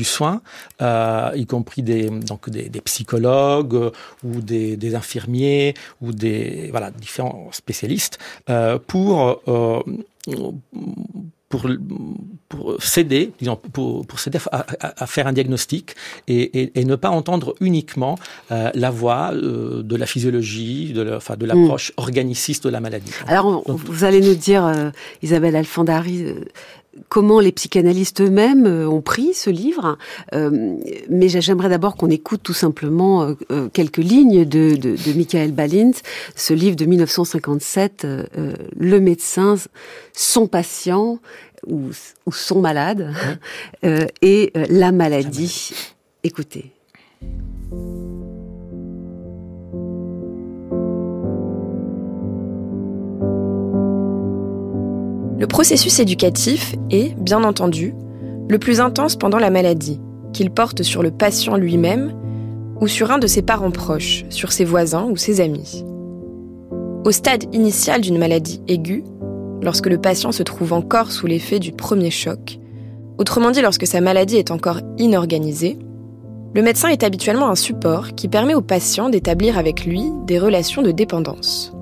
du 0.00 0.04
soin, 0.04 0.40
y 0.80 1.46
compris 1.46 1.82
des 1.82 2.08
donc 2.08 2.48
des, 2.50 2.68
des 2.68 2.80
psychologues 2.80 3.90
ou 4.22 4.40
des, 4.40 4.76
des, 4.76 4.94
infirmiers 4.94 5.74
ou 6.00 6.12
des 6.12 6.68
voilà 6.70 6.90
différents 6.90 7.48
spécialistes 7.52 8.18
pour 8.86 9.42
pour, 11.48 11.66
pour 12.48 12.82
s'aider, 12.82 13.32
disons, 13.38 13.56
pour, 13.56 14.06
pour 14.06 14.18
s'aider 14.18 14.38
à, 14.50 14.66
à, 14.80 15.06
faire 15.06 15.26
un 15.26 15.32
diagnostic 15.32 15.94
et, 16.26 16.62
et, 16.62 16.80
et 16.80 16.84
ne 16.84 16.96
pas 16.96 17.10
entendre 17.10 17.54
uniquement 17.60 18.18
euh, 18.50 18.70
la 18.74 18.90
voix 18.90 19.32
euh, 19.32 19.82
de 19.82 19.96
la 19.96 20.06
physiologie, 20.06 20.92
de, 20.92 21.02
la, 21.02 21.16
enfin, 21.16 21.36
de 21.36 21.46
l'approche 21.46 21.90
mm. 21.90 22.00
organiciste 22.00 22.64
de 22.64 22.70
la 22.70 22.80
maladie. 22.80 23.12
Alors, 23.26 23.64
Donc, 23.66 23.80
vous 23.84 24.04
allez 24.04 24.20
nous 24.20 24.34
dire, 24.34 24.64
euh, 24.64 24.90
Isabelle 25.22 25.56
Alfandari, 25.56 26.26
comment 27.08 27.40
les 27.40 27.52
psychanalystes 27.52 28.20
eux-mêmes 28.20 28.66
euh, 28.66 28.88
ont 28.88 29.00
pris 29.00 29.34
ce 29.34 29.50
livre. 29.50 29.98
Euh, 30.34 30.76
mais 31.08 31.28
j'aimerais 31.28 31.68
d'abord 31.68 31.96
qu'on 31.96 32.10
écoute 32.10 32.40
tout 32.42 32.54
simplement 32.54 33.34
euh, 33.50 33.68
quelques 33.72 33.98
lignes 33.98 34.44
de, 34.44 34.76
de, 34.76 34.96
de 34.96 35.12
Michael 35.16 35.52
Balint, 35.52 35.92
ce 36.36 36.54
livre 36.54 36.76
de 36.76 36.84
1957, 36.84 38.06
Le 38.76 39.00
médecin, 39.00 39.56
son 40.12 40.46
patient 40.46 41.18
ou, 41.66 41.90
ou 42.26 42.32
son 42.32 42.60
malade 42.60 43.12
et 44.22 44.52
la 44.68 44.92
maladie. 44.92 45.72
Écoutez. 46.22 46.72
Le 55.38 55.46
processus 55.48 55.98
éducatif 55.98 56.76
est, 56.90 57.14
bien 57.18 57.42
entendu, 57.42 57.94
le 58.48 58.58
plus 58.58 58.80
intense 58.80 59.16
pendant 59.16 59.38
la 59.38 59.50
maladie, 59.50 60.00
qu'il 60.32 60.50
porte 60.50 60.82
sur 60.82 61.02
le 61.02 61.10
patient 61.10 61.56
lui-même 61.56 62.12
ou 62.80 62.86
sur 62.86 63.10
un 63.10 63.18
de 63.18 63.26
ses 63.26 63.42
parents 63.42 63.70
proches, 63.72 64.24
sur 64.30 64.52
ses 64.52 64.64
voisins 64.64 65.08
ou 65.10 65.16
ses 65.16 65.40
amis. 65.40 65.84
Au 67.04 67.10
stade 67.10 67.44
initial 67.52 68.00
d'une 68.00 68.18
maladie 68.18 68.62
aiguë, 68.68 69.02
lorsque 69.60 69.88
le 69.88 69.98
patient 69.98 70.30
se 70.30 70.42
trouve 70.42 70.72
encore 70.72 71.10
sous 71.10 71.26
l'effet 71.26 71.58
du 71.58 71.72
premier 71.72 72.10
choc, 72.10 72.58
autrement 73.18 73.50
dit 73.50 73.60
lorsque 73.60 73.86
sa 73.86 74.00
maladie 74.00 74.36
est 74.36 74.50
encore 74.52 74.80
inorganisée, 74.98 75.78
le 76.54 76.62
médecin 76.62 76.88
est 76.88 77.02
habituellement 77.02 77.50
un 77.50 77.56
support 77.56 78.14
qui 78.14 78.28
permet 78.28 78.54
au 78.54 78.62
patient 78.62 79.08
d'établir 79.08 79.58
avec 79.58 79.84
lui 79.84 80.04
des 80.26 80.38
relations 80.38 80.82
de 80.82 80.92
dépendance. 80.92 81.72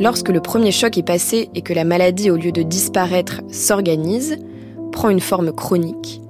Lorsque 0.00 0.28
le 0.28 0.40
premier 0.40 0.72
choc 0.72 0.98
est 0.98 1.04
passé 1.04 1.50
et 1.54 1.62
que 1.62 1.72
la 1.72 1.84
maladie, 1.84 2.30
au 2.30 2.36
lieu 2.36 2.50
de 2.50 2.62
disparaître, 2.62 3.42
s'organise, 3.48 4.38
prend 4.90 5.08
une 5.08 5.20
forme 5.20 5.52
chronique, 5.52 6.20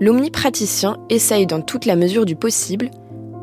l'omnipraticien 0.00 0.96
essaye 1.10 1.46
dans 1.46 1.60
toute 1.60 1.84
la 1.84 1.96
mesure 1.96 2.24
du 2.24 2.36
possible 2.36 2.90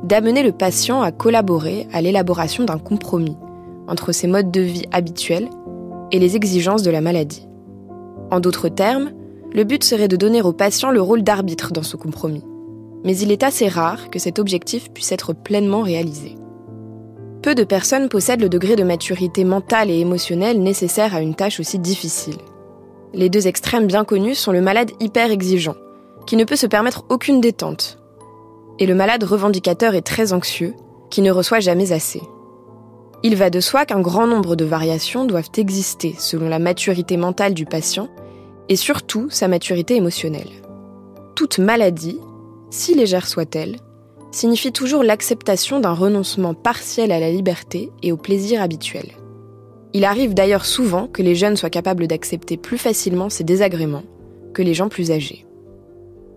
d'amener 0.03 0.43
le 0.43 0.53
patient 0.53 1.01
à 1.01 1.12
collaborer 1.12 1.88
à 1.91 2.01
l'élaboration 2.01 2.64
d'un 2.64 2.78
compromis 2.78 3.38
entre 3.88 4.12
ses 4.12 4.28
modes 4.28 4.51
de 4.51 4.62
vie 4.62 4.86
habituels 4.91 5.49
et 6.12 6.20
les 6.20 6.36
exigences 6.36 6.84
de 6.84 6.91
la 6.91 7.01
maladie. 7.01 7.47
En 8.32 8.39
d'autres 8.39 8.70
termes, 8.70 9.12
le 9.53 9.64
but 9.64 9.84
serait 9.84 10.07
de 10.07 10.16
donner 10.16 10.41
au 10.41 10.53
patient 10.53 10.91
le 10.91 11.01
rôle 11.01 11.24
d'arbitre 11.24 11.74
dans 11.74 11.84
ce 11.84 11.97
compromis. 11.97 12.43
Mais 13.03 13.18
il 13.18 13.32
est 13.32 13.43
assez 13.43 13.68
rare 13.68 14.10
que 14.10 14.20
cet 14.20 14.39
objectif 14.39 14.91
puisse 14.91 15.12
être 15.12 15.34
pleinement 15.34 15.82
réalisé. 15.82 16.36
Peu 17.41 17.55
de 17.55 17.63
personnes 17.63 18.09
possèdent 18.09 18.41
le 18.41 18.49
degré 18.49 18.75
de 18.75 18.83
maturité 18.83 19.45
mentale 19.45 19.89
et 19.89 19.99
émotionnelle 19.99 20.61
nécessaire 20.61 21.15
à 21.15 21.21
une 21.21 21.35
tâche 21.35 21.59
aussi 21.59 21.79
difficile. 21.79 22.37
Les 23.13 23.29
deux 23.29 23.47
extrêmes 23.47 23.87
bien 23.87 24.03
connus 24.03 24.35
sont 24.35 24.51
le 24.51 24.61
malade 24.61 24.91
hyper 24.99 25.31
exigeant, 25.31 25.75
qui 26.27 26.35
ne 26.35 26.43
peut 26.43 26.57
se 26.57 26.67
permettre 26.67 27.05
aucune 27.09 27.39
détente, 27.39 27.97
et 28.77 28.85
le 28.85 28.93
malade 28.93 29.23
revendicateur 29.23 29.95
et 29.95 30.01
très 30.01 30.33
anxieux, 30.33 30.73
qui 31.09 31.21
ne 31.21 31.31
reçoit 31.31 31.61
jamais 31.61 31.93
assez. 31.93 32.21
Il 33.23 33.35
va 33.35 33.49
de 33.49 33.59
soi 33.59 33.85
qu'un 33.85 34.01
grand 34.01 34.27
nombre 34.27 34.55
de 34.55 34.65
variations 34.65 35.25
doivent 35.25 35.49
exister 35.57 36.15
selon 36.17 36.49
la 36.49 36.59
maturité 36.59 37.17
mentale 37.17 37.53
du 37.53 37.65
patient 37.65 38.09
et 38.67 38.75
surtout 38.75 39.29
sa 39.29 39.47
maturité 39.47 39.95
émotionnelle. 39.95 40.49
Toute 41.35 41.57
maladie, 41.57 42.19
si 42.69 42.95
légère 42.95 43.27
soit-elle, 43.27 43.77
signifie 44.32 44.71
toujours 44.71 45.03
l'acceptation 45.03 45.80
d'un 45.80 45.93
renoncement 45.93 46.53
partiel 46.53 47.11
à 47.11 47.19
la 47.19 47.32
liberté 47.32 47.91
et 48.03 48.11
au 48.11 48.17
plaisir 48.17 48.61
habituel. 48.61 49.07
Il 49.93 50.05
arrive 50.05 50.34
d'ailleurs 50.34 50.65
souvent 50.65 51.07
que 51.07 51.23
les 51.23 51.36
jeunes 51.36 51.57
soient 51.57 51.69
capables 51.69 52.07
d'accepter 52.07 52.57
plus 52.57 52.77
facilement 52.77 53.30
ces 53.30 53.43
désagréments 53.43 54.03
que 54.53 54.61
les 54.61 54.73
gens 54.73 54.89
plus 54.89 55.11
âgés. 55.11 55.45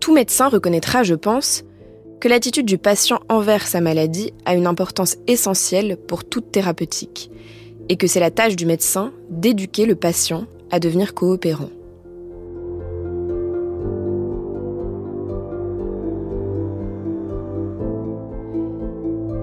Tout 0.01 0.15
médecin 0.15 0.49
reconnaîtra, 0.49 1.03
je 1.03 1.15
pense, 1.15 1.65
que 2.21 2.29
l'attitude 2.29 2.67
du 2.67 2.79
patient 2.79 3.21
envers 3.29 3.67
sa 3.67 3.81
maladie 3.81 4.33
a 4.45 4.55
une 4.55 4.67
importance 4.67 5.17
essentielle 5.27 5.97
pour 5.97 6.25
toute 6.25 6.51
thérapeutique, 6.51 7.31
et 7.89 7.97
que 7.97 8.07
c'est 8.07 8.21
la 8.21 8.31
tâche 8.31 8.57
du 8.57 8.65
médecin 8.65 9.13
d'éduquer 9.29 9.87
le 9.87 9.97
patient 9.97 10.47
à 10.71 10.79
devenir 10.79 11.15
coopérant. 11.15 11.71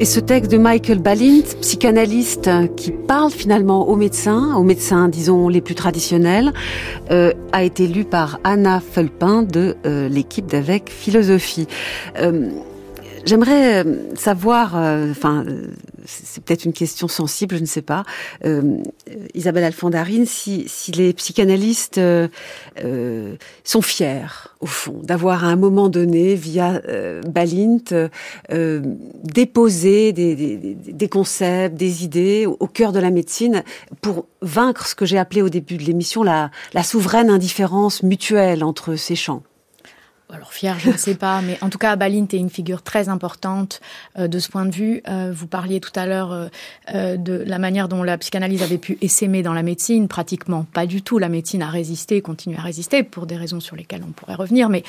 Et 0.01 0.05
ce 0.05 0.21
texte 0.21 0.49
de 0.49 0.57
Michael 0.57 0.99
Balint, 0.99 1.43
psychanalyste 1.59 2.49
qui 2.77 2.91
parle 2.91 3.31
finalement 3.31 3.89
aux 3.89 3.97
médecins, 3.97 4.55
aux 4.55 4.63
médecins 4.63 5.09
disons 5.09 5.49
les 5.49 5.59
plus 5.59 5.75
traditionnels, 5.75 6.53
euh, 7.11 7.33
a 7.51 7.63
été 7.63 7.85
lu 7.85 8.05
par 8.05 8.39
Anna 8.45 8.79
Fulpin 8.79 9.43
de 9.43 9.75
euh, 9.85 10.07
l'équipe 10.07 10.45
d'Avec 10.45 10.89
Philosophie. 10.89 11.67
Euh, 12.17 12.49
J'aimerais 13.29 13.85
euh, 13.85 14.15
savoir, 14.15 14.75
euh, 14.75 15.11
enfin, 15.11 15.45
euh, 15.47 15.67
c'est 16.03 16.43
peut-être 16.43 16.65
une 16.65 16.73
question 16.73 17.07
sensible, 17.07 17.57
je 17.57 17.61
ne 17.61 17.67
sais 17.67 17.83
pas, 17.83 18.03
euh, 18.43 18.77
Isabelle 19.35 19.65
Alfondarine, 19.65 20.25
si, 20.25 20.63
si 20.67 20.91
les 20.93 21.13
psychanalystes 21.13 21.99
euh, 21.99 22.27
sont 23.63 23.83
fiers, 23.83 24.49
au 24.61 24.65
fond, 24.65 24.99
d'avoir 25.03 25.43
à 25.43 25.49
un 25.49 25.57
moment 25.57 25.89
donné, 25.89 26.33
via 26.33 26.81
Balint, 27.27 28.09
déposé 29.23 30.11
des, 30.11 30.35
des, 30.35 30.57
des, 30.73 31.09
concepts, 31.09 31.75
des 31.75 32.03
idées 32.03 32.47
au, 32.47 32.57
au, 32.59 32.65
cœur 32.65 32.91
de 32.91 32.99
la 32.99 33.11
médecine 33.11 33.63
pour 34.01 34.25
vaincre 34.41 34.87
ce 34.87 34.95
que 34.95 35.05
j'ai 35.05 35.19
appelé 35.19 35.43
au 35.43 35.49
début 35.49 35.77
de 35.77 35.83
l'émission 35.83 36.23
la, 36.23 36.49
la 36.73 36.81
souveraine 36.81 37.29
indifférence 37.29 38.01
mutuelle 38.01 38.63
entre 38.63 38.95
ces 38.95 39.15
champs 39.15 39.43
alors 40.31 40.53
fier, 40.53 40.77
je 40.79 40.91
ne 40.91 40.97
sais 40.97 41.15
pas, 41.15 41.41
mais 41.41 41.57
en 41.61 41.69
tout 41.69 41.79
cas, 41.79 41.95
Balint 41.95 42.27
est 42.31 42.37
une 42.37 42.51
figure 42.51 42.83
très 42.83 43.09
importante 43.09 43.81
euh, 44.19 44.27
de 44.27 44.37
ce 44.37 44.49
point 44.49 44.65
de 44.65 44.71
vue. 44.71 45.01
Euh, 45.07 45.31
vous 45.33 45.47
parliez 45.47 45.79
tout 45.79 45.91
à 45.95 46.05
l'heure 46.05 46.49
euh, 46.93 47.17
de 47.17 47.43
la 47.45 47.57
manière 47.57 47.87
dont 47.87 48.03
la 48.03 48.17
psychanalyse 48.17 48.61
avait 48.61 48.77
pu 48.77 48.99
essaimer 49.01 49.41
dans 49.41 49.53
la 49.53 49.63
médecine. 49.63 50.07
Pratiquement 50.07 50.65
pas 50.71 50.85
du 50.85 51.01
tout. 51.01 51.17
La 51.17 51.29
médecine 51.29 51.63
a 51.63 51.69
résisté, 51.69 52.21
continue 52.21 52.57
à 52.57 52.61
résister 52.61 53.01
pour 53.01 53.25
des 53.25 53.37
raisons 53.37 53.59
sur 53.59 53.75
lesquelles 53.75 54.03
on 54.07 54.11
pourrait 54.11 54.35
revenir. 54.35 54.69
Mais 54.69 54.83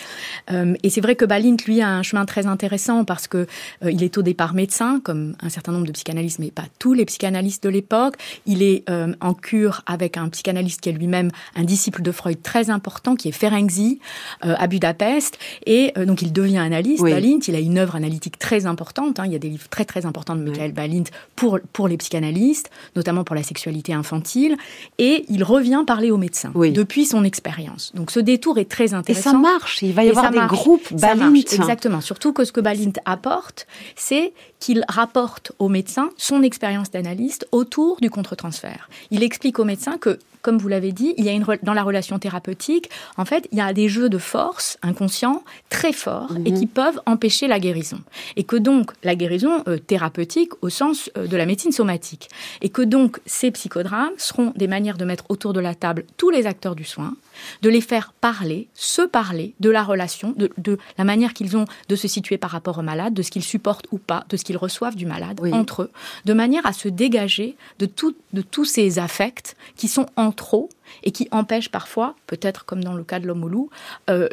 et 0.82 0.90
c'est 0.90 1.00
vrai 1.00 1.16
que 1.16 1.24
Balint, 1.24 1.56
lui, 1.66 1.80
a 1.80 1.88
un 1.88 2.02
chemin 2.02 2.26
très 2.26 2.46
intéressant 2.46 3.04
parce 3.04 3.26
que 3.26 3.46
il 3.82 4.02
est 4.02 4.18
au 4.18 4.22
départ 4.22 4.54
médecin, 4.54 5.00
comme 5.02 5.36
un 5.40 5.48
certain 5.48 5.72
nombre 5.72 5.86
de 5.86 5.92
psychanalystes, 5.92 6.38
mais 6.38 6.50
pas 6.50 6.64
tous 6.78 6.92
les 6.92 7.04
psychanalystes 7.04 7.62
de 7.62 7.68
l'époque. 7.68 8.16
Il 8.46 8.62
est 8.62 8.84
en 9.20 9.34
cure 9.34 9.82
avec 9.86 10.16
un 10.16 10.28
psychanalyste 10.28 10.80
qui 10.80 10.88
est 10.90 10.92
lui-même 10.92 11.30
un 11.56 11.64
disciple 11.64 12.02
de 12.02 12.12
Freud 12.12 12.42
très 12.42 12.70
important, 12.70 13.16
qui 13.16 13.28
est 13.28 13.32
Ferenczi 13.32 14.00
à 14.42 14.66
Budapest 14.66 15.29
et 15.66 15.92
euh, 15.96 16.04
donc 16.04 16.22
il 16.22 16.32
devient 16.32 16.58
analyste. 16.58 17.02
Oui. 17.02 17.12
Balint, 17.12 17.40
il 17.46 17.54
a 17.54 17.60
une 17.60 17.78
œuvre 17.78 17.96
analytique 17.96 18.38
très 18.38 18.66
importante. 18.66 19.18
Hein. 19.18 19.24
Il 19.26 19.32
y 19.32 19.36
a 19.36 19.38
des 19.38 19.48
livres 19.48 19.68
très 19.68 19.84
très 19.84 20.06
importants 20.06 20.36
de 20.36 20.42
Michael 20.42 20.68
oui. 20.68 20.72
Balint 20.72 21.04
pour 21.36 21.58
pour 21.72 21.88
les 21.88 21.96
psychanalystes, 21.96 22.70
notamment 22.96 23.24
pour 23.24 23.34
la 23.34 23.42
sexualité 23.42 23.92
infantile. 23.92 24.56
Et 24.98 25.24
il 25.28 25.44
revient 25.44 25.84
parler 25.86 26.10
aux 26.10 26.16
médecins 26.16 26.52
oui. 26.54 26.72
depuis 26.72 27.06
son 27.06 27.24
expérience. 27.24 27.92
Donc 27.94 28.10
ce 28.10 28.20
détour 28.20 28.58
est 28.58 28.70
très 28.70 28.94
intéressant. 28.94 29.30
Et 29.30 29.32
ça 29.32 29.38
marche. 29.38 29.82
Il 29.82 29.92
va 29.92 30.04
y 30.04 30.08
et 30.08 30.10
avoir 30.10 30.30
des 30.30 30.36
marche. 30.36 30.50
groupes 30.50 30.92
Balint. 30.92 31.34
Exactement. 31.34 32.00
Surtout 32.00 32.32
que 32.32 32.44
ce 32.44 32.52
que 32.52 32.60
Balint 32.60 32.92
apporte, 33.04 33.66
c'est 33.96 34.32
qu'il 34.58 34.84
rapporte 34.88 35.52
aux 35.58 35.68
médecins 35.68 36.10
son 36.16 36.42
expérience 36.42 36.90
d'analyste 36.90 37.46
autour 37.52 38.00
du 38.00 38.10
contre-transfert. 38.10 38.88
Il 39.10 39.22
explique 39.22 39.58
aux 39.58 39.64
médecins 39.64 39.98
que 39.98 40.18
comme 40.42 40.58
vous 40.58 40.68
l'avez 40.68 40.92
dit, 40.92 41.14
il 41.16 41.24
y 41.24 41.28
a 41.28 41.32
une 41.32 41.44
dans 41.62 41.74
la 41.74 41.82
relation 41.82 42.18
thérapeutique, 42.18 42.90
en 43.16 43.24
fait, 43.24 43.48
il 43.52 43.58
y 43.58 43.60
a 43.60 43.72
des 43.72 43.88
jeux 43.88 44.08
de 44.08 44.18
force 44.18 44.78
inconscients 44.82 45.42
très 45.68 45.92
forts 45.92 46.32
et 46.44 46.52
qui 46.52 46.66
peuvent 46.66 47.00
empêcher 47.06 47.48
la 47.48 47.58
guérison. 47.58 48.00
Et 48.36 48.44
que 48.44 48.56
donc 48.56 48.92
la 49.02 49.14
guérison 49.14 49.62
euh, 49.68 49.78
thérapeutique 49.78 50.52
au 50.62 50.68
sens 50.68 51.10
euh, 51.16 51.26
de 51.26 51.36
la 51.36 51.46
médecine 51.46 51.72
somatique. 51.72 52.28
Et 52.62 52.68
que 52.68 52.82
donc 52.82 53.20
ces 53.26 53.50
psychodrames 53.50 54.12
seront 54.16 54.52
des 54.56 54.68
manières 54.68 54.96
de 54.96 55.04
mettre 55.04 55.24
autour 55.28 55.52
de 55.52 55.60
la 55.60 55.74
table 55.74 56.04
tous 56.16 56.30
les 56.30 56.46
acteurs 56.46 56.74
du 56.74 56.84
soin, 56.84 57.14
de 57.62 57.68
les 57.68 57.80
faire 57.80 58.12
parler, 58.20 58.68
se 58.74 59.02
parler 59.02 59.54
de 59.60 59.70
la 59.70 59.82
relation, 59.82 60.32
de, 60.36 60.50
de 60.58 60.78
la 60.98 61.04
manière 61.04 61.34
qu'ils 61.34 61.56
ont 61.56 61.64
de 61.88 61.96
se 61.96 62.08
situer 62.08 62.38
par 62.38 62.50
rapport 62.50 62.78
au 62.78 62.82
malade, 62.82 63.14
de 63.14 63.22
ce 63.22 63.30
qu'ils 63.30 63.44
supportent 63.44 63.86
ou 63.90 63.98
pas, 63.98 64.24
de 64.28 64.36
ce 64.36 64.44
qu'ils 64.44 64.56
reçoivent 64.56 64.96
du 64.96 65.06
malade 65.06 65.38
oui. 65.40 65.52
entre 65.52 65.82
eux, 65.82 65.90
de 66.24 66.32
manière 66.32 66.66
à 66.66 66.72
se 66.72 66.88
dégager 66.88 67.56
de, 67.78 67.86
tout, 67.86 68.14
de 68.32 68.42
tous 68.42 68.64
ces 68.64 68.98
affects 68.98 69.56
qui 69.76 69.88
sont 69.88 70.06
en 70.16 70.32
trop 70.32 70.68
et 71.02 71.12
qui 71.12 71.28
empêchent 71.30 71.70
parfois, 71.70 72.14
peut-être 72.26 72.64
comme 72.64 72.82
dans 72.82 72.94
le 72.94 73.04
cas 73.04 73.20
de 73.20 73.26
l'homme 73.26 73.44
au 73.44 73.48
loup, 73.48 73.70
euh, 74.08 74.28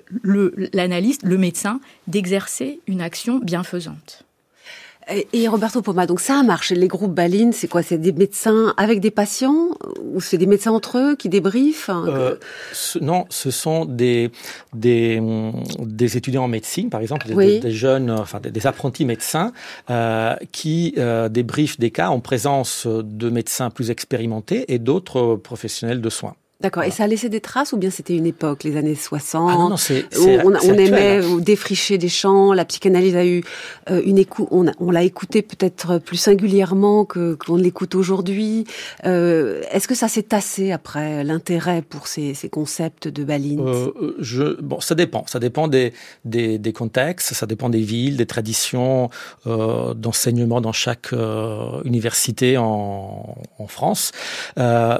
l'analyste, 0.73 1.23
le, 1.23 1.29
le 1.29 1.37
médecin, 1.37 1.79
d'exercer 2.07 2.79
une 2.87 3.01
action 3.01 3.39
bienfaisante. 3.39 4.26
Et, 5.09 5.47
Roberto 5.47 5.81
Poma, 5.81 6.05
donc 6.05 6.19
ça 6.19 6.43
marche. 6.43 6.71
Les 6.71 6.87
groupes 6.87 7.13
Baline, 7.13 7.53
c'est 7.53 7.67
quoi? 7.67 7.81
C'est 7.81 7.97
des 7.97 8.11
médecins 8.11 8.73
avec 8.77 8.99
des 8.99 9.11
patients? 9.11 9.69
Ou 10.13 10.19
c'est 10.19 10.37
des 10.37 10.45
médecins 10.45 10.71
entre 10.71 10.97
eux 10.97 11.15
qui 11.15 11.29
débriefent? 11.29 11.89
Euh, 11.89 12.35
Non, 13.01 13.25
ce 13.29 13.51
sont 13.51 13.85
des, 13.85 14.31
des, 14.73 15.21
des 15.79 16.17
étudiants 16.17 16.43
en 16.43 16.47
médecine, 16.47 16.89
par 16.89 17.01
exemple, 17.01 17.27
des, 17.33 17.71
jeunes, 17.71 18.11
enfin 18.11 18.39
des, 18.39 18.67
apprentis 18.67 19.05
médecins 19.05 19.53
euh, 19.89 20.35
qui 20.51 20.93
euh, 20.97 21.29
débriefent 21.29 21.79
des 21.79 21.91
cas 21.91 22.09
en 22.09 22.19
présence 22.19 22.85
de 22.87 23.29
médecins 23.29 23.69
plus 23.69 23.91
expérimentés 23.91 24.73
et 24.73 24.79
d'autres 24.79 25.35
professionnels 25.35 26.01
de 26.01 26.09
soins. 26.09 26.35
D'accord. 26.59 26.83
Et 26.83 26.89
ça 26.89 27.03
a 27.03 27.07
laissé 27.07 27.29
des 27.29 27.39
traces 27.39 27.71
ou 27.71 27.77
bien 27.77 27.91
c'était 27.91 28.15
une 28.15 28.25
époque, 28.25 28.63
les 28.63 28.77
années 28.77 28.95
60, 28.95 29.51
ah 29.51 29.57
non, 29.57 29.69
non, 29.69 29.77
c'est, 29.77 30.05
où 30.17 30.27
on, 30.43 30.53
on 30.55 30.73
aimait 30.73 31.21
défricher 31.39 31.99
des 31.99 32.09
champs. 32.09 32.51
La 32.51 32.65
psychanalyse 32.65 33.15
a 33.15 33.25
eu 33.27 33.43
euh, 33.91 34.01
une 34.03 34.17
écoute. 34.17 34.47
On, 34.49 34.65
on 34.79 34.89
l'a 34.89 35.03
écouté 35.03 35.43
peut-être 35.43 35.99
plus 35.99 36.17
singulièrement 36.17 37.05
que 37.05 37.35
qu'on 37.35 37.57
l'écoute 37.57 37.93
aujourd'hui. 37.93 38.65
Euh, 39.05 39.61
est-ce 39.71 39.87
que 39.87 39.93
ça 39.93 40.07
s'est 40.07 40.23
tassé 40.23 40.71
après 40.71 41.23
l'intérêt 41.23 41.83
pour 41.83 42.07
ces, 42.07 42.33
ces 42.33 42.49
concepts 42.49 43.07
de 43.07 43.23
Balint 43.23 43.59
euh, 43.59 43.91
euh, 44.01 44.15
Je 44.19 44.59
bon, 44.59 44.79
ça 44.79 44.95
dépend. 44.95 45.25
Ça 45.27 45.39
dépend 45.39 45.67
des, 45.67 45.93
des, 46.25 46.57
des 46.57 46.73
contextes. 46.73 47.35
Ça 47.35 47.45
dépend 47.45 47.69
des 47.69 47.81
villes, 47.81 48.17
des 48.17 48.25
traditions 48.25 49.11
euh, 49.45 49.93
d'enseignement 49.93 50.59
dans 50.59 50.73
chaque 50.73 51.13
université 51.83 52.57
en, 52.57 53.35
en 53.59 53.67
France. 53.67 54.11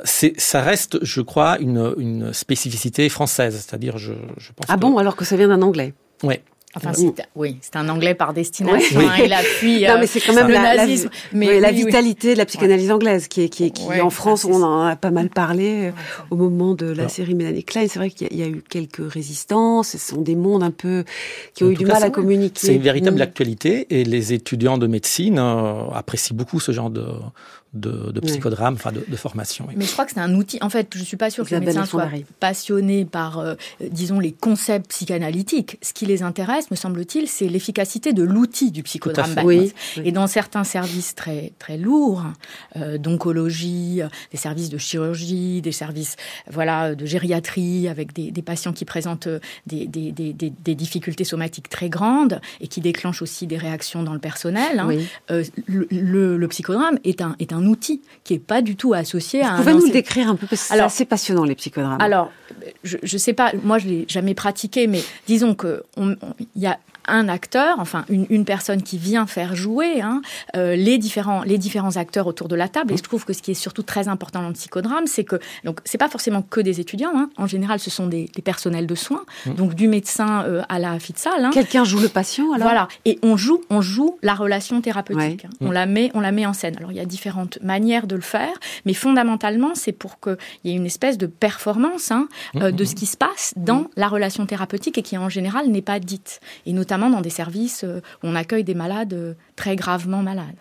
c'est 0.03 0.39
ça 0.39 0.61
reste, 0.61 0.99
je 1.03 1.21
crois 1.21 1.46
une, 1.55 1.93
une 1.97 2.33
spécificité 2.33 3.07
française, 3.09 3.65
c'est-à-dire 3.65 3.97
je, 3.97 4.13
je 4.37 4.51
pense. 4.51 4.65
Ah 4.69 4.77
bon, 4.77 4.97
alors 4.97 5.15
que 5.15 5.25
ça 5.25 5.37
vient 5.37 5.47
d'un 5.47 5.61
anglais. 5.61 5.93
Oui. 6.23 6.35
Enfin, 6.75 6.91
oui, 7.35 7.57
c'est 7.61 7.75
un 7.75 7.89
anglais 7.89 8.13
par 8.13 8.33
destination. 8.33 8.99
Hein, 8.99 9.15
il 9.23 9.33
appuie 9.33 9.85
non, 9.87 9.97
mais 9.99 10.05
c'est 10.05 10.19
quand 10.19 10.33
même 10.33 10.49
la, 10.49 10.75
nazisme. 10.75 11.09
mais 11.33 11.59
la 11.59 11.71
vitalité 11.71 12.33
de 12.33 12.37
la 12.37 12.45
psychanalyse 12.45 12.91
anglaise, 12.91 13.27
qui 13.27 13.41
est, 13.41 13.49
qui, 13.49 13.65
est, 13.65 13.69
qui 13.71 14.01
en 14.01 14.09
France, 14.09 14.45
on 14.45 14.61
en 14.61 14.81
a 14.81 14.95
pas 14.95 15.09
mal 15.09 15.29
parlé 15.29 15.87
euh, 15.87 15.91
au 16.29 16.35
moment 16.35 16.75
de 16.75 16.85
la 16.87 17.07
série 17.07 17.35
Mélanie 17.35 17.63
Klein. 17.63 17.87
C'est 17.89 17.97
vrai 17.97 18.11
qu'il 18.11 18.35
y, 18.35 18.43
a 18.43 18.47
eu 18.47 18.61
quelques 18.69 19.11
résistances. 19.11 19.89
Ce 19.89 19.97
sont 19.97 20.21
des 20.21 20.35
mondes 20.35 20.61
un 20.61 20.71
peu 20.71 21.03
qui 21.55 21.63
ont 21.63 21.71
eu 21.71 21.75
du 21.75 21.85
mal 21.85 22.03
à 22.03 22.09
communiquer. 22.09 22.67
C'est 22.67 22.75
une 22.75 22.81
véritable 22.81 23.17
mm. 23.17 23.21
actualité, 23.21 23.87
et 23.89 24.03
les 24.03 24.33
étudiants 24.33 24.77
de 24.77 24.87
médecine 24.87 25.39
euh, 25.39 25.89
apprécient 25.93 26.35
beaucoup 26.35 26.59
ce 26.59 26.73
genre 26.73 26.89
de 26.89 27.05
de, 27.73 28.11
de 28.11 28.19
psychodrame, 28.21 28.75
enfin 28.75 28.91
de, 28.91 29.03
de, 29.07 29.15
formation. 29.15 29.67
Mais 29.75 29.85
je 29.85 29.91
crois 29.91 30.05
que 30.05 30.11
c'est 30.11 30.19
un 30.19 30.33
outil. 30.35 30.57
En 30.61 30.69
fait, 30.69 30.87
je 30.95 31.03
suis 31.03 31.17
pas 31.17 31.29
sûre 31.29 31.45
que 31.45 31.53
les 31.53 31.59
médecins 31.59 31.85
soient 31.85 32.09
passionnés 32.39 33.05
par, 33.05 33.39
euh, 33.39 33.55
disons, 33.81 34.19
les 34.19 34.31
concepts 34.31 34.89
psychanalytiques. 34.89 35.77
Ce 35.81 35.93
qui 35.93 36.05
les 36.05 36.23
intéresse, 36.23 36.71
me 36.71 36.75
semble-t-il, 36.75 37.27
c'est 37.27 37.47
l'efficacité 37.47 38.13
de 38.13 38.23
l'outil 38.23 38.71
du 38.71 38.83
psychodrame. 38.83 39.35
Oui, 39.43 39.73
Et 40.03 40.11
dans 40.11 40.27
certains 40.27 40.63
services 40.63 41.13
très 41.15 41.53
très 41.59 41.77
lourds, 41.77 42.23
euh, 42.77 42.97
d'oncologie, 42.97 44.01
euh, 44.01 44.07
des 44.31 44.37
services 44.37 44.69
de 44.69 44.77
chirurgie, 44.77 45.61
des 45.61 45.71
services 45.71 46.15
voilà 46.49 46.95
de 46.95 47.05
gériatrie 47.05 47.87
avec 47.87 48.13
des, 48.13 48.31
des 48.31 48.41
patients 48.41 48.73
qui 48.73 48.85
présentent 48.85 49.27
des, 49.67 49.87
des, 49.87 50.11
des, 50.11 50.75
difficultés 50.75 51.23
somatiques 51.23 51.69
très 51.69 51.89
grandes 51.89 52.39
et 52.61 52.67
qui 52.67 52.81
déclenchent 52.81 53.21
aussi 53.21 53.47
des 53.47 53.57
réactions 53.57 54.03
dans 54.03 54.13
le 54.13 54.19
personnel. 54.19 54.79
Hein, 54.79 54.89
le, 55.29 55.87
le, 55.91 56.37
le, 56.37 56.47
psychodrame 56.47 56.99
est 57.03 57.21
un 57.21 57.35
est 57.39 57.53
un 57.53 57.56
outil 57.65 58.01
qui 58.23 58.33
est 58.33 58.39
pas 58.39 58.61
du 58.61 58.75
tout 58.75 58.93
associé 58.93 59.41
à. 59.43 59.55
Vous 59.55 59.63
pouvez 59.63 59.73
nous 59.73 59.85
le 59.85 59.91
décrire 59.91 60.29
un 60.29 60.35
peu 60.35 60.47
parce 60.47 60.67
que 60.67 60.67
c'est 60.75 60.79
assez 60.79 61.05
passionnant 61.05 61.43
les 61.43 61.55
psychodrames. 61.55 62.01
Alors, 62.01 62.31
je, 62.83 62.97
ne 63.01 63.17
sais 63.17 63.33
pas, 63.33 63.51
moi 63.63 63.77
je 63.77 63.87
l'ai 63.87 64.05
jamais 64.07 64.33
pratiqué, 64.33 64.87
mais 64.87 65.01
disons 65.27 65.55
que 65.55 65.83
il 65.97 66.61
y 66.61 66.67
a 66.67 66.79
un 67.07 67.29
acteur, 67.29 67.79
enfin 67.79 68.05
une, 68.09 68.45
personne 68.45 68.81
qui 68.81 68.97
vient 68.97 69.27
faire 69.27 69.55
jouer 69.55 70.01
hein, 70.01 70.21
euh, 70.55 70.75
les 70.75 70.97
différents 70.97 71.43
les 71.43 71.57
différents 71.57 71.97
acteurs 71.97 72.27
autour 72.27 72.47
de 72.47 72.55
la 72.55 72.67
table. 72.67 72.93
Et 72.93 72.97
je 72.97 73.03
trouve 73.03 73.25
que 73.25 73.33
ce 73.33 73.41
qui 73.41 73.51
est 73.51 73.55
surtout 73.55 73.83
très 73.83 74.07
important 74.07 74.41
dans 74.41 74.47
le 74.47 74.53
psychodrame, 74.53 75.07
c'est 75.07 75.23
que 75.23 75.39
donc 75.63 75.79
c'est 75.85 75.97
pas 75.97 76.09
forcément 76.09 76.41
que 76.41 76.61
des 76.61 76.79
étudiants. 76.79 77.11
Hein. 77.15 77.29
En 77.37 77.47
général, 77.47 77.79
ce 77.79 77.89
sont 77.89 78.07
des, 78.07 78.29
personnels 78.43 78.87
de 78.87 78.95
soins, 78.95 79.25
mmh. 79.45 79.53
donc 79.55 79.73
du 79.73 79.87
médecin 79.87 80.43
euh, 80.45 80.61
à 80.69 80.79
la 80.79 80.99
fille 80.99 81.13
de 81.13 81.19
salle. 81.19 81.45
Hein. 81.45 81.49
Quelqu'un 81.53 81.83
joue 81.83 81.99
le 81.99 82.09
patient 82.09 82.53
alors? 82.53 82.67
Voilà. 82.67 82.87
Et 83.05 83.19
on 83.23 83.35
joue 83.37 83.61
on 83.69 83.81
joue 83.81 84.17
la 84.21 84.35
relation 84.35 84.79
thérapeutique. 84.81 85.45
On 85.61 85.71
la 85.71 85.85
met 85.85 86.11
on 86.13 86.19
la 86.19 86.31
met 86.31 86.45
en 86.45 86.53
scène. 86.53 86.75
Alors 86.77 86.91
il 86.91 86.97
y 86.97 87.01
a 87.01 87.05
différentes 87.05 87.59
manières 87.61 88.07
de 88.07 88.15
le 88.15 88.21
faire, 88.21 88.53
mais 88.85 88.93
fondamentalement 88.93 89.75
c'est 89.75 89.91
pour 89.91 90.19
qu'il 90.19 90.37
y 90.65 90.71
ait 90.71 90.75
une 90.75 90.85
espèce 90.85 91.17
de 91.17 91.25
performance 91.25 92.11
hein, 92.11 92.27
euh, 92.55 92.71
de 92.71 92.85
ce 92.85 92.95
qui 92.95 93.05
se 93.05 93.17
passe 93.17 93.53
dans 93.55 93.87
la 93.95 94.07
relation 94.07 94.45
thérapeutique 94.45 94.97
et 94.97 95.03
qui 95.03 95.17
en 95.17 95.29
général 95.29 95.67
n'est 95.67 95.81
pas 95.81 95.99
dite. 95.99 96.39
Et 96.65 96.73
notamment 96.73 96.96
dans 96.97 97.21
des 97.21 97.29
services 97.29 97.83
euh, 97.83 98.01
où 98.23 98.27
on 98.27 98.35
accueille 98.35 98.63
des 98.63 98.75
malades 98.75 99.13
euh, 99.13 99.33
très 99.55 99.75
gravement 99.75 100.23
malades. 100.23 100.57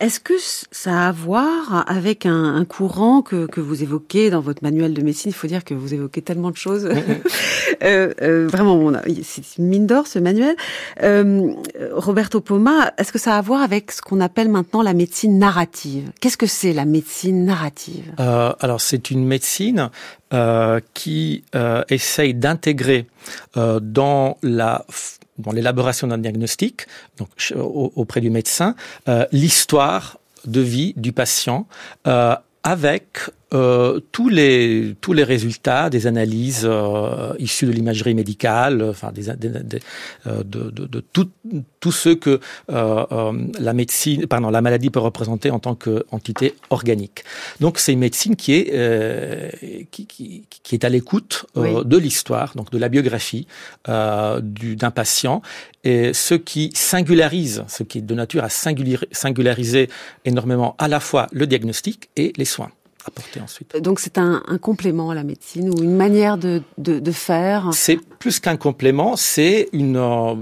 Est-ce 0.00 0.20
que 0.20 0.34
ça 0.38 1.06
a 1.06 1.08
à 1.08 1.12
voir 1.12 1.84
avec 1.88 2.24
un, 2.24 2.64
courant 2.64 3.20
que, 3.20 3.46
que, 3.46 3.60
vous 3.60 3.82
évoquez 3.82 4.30
dans 4.30 4.40
votre 4.40 4.62
manuel 4.62 4.94
de 4.94 5.02
médecine? 5.02 5.32
Il 5.32 5.34
faut 5.34 5.48
dire 5.48 5.64
que 5.64 5.74
vous 5.74 5.92
évoquez 5.92 6.22
tellement 6.22 6.52
de 6.52 6.56
choses. 6.56 6.88
euh, 7.82 8.14
euh, 8.22 8.46
vraiment, 8.46 8.92
c'est 9.24 9.58
une 9.58 9.66
mine 9.66 9.86
d'or 9.88 10.06
ce 10.06 10.20
manuel. 10.20 10.54
Euh, 11.02 11.52
Roberto 11.90 12.40
Poma, 12.40 12.92
est-ce 12.96 13.10
que 13.10 13.18
ça 13.18 13.34
a 13.34 13.38
à 13.38 13.40
voir 13.40 13.60
avec 13.60 13.90
ce 13.90 14.00
qu'on 14.00 14.20
appelle 14.20 14.48
maintenant 14.48 14.82
la 14.82 14.94
médecine 14.94 15.36
narrative? 15.36 16.12
Qu'est-ce 16.20 16.36
que 16.36 16.46
c'est 16.46 16.72
la 16.72 16.84
médecine 16.84 17.44
narrative? 17.44 18.12
Euh, 18.20 18.52
Alors 18.60 18.80
c'est 18.80 19.10
une 19.10 19.26
médecine 19.26 19.90
euh, 20.32 20.78
qui 20.94 21.42
essaye 21.88 22.34
d'intégrer 22.34 23.06
dans 23.56 24.36
la 24.42 24.84
dans 25.38 25.52
l'élaboration 25.52 26.06
d'un 26.06 26.18
diagnostic, 26.18 26.86
donc 27.16 27.28
auprès 27.56 28.20
du 28.20 28.30
médecin, 28.30 28.74
euh, 29.08 29.26
l'histoire 29.32 30.18
de 30.44 30.60
vie 30.60 30.94
du 30.96 31.12
patient 31.12 31.66
euh, 32.06 32.34
avec 32.62 33.20
euh, 33.54 34.00
tous 34.12 34.28
les 34.28 34.94
tous 35.00 35.12
les 35.12 35.24
résultats 35.24 35.88
des 35.90 36.06
analyses 36.06 36.62
euh, 36.64 37.32
issues 37.38 37.66
de 37.66 37.72
l'imagerie 37.72 38.14
médicale, 38.14 38.82
enfin 38.82 39.10
des, 39.12 39.34
des, 39.36 39.80
euh, 40.26 40.42
de, 40.44 40.70
de, 40.70 40.86
de 40.86 41.00
tout, 41.12 41.30
tout 41.80 41.92
ce 41.92 42.10
que 42.10 42.40
euh, 42.70 43.32
la 43.58 43.72
médecine, 43.72 44.26
pardon, 44.26 44.50
la 44.50 44.60
maladie 44.60 44.90
peut 44.90 45.00
représenter 45.00 45.50
en 45.50 45.58
tant 45.58 45.74
qu'entité 45.74 46.54
organique. 46.70 47.24
Donc 47.60 47.78
c'est 47.78 47.92
une 47.92 48.00
médecine 48.00 48.36
qui 48.36 48.52
est 48.52 49.88
qui, 49.90 50.06
qui, 50.06 50.44
qui, 50.62 50.74
est 50.74 50.84
à 50.84 50.88
l'écoute 50.88 51.46
de 51.56 51.96
l'histoire, 51.96 52.52
donc 52.54 52.70
de 52.70 52.78
la 52.78 52.88
biographie 52.88 53.46
d'un 53.86 54.90
patient, 54.94 55.42
et 55.84 56.12
ce 56.12 56.34
qui 56.34 56.70
singularise, 56.74 57.64
ce 57.68 57.82
qui 57.82 57.98
est 57.98 58.02
de 58.02 58.14
nature 58.14 58.44
à 58.44 58.48
singulariser 58.50 59.88
énormément 60.24 60.74
à 60.78 60.88
la 60.88 61.00
fois 61.00 61.28
le 61.32 61.46
diagnostic 61.46 62.10
et 62.16 62.32
les 62.36 62.44
soins 62.44 62.70
ensuite. 63.40 63.76
Donc 63.82 64.00
c'est 64.00 64.18
un, 64.18 64.42
complément 64.60 65.10
à 65.10 65.14
la 65.14 65.24
médecine 65.24 65.70
ou 65.70 65.82
une 65.82 65.96
manière 65.96 66.38
de, 66.38 66.62
de, 66.78 67.12
faire 67.12 67.70
C'est 67.72 67.96
plus 68.18 68.40
qu'un 68.40 68.56
complément, 68.56 69.16
c'est 69.16 69.68
une, 69.72 69.96
euh, 69.96 70.34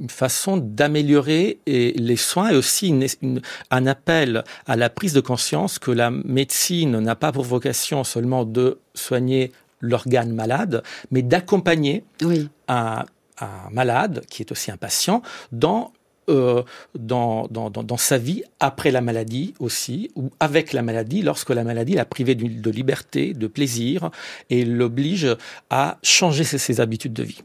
une, 0.00 0.10
façon 0.10 0.56
d'améliorer 0.56 1.58
les 1.66 2.16
soins 2.16 2.50
et 2.50 2.56
aussi 2.56 2.88
une, 2.88 3.40
un 3.70 3.86
appel 3.86 4.44
à 4.66 4.76
la 4.76 4.90
prise 4.90 5.12
de 5.12 5.20
conscience 5.20 5.78
que 5.78 5.90
la 5.90 6.10
médecine 6.10 6.98
n'a 6.98 7.14
pas 7.14 7.32
pour 7.32 7.44
vocation 7.44 8.04
seulement 8.04 8.44
de 8.44 8.78
soigner 8.94 9.52
l'organe 9.80 10.32
malade, 10.32 10.82
mais 11.10 11.22
d'accompagner 11.22 12.04
oui. 12.22 12.48
un, 12.68 13.04
un 13.40 13.70
malade, 13.70 14.22
qui 14.30 14.42
est 14.42 14.52
aussi 14.52 14.70
un 14.70 14.76
patient, 14.76 15.22
dans 15.52 15.92
euh, 16.28 16.62
dans, 16.98 17.46
dans, 17.48 17.70
dans, 17.70 17.96
sa 17.96 18.18
vie 18.18 18.42
après 18.58 18.90
la 18.90 19.00
maladie 19.00 19.54
aussi, 19.60 20.10
ou 20.16 20.30
avec 20.40 20.72
la 20.72 20.82
maladie, 20.82 21.22
lorsque 21.22 21.50
la 21.50 21.62
maladie 21.62 21.94
l'a 21.94 22.04
privé 22.04 22.34
de, 22.34 22.70
liberté, 22.70 23.32
de 23.32 23.46
plaisir, 23.46 24.10
et 24.50 24.64
l'oblige 24.64 25.28
à 25.70 25.98
changer 26.02 26.42
ses, 26.42 26.80
habitudes 26.80 27.12
de 27.12 27.22
vie. 27.22 27.42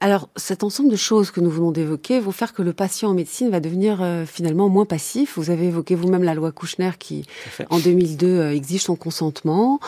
Alors, 0.00 0.28
cet 0.34 0.64
ensemble 0.64 0.90
de 0.90 0.96
choses 0.96 1.30
que 1.30 1.40
nous 1.40 1.50
venons 1.50 1.70
d'évoquer 1.70 2.18
vont 2.20 2.32
faire 2.32 2.52
que 2.52 2.62
le 2.62 2.72
patient 2.72 3.10
en 3.10 3.14
médecine 3.14 3.50
va 3.50 3.60
devenir 3.60 4.02
euh, 4.02 4.24
finalement 4.26 4.68
moins 4.68 4.86
passif. 4.86 5.34
Vous 5.36 5.50
avez 5.50 5.66
évoqué 5.66 5.94
vous-même 5.94 6.24
la 6.24 6.34
loi 6.34 6.52
Kouchner 6.52 6.92
qui, 6.98 7.26
en 7.68 7.78
2002, 7.78 8.26
euh, 8.26 8.54
exige 8.54 8.82
son 8.82 8.96
consentement 8.96 9.78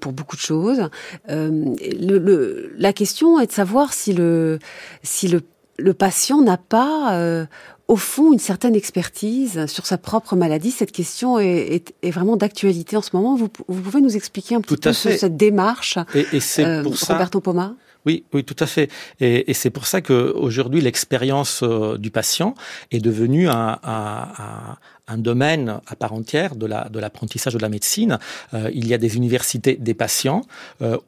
pour 0.00 0.12
beaucoup 0.12 0.36
de 0.36 0.42
choses. 0.42 0.88
Le, 1.28 2.72
la 2.78 2.92
question 2.92 3.40
est 3.40 3.46
de 3.46 3.52
savoir 3.52 3.94
si 3.94 4.12
le, 4.12 4.58
si 5.02 5.28
le 5.28 5.40
le 5.78 5.94
patient 5.94 6.40
n'a 6.40 6.56
pas, 6.56 7.14
euh, 7.14 7.46
au 7.88 7.96
fond, 7.96 8.32
une 8.32 8.38
certaine 8.38 8.74
expertise 8.74 9.66
sur 9.66 9.86
sa 9.86 9.98
propre 9.98 10.36
maladie. 10.36 10.70
Cette 10.70 10.92
question 10.92 11.38
est, 11.38 11.94
vraiment 12.04 12.36
d'actualité 12.36 12.96
en 12.96 13.02
ce 13.02 13.10
moment. 13.14 13.36
Vous, 13.36 13.48
pouvez 13.48 14.00
nous 14.00 14.16
expliquer 14.16 14.54
un 14.54 14.60
petit 14.60 14.76
peu 14.76 14.92
cette 14.92 15.36
démarche, 15.36 15.98
et, 16.14 16.26
et 16.32 16.40
c'est 16.40 16.64
euh, 16.64 16.82
pour 16.82 16.96
ça, 16.96 17.14
Roberto 17.14 17.40
Poma 17.40 17.74
oui, 18.06 18.22
oui, 18.34 18.44
tout 18.44 18.56
à 18.58 18.66
fait. 18.66 18.90
Et, 19.18 19.50
et 19.50 19.54
c'est 19.54 19.70
pour 19.70 19.86
ça 19.86 20.02
que 20.02 20.34
aujourd'hui 20.36 20.82
l'expérience 20.82 21.62
euh, 21.62 21.96
du 21.96 22.10
patient 22.10 22.54
est 22.90 22.98
devenue 22.98 23.48
un, 23.48 23.78
un, 23.82 24.76
un 25.08 25.16
domaine 25.16 25.80
à 25.86 25.96
part 25.96 26.12
entière 26.12 26.54
de 26.54 26.66
la 26.66 26.90
de 26.90 26.98
l'apprentissage 26.98 27.54
de 27.54 27.58
la 27.58 27.70
médecine. 27.70 28.18
il 28.52 28.86
y 28.86 28.92
a 28.92 28.98
des 28.98 29.16
universités 29.16 29.76
des 29.76 29.94
patients 29.94 30.42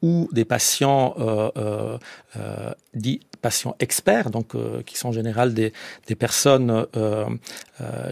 où 0.01 0.27
des 0.31 0.43
patients 0.43 1.15
dits 2.95 3.19
patients 3.41 3.75
experts, 3.79 4.29
donc 4.29 4.53
qui 4.85 4.97
sont 4.97 5.09
en 5.09 5.11
général 5.11 5.53
des, 5.53 5.71
personnes 6.17 6.85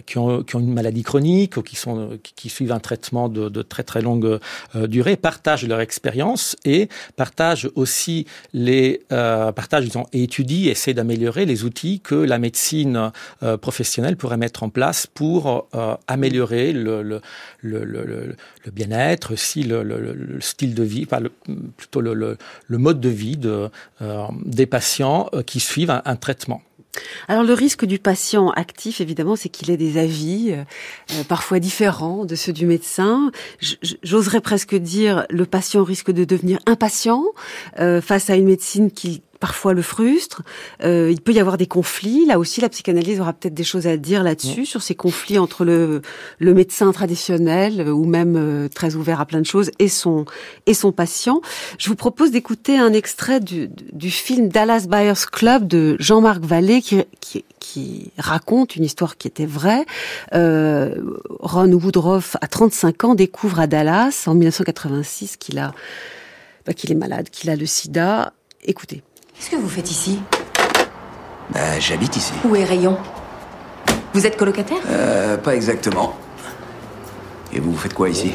qui, 0.06 0.18
ont, 0.18 0.44
qui 0.44 0.56
ont 0.56 0.60
une 0.60 0.74
maladie 0.74 1.04
chronique 1.04 1.58
ou 1.58 1.62
qui, 1.62 1.76
sont, 1.76 2.18
qui, 2.22 2.50
suivent 2.50 2.72
un 2.72 2.80
traitement 2.80 3.30
de, 3.30 3.62
très 3.62 3.84
très 3.84 4.02
longue 4.02 4.40
durée, 4.76 5.16
partagent 5.16 5.68
leur 5.68 5.80
expérience 5.80 6.56
et 6.66 6.90
partagent 7.16 7.70
aussi 7.76 8.26
les 8.54 9.02
partagent 9.10 9.86
disons, 9.86 10.06
et 10.14 10.24
étudient, 10.24 10.72
essaient 10.72 10.94
d'améliorer 10.94 11.46
les 11.46 11.64
outils 11.64 12.00
que 12.00 12.16
la 12.16 12.40
médecine 12.40 13.12
euh, 13.44 13.58
professionnelle 13.58 14.18
pourrait 14.18 14.38
mettre 14.38 14.64
en 14.64 14.70
place 14.70 15.08
pour 15.08 15.68
euh, 15.76 15.96
améliorer 16.08 16.74
le, 16.74 17.22
bien-être, 18.72 19.34
aussi 19.34 19.64
le, 19.64 20.38
style 20.40 20.74
de 20.76 20.84
vie, 20.84 21.08
plutôt 21.78 22.02
le, 22.02 22.38
mode 22.70 23.00
de 23.00 23.10
vie 23.10 23.38
de, 23.38 23.70
euh, 24.02 24.26
des 24.46 24.66
patients 24.66 25.15
qui 25.46 25.60
suivent 25.60 26.02
un, 26.04 26.16
traitement. 26.16 26.62
Alors 27.28 27.44
le 27.44 27.54
risque 27.54 27.86
du 27.86 28.00
patient 28.00 28.52
actif, 28.52 29.02
évidemment, 29.02 29.36
c'est 29.36 29.50
qu'il 29.50 29.70
ait 29.70 29.78
des 29.78 29.98
avis 29.98 30.56
parfois 31.28 31.60
différents 31.60 32.24
de 32.24 32.36
ceux 32.36 32.54
du 32.54 32.66
médecin. 32.66 33.32
J'oserais 34.02 34.40
presque 34.40 34.76
dire 34.76 35.26
le 35.30 35.46
patient 35.46 35.84
risque 35.84 36.12
de 36.12 36.24
devenir 36.24 36.60
impatient 36.66 37.26
face 37.76 38.30
à 38.30 38.36
une 38.36 38.46
médecine 38.46 38.92
qui 38.92 39.22
parfois 39.40 39.74
le 39.74 39.82
frustre. 39.82 40.42
Euh, 40.84 41.10
il 41.12 41.22
peut 41.22 41.34
y 41.34 41.40
avoir 41.40 41.58
des 41.58 41.68
conflits. 41.68 42.26
Là 42.26 42.40
aussi, 42.40 42.62
la 42.62 42.70
psychanalyse 42.70 43.20
aura 43.20 43.34
peut-être 43.34 43.54
des 43.54 43.64
choses 43.64 43.88
à 43.88 43.98
dire 43.98 44.24
là-dessus, 44.24 44.66
sur 44.66 44.82
ces 44.82 44.96
conflits 44.96 45.38
entre 45.38 45.66
le, 45.66 46.02
le 46.40 46.54
médecin 46.54 46.92
traditionnel 46.92 47.82
euh, 47.82 47.92
ou 47.92 48.06
même 48.06 48.36
euh, 48.38 48.68
très 48.68 48.96
ouvert 48.96 49.22
à 49.22 49.26
plein 49.26 49.42
de 49.42 49.46
choses 49.46 49.72
et 49.80 49.88
son 49.88 50.26
et 50.66 50.74
son 50.74 50.92
patient. 50.92 51.42
Je 51.78 51.90
vous 51.90 51.96
propose 51.96 52.32
d'écouter 52.32 52.78
un 52.78 52.94
extrait 52.94 53.40
du, 53.40 53.70
du 53.94 54.12
film 54.12 54.50
Dallas 54.50 54.88
Buyers 54.88 55.14
Club 55.32 55.68
de 55.68 55.96
Jean-Marc 56.00 56.44
Vallée 56.44 56.82
qui, 56.82 57.04
qui, 57.20 57.46
qui, 57.60 58.12
raconte 58.18 58.76
une 58.76 58.84
histoire 58.84 59.18
qui 59.18 59.28
était 59.28 59.46
vraie. 59.46 59.86
Euh, 60.34 60.96
Ron 61.40 61.72
Woodruff, 61.72 62.38
à 62.42 62.48
35 62.48 63.04
ans, 63.04 63.16
découvre 63.16 63.60
à 63.60 63.68
Dallas 63.68 64.24
en 64.28 64.34
1986 64.34 65.38
qu'il 65.38 65.60
a 65.60 65.74
bah, 66.66 66.74
qu'il 66.74 66.92
est 66.92 66.96
malade, 66.96 67.30
qu'il 67.30 67.50
a 67.50 67.56
le 67.56 67.66
sida. 67.66 68.34
Écoutez. 68.64 69.04
Qu'est-ce 69.38 69.50
que 69.50 69.56
vous 69.56 69.70
faites 69.70 69.90
ici 69.92 70.22
Bah, 71.52 71.80
j'habite 71.80 72.16
ici. 72.16 72.34
Où 72.46 72.56
est 72.56 72.64
Rayon 72.64 72.98
Vous 74.14 74.26
êtes 74.26 74.38
colocataire 74.38 74.78
Euh, 74.90 75.38
pas 75.38 75.56
exactement. 75.56 76.16
Et 77.54 77.60
vous, 77.60 77.72
vous 77.72 77.78
faites 77.78 77.94
quoi 77.94 78.10
ici 78.10 78.34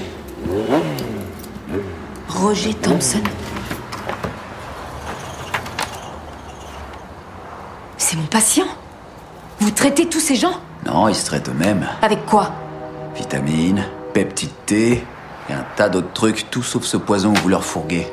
Roger 2.28 2.74
Thompson 2.74 3.20
C'est 7.96 8.16
mon 8.16 8.26
patient 8.26 8.66
Vous 9.60 9.70
traitez 9.70 10.06
tous 10.08 10.20
ces 10.20 10.36
gens 10.36 10.60
Non, 10.86 11.08
ils 11.08 11.14
se 11.14 11.26
traitent 11.26 11.48
eux-mêmes. 11.48 11.86
Avec 12.02 12.24
quoi 12.26 12.52
Vitamines, 13.16 13.84
peptide 14.14 14.50
T, 14.66 14.92
et 15.48 15.52
un 15.52 15.64
tas 15.76 15.88
d'autres 15.88 16.12
trucs, 16.12 16.50
tout 16.50 16.62
sauf 16.62 16.84
ce 16.84 16.96
poison 16.96 17.32
que 17.32 17.40
vous 17.40 17.48
leur 17.48 17.64
fourguez. 17.64 18.06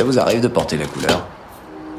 Ça 0.00 0.06
vous 0.06 0.18
arrive 0.18 0.40
de 0.40 0.48
porter 0.48 0.78
la 0.78 0.86
couleur 0.86 1.26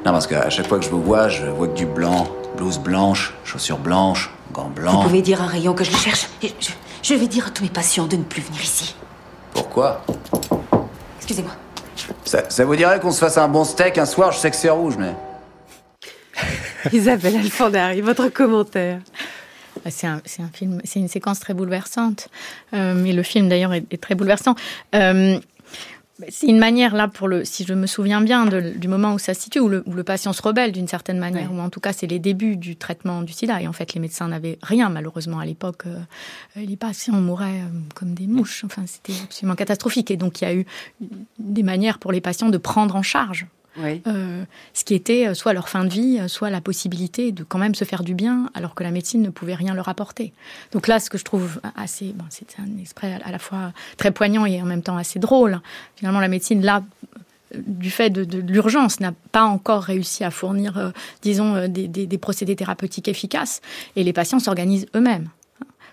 Non, 0.08 0.12
parce 0.12 0.26
qu'à 0.26 0.50
chaque 0.50 0.66
fois 0.66 0.80
que 0.80 0.84
je 0.84 0.90
vous 0.90 1.04
vois, 1.04 1.30
je 1.30 1.46
vois 1.46 1.68
que 1.68 1.76
du 1.76 1.86
blanc, 1.86 2.28
blouse 2.58 2.80
blanche, 2.80 3.32
chaussures 3.44 3.78
blanches, 3.78 4.32
gants 4.52 4.72
blancs. 4.76 4.96
Vous 4.96 5.04
pouvez 5.04 5.22
dire 5.22 5.40
à 5.40 5.46
Rayon 5.46 5.76
que 5.76 5.84
je 5.84 5.92
le 5.92 5.98
cherche. 5.98 6.28
Je, 6.42 6.48
je 7.04 7.14
vais 7.14 7.28
dire 7.28 7.46
à 7.46 7.52
tous 7.52 7.62
mes 7.62 7.70
patients 7.70 8.08
de 8.08 8.16
ne 8.16 8.24
plus 8.24 8.42
venir 8.42 8.60
ici. 8.60 8.96
Pourquoi 9.54 10.04
Excusez-moi. 11.18 11.52
Ça, 12.26 12.50
ça, 12.50 12.66
vous 12.66 12.76
dirait 12.76 13.00
qu'on 13.00 13.12
se 13.12 13.20
fasse 13.20 13.38
un 13.38 13.48
bon 13.48 13.64
steak 13.64 14.00
un 14.00 14.08
soir? 14.08 14.32
Je 14.32 14.40
sais 14.40 14.50
que 14.50 14.58
c'est 14.58 14.72
rouge, 14.72 14.96
mais. 14.98 15.14
Isabelle 16.94 17.36
Alfandari, 17.36 18.02
votre 18.02 18.30
commentaire 18.30 18.98
c'est 19.90 20.08
un, 20.08 20.22
un, 20.40 20.50
film, 20.54 20.82
c'est 20.84 21.00
une 21.00 21.08
séquence 21.08 21.40
très 21.40 21.54
bouleversante. 21.54 22.30
Euh, 22.74 22.94
mais 22.96 23.14
le 23.14 23.24
film 23.24 23.50
d'ailleurs 23.50 23.74
est, 23.74 23.84
est, 23.92 24.02
très 24.02 24.16
bouleversant. 24.16 24.56
Euh, 24.96 25.40
c'est 26.30 26.48
une 26.48 26.60
manière 26.60 26.96
là 26.96 27.08
pour 27.08 27.28
le, 27.28 27.46
si 27.46 27.66
je 27.66 27.74
me 27.74 27.88
souviens 27.88 28.22
bien 28.22 28.46
de, 28.46 28.62
du 28.62 28.88
moment 28.88 29.14
où 29.14 29.20
ça 29.20 29.34
se 29.34 29.42
situe, 29.42 29.60
où 29.60 29.70
le, 29.70 29.84
où 29.86 29.94
le 29.94 30.04
patient 30.04 30.34
se 30.34 30.42
rebelle 30.42 30.72
d'une 30.72 30.88
certaine 30.88 31.18
manière, 31.18 31.52
ouais. 31.52 31.58
ou 31.58 31.62
en 31.62 31.70
tout 31.70 31.80
cas 31.80 31.94
c'est 31.94 32.08
les 32.08 32.20
débuts 32.20 32.58
du 32.58 32.76
traitement 32.76 33.22
du 33.22 33.34
SIDA. 33.34 33.62
Et 33.62 33.68
en 33.68 33.74
fait, 33.74 33.94
les 33.94 34.02
médecins 34.02 34.28
n'avaient 34.28 34.58
rien 34.62 34.90
malheureusement 34.90 35.40
à 35.40 35.46
l'époque. 35.46 35.84
Euh, 35.86 36.00
les 36.56 36.78
patients 36.78 37.14
mouraient 37.14 37.62
euh, 37.62 37.80
comme 37.96 38.14
des 38.14 38.28
mouches. 38.28 38.64
Enfin, 38.66 38.84
c'était 38.86 39.14
absolument 39.24 39.56
catastrophique. 39.56 40.12
Et 40.12 40.18
donc 40.18 40.42
il 40.42 40.46
y 40.46 40.48
a 40.48 40.54
eu 40.54 40.66
des 41.40 41.64
manières 41.64 42.00
pour 42.00 42.12
les 42.12 42.22
patients 42.22 42.50
de 42.50 42.58
prendre 42.58 42.96
en 42.96 43.04
charge 43.04 43.48
euh, 43.80 44.44
ce 44.74 44.84
qui 44.84 44.94
était 44.94 45.34
soit 45.34 45.54
leur 45.54 45.70
fin 45.70 45.86
de 45.86 45.90
vie, 45.90 46.20
soit 46.28 46.50
la 46.50 46.62
possibilité 46.62 47.32
de 47.32 47.44
quand 47.44 47.58
même 47.58 47.76
se 47.76 47.86
faire 47.86 48.04
du 48.04 48.14
bien, 48.14 48.50
alors 48.54 48.76
que 48.76 48.84
la 48.84 48.92
médecine 48.92 49.22
ne 49.22 49.30
pouvait 49.30 49.56
rien 49.56 49.74
leur 49.74 49.90
apporter. 49.90 50.34
Donc 50.72 50.88
là, 50.88 51.00
ce 51.00 51.10
que 51.10 51.18
je 51.18 51.24
trouve 51.24 51.60
assez, 51.76 52.14
bon, 52.14 52.26
c'est 52.30 52.48
un 52.60 52.80
exprès 52.80 53.20
à 53.24 53.32
la 53.32 53.40
fois 53.40 53.74
très 53.98 54.12
poignant 54.12 54.46
et 54.46 54.62
en 54.62 54.66
même 54.66 54.84
temps 54.84 54.98
assez 54.98 55.20
drôle. 55.20 55.62
Finalement, 55.96 56.20
la 56.20 56.28
médecine 56.28 56.62
là 56.62 56.84
du 57.54 57.92
fait 57.92 58.10
de, 58.10 58.38
l'urgence, 58.40 59.00
n'a 59.00 59.14
pas 59.32 59.44
encore 59.44 59.84
réussi 59.84 60.24
à 60.24 60.32
fournir, 60.32 60.78
euh, 60.78 60.92
disons, 61.22 61.56
euh, 61.56 61.68
des 61.68 62.18
procédés 62.18 62.56
thérapeutiques 62.56 63.08
efficaces, 63.08 63.62
et 63.96 64.04
les 64.04 64.14
patients 64.14 64.40
s'organisent 64.40 64.88
eux-mêmes 64.96 65.28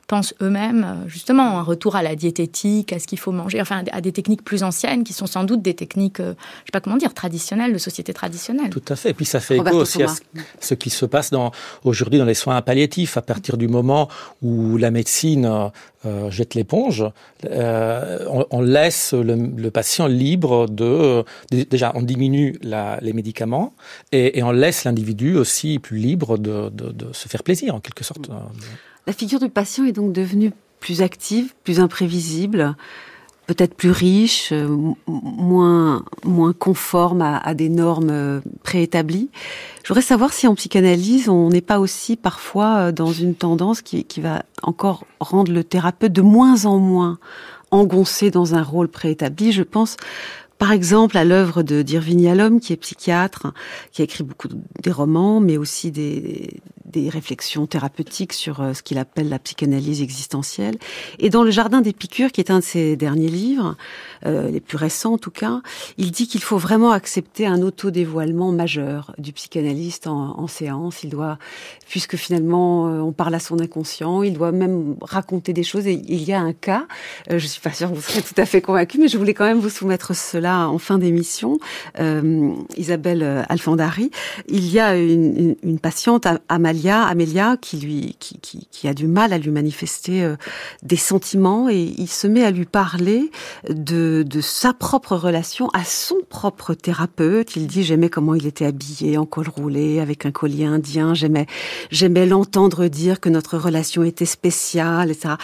pensent 0.08 0.34
eux-mêmes 0.42 0.84
euh, 0.84 1.08
justement 1.08 1.58
un 1.58 1.62
retour 1.62 1.94
à 1.94 2.02
la 2.02 2.16
diététique, 2.16 2.92
à 2.92 2.98
ce 2.98 3.06
qu'il 3.06 3.18
faut 3.18 3.30
manger, 3.30 3.60
enfin 3.60 3.84
à 3.92 4.00
des 4.00 4.10
techniques 4.10 4.42
plus 4.42 4.64
anciennes 4.64 5.04
qui 5.04 5.12
sont 5.12 5.26
sans 5.26 5.44
doute 5.44 5.62
des 5.62 5.74
techniques, 5.74 6.18
euh, 6.18 6.34
je 6.60 6.66
sais 6.66 6.72
pas 6.72 6.80
comment 6.80 6.96
dire, 6.96 7.14
traditionnelles, 7.14 7.72
de 7.72 7.78
société 7.78 8.12
traditionnelle. 8.12 8.70
Tout 8.70 8.82
à 8.88 8.96
fait. 8.96 9.10
Et 9.10 9.14
puis 9.14 9.26
ça 9.26 9.38
fait 9.38 9.58
écho 9.58 9.76
aussi 9.76 10.02
à 10.02 10.08
ce, 10.08 10.20
ce, 10.60 10.74
qui 10.74 10.90
se 10.90 11.04
passe 11.04 11.30
dans, 11.30 11.52
aujourd'hui 11.84 12.18
dans 12.18 12.24
les 12.24 12.34
soins 12.34 12.60
palliatifs, 12.62 13.16
à 13.16 13.22
partir 13.22 13.58
du 13.58 13.68
moment 13.68 14.08
où 14.42 14.78
la 14.78 14.90
médecine 14.90 15.70
euh, 16.06 16.30
jette 16.30 16.54
l'éponge, 16.54 17.04
euh, 17.44 18.24
on, 18.30 18.46
on, 18.50 18.60
laisse 18.62 19.12
le, 19.12 19.34
le, 19.34 19.70
patient 19.70 20.06
libre 20.06 20.68
de, 20.68 21.24
de, 21.50 21.64
déjà 21.64 21.92
on 21.94 22.02
diminue 22.02 22.56
la, 22.62 22.98
les 23.02 23.12
médicaments 23.12 23.74
et, 24.12 24.38
et 24.38 24.42
on 24.42 24.52
laisse 24.52 24.84
l'individu 24.84 25.36
aussi 25.36 25.78
plus 25.78 25.98
libre 25.98 26.38
de, 26.38 26.70
de, 26.70 26.92
de 26.92 27.12
se 27.12 27.28
faire 27.28 27.42
plaisir 27.42 27.74
en 27.74 27.80
quelque 27.80 28.04
sorte. 28.04 28.30
La 29.08 29.14
figure 29.14 29.40
du 29.40 29.48
patient 29.48 29.86
est 29.86 29.92
donc 29.92 30.12
devenue 30.12 30.52
plus 30.80 31.00
active, 31.00 31.54
plus 31.64 31.80
imprévisible, 31.80 32.76
peut-être 33.46 33.72
plus 33.72 33.90
riche, 33.90 34.50
euh, 34.52 34.68
moins, 35.06 36.04
moins 36.24 36.52
conforme 36.52 37.22
à, 37.22 37.54
des 37.54 37.70
normes 37.70 38.42
préétablies. 38.64 39.30
Je 39.82 39.88
voudrais 39.88 40.02
savoir 40.02 40.34
si 40.34 40.46
en 40.46 40.54
psychanalyse, 40.54 41.30
on 41.30 41.48
n'est 41.48 41.62
pas 41.62 41.80
aussi 41.80 42.16
parfois 42.16 42.92
dans 42.92 43.10
une 43.10 43.34
tendance 43.34 43.80
qui, 43.80 44.04
qui 44.04 44.20
va 44.20 44.42
encore 44.62 45.06
rendre 45.20 45.52
le 45.52 45.64
thérapeute 45.64 46.12
de 46.12 46.20
moins 46.20 46.66
en 46.66 46.76
moins 46.76 47.18
engoncé 47.70 48.30
dans 48.30 48.54
un 48.54 48.62
rôle 48.62 48.88
préétabli. 48.88 49.52
Je 49.52 49.62
pense 49.62 49.96
par 50.58 50.72
exemple, 50.72 51.16
à 51.16 51.24
l'œuvre 51.24 51.62
de 51.62 51.82
d'Irving 51.82 52.20
Yalom, 52.20 52.60
qui 52.60 52.72
est 52.72 52.76
psychiatre, 52.76 53.52
qui 53.92 54.02
a 54.02 54.04
écrit 54.04 54.24
beaucoup 54.24 54.48
des 54.82 54.90
romans, 54.90 55.40
mais 55.40 55.56
aussi 55.56 55.90
des, 55.90 56.60
des 56.84 57.08
réflexions 57.08 57.66
thérapeutiques 57.66 58.32
sur 58.32 58.62
ce 58.74 58.82
qu'il 58.82 58.98
appelle 58.98 59.28
la 59.28 59.38
psychanalyse 59.38 60.02
existentielle. 60.02 60.76
Et 61.18 61.30
dans 61.30 61.42
Le 61.42 61.50
Jardin 61.50 61.80
des 61.80 61.92
Piqûres, 61.92 62.32
qui 62.32 62.40
est 62.40 62.50
un 62.50 62.58
de 62.58 62.64
ses 62.64 62.96
derniers 62.96 63.28
livres, 63.28 63.76
euh, 64.26 64.50
les 64.50 64.60
plus 64.60 64.76
récents 64.76 65.14
en 65.14 65.18
tout 65.18 65.30
cas, 65.30 65.60
il 65.96 66.10
dit 66.10 66.26
qu'il 66.26 66.42
faut 66.42 66.58
vraiment 66.58 66.90
accepter 66.90 67.46
un 67.46 67.62
autodévoilement 67.62 68.52
majeur 68.52 69.14
du 69.18 69.32
psychanalyste 69.32 70.06
en, 70.06 70.38
en 70.38 70.46
séance. 70.46 71.04
Il 71.04 71.10
doit, 71.10 71.38
puisque 71.88 72.16
finalement 72.16 72.84
on 72.84 73.12
parle 73.12 73.34
à 73.34 73.40
son 73.40 73.58
inconscient, 73.60 74.22
il 74.22 74.34
doit 74.34 74.52
même 74.52 74.96
raconter 75.00 75.52
des 75.52 75.62
choses. 75.62 75.86
Et 75.86 76.00
il 76.08 76.22
y 76.22 76.32
a 76.32 76.40
un 76.40 76.52
cas, 76.52 76.86
euh, 77.30 77.38
je 77.38 77.46
suis 77.46 77.60
pas 77.60 77.72
sûre 77.72 77.90
que 77.90 77.94
vous 77.94 78.02
serez 78.02 78.22
tout 78.22 78.34
à 78.36 78.46
fait 78.46 78.60
convaincu, 78.60 78.98
mais 78.98 79.08
je 79.08 79.18
voulais 79.18 79.34
quand 79.34 79.44
même 79.44 79.58
vous 79.58 79.70
soumettre 79.70 80.14
cela 80.14 80.68
en 80.68 80.78
fin 80.78 80.98
d'émission, 80.98 81.58
euh, 81.98 82.52
Isabelle 82.76 83.44
Alfandari, 83.48 84.10
il 84.48 84.68
y 84.70 84.80
a 84.80 84.96
une, 84.96 85.56
une, 85.62 85.78
patiente, 85.78 86.26
Amalia 86.48 87.02
Amélia 87.02 87.56
qui 87.60 87.78
lui, 87.78 88.16
qui, 88.18 88.38
qui, 88.40 88.68
qui, 88.70 88.88
a 88.88 88.94
du 88.94 89.06
mal 89.06 89.32
à 89.32 89.38
lui 89.38 89.50
manifester 89.50 90.22
euh, 90.22 90.36
des 90.82 90.96
sentiments 90.96 91.68
et 91.68 91.94
il 91.96 92.08
se 92.08 92.26
met 92.26 92.44
à 92.44 92.50
lui 92.50 92.64
parler 92.64 93.30
de, 93.68 94.24
de 94.26 94.40
sa 94.40 94.72
propre 94.72 95.16
relation 95.16 95.68
à 95.70 95.84
son 95.84 96.16
propre 96.28 96.74
thérapeute. 96.74 97.56
Il 97.56 97.66
dit 97.66 97.82
j'aimais 97.82 98.08
comment 98.08 98.34
il 98.34 98.46
était 98.46 98.66
habillé 98.66 99.18
en 99.18 99.26
col 99.26 99.48
roulé 99.48 100.00
avec 100.00 100.26
un 100.26 100.30
collier 100.30 100.64
indien. 100.64 101.14
J'aimais, 101.14 101.46
j'aimais 101.90 102.26
l'entendre 102.26 102.86
dire 102.88 103.20
que 103.20 103.28
notre 103.28 103.58
relation 103.58 104.02
était 104.02 104.24
spéciale, 104.24 105.10
etc. 105.10 105.34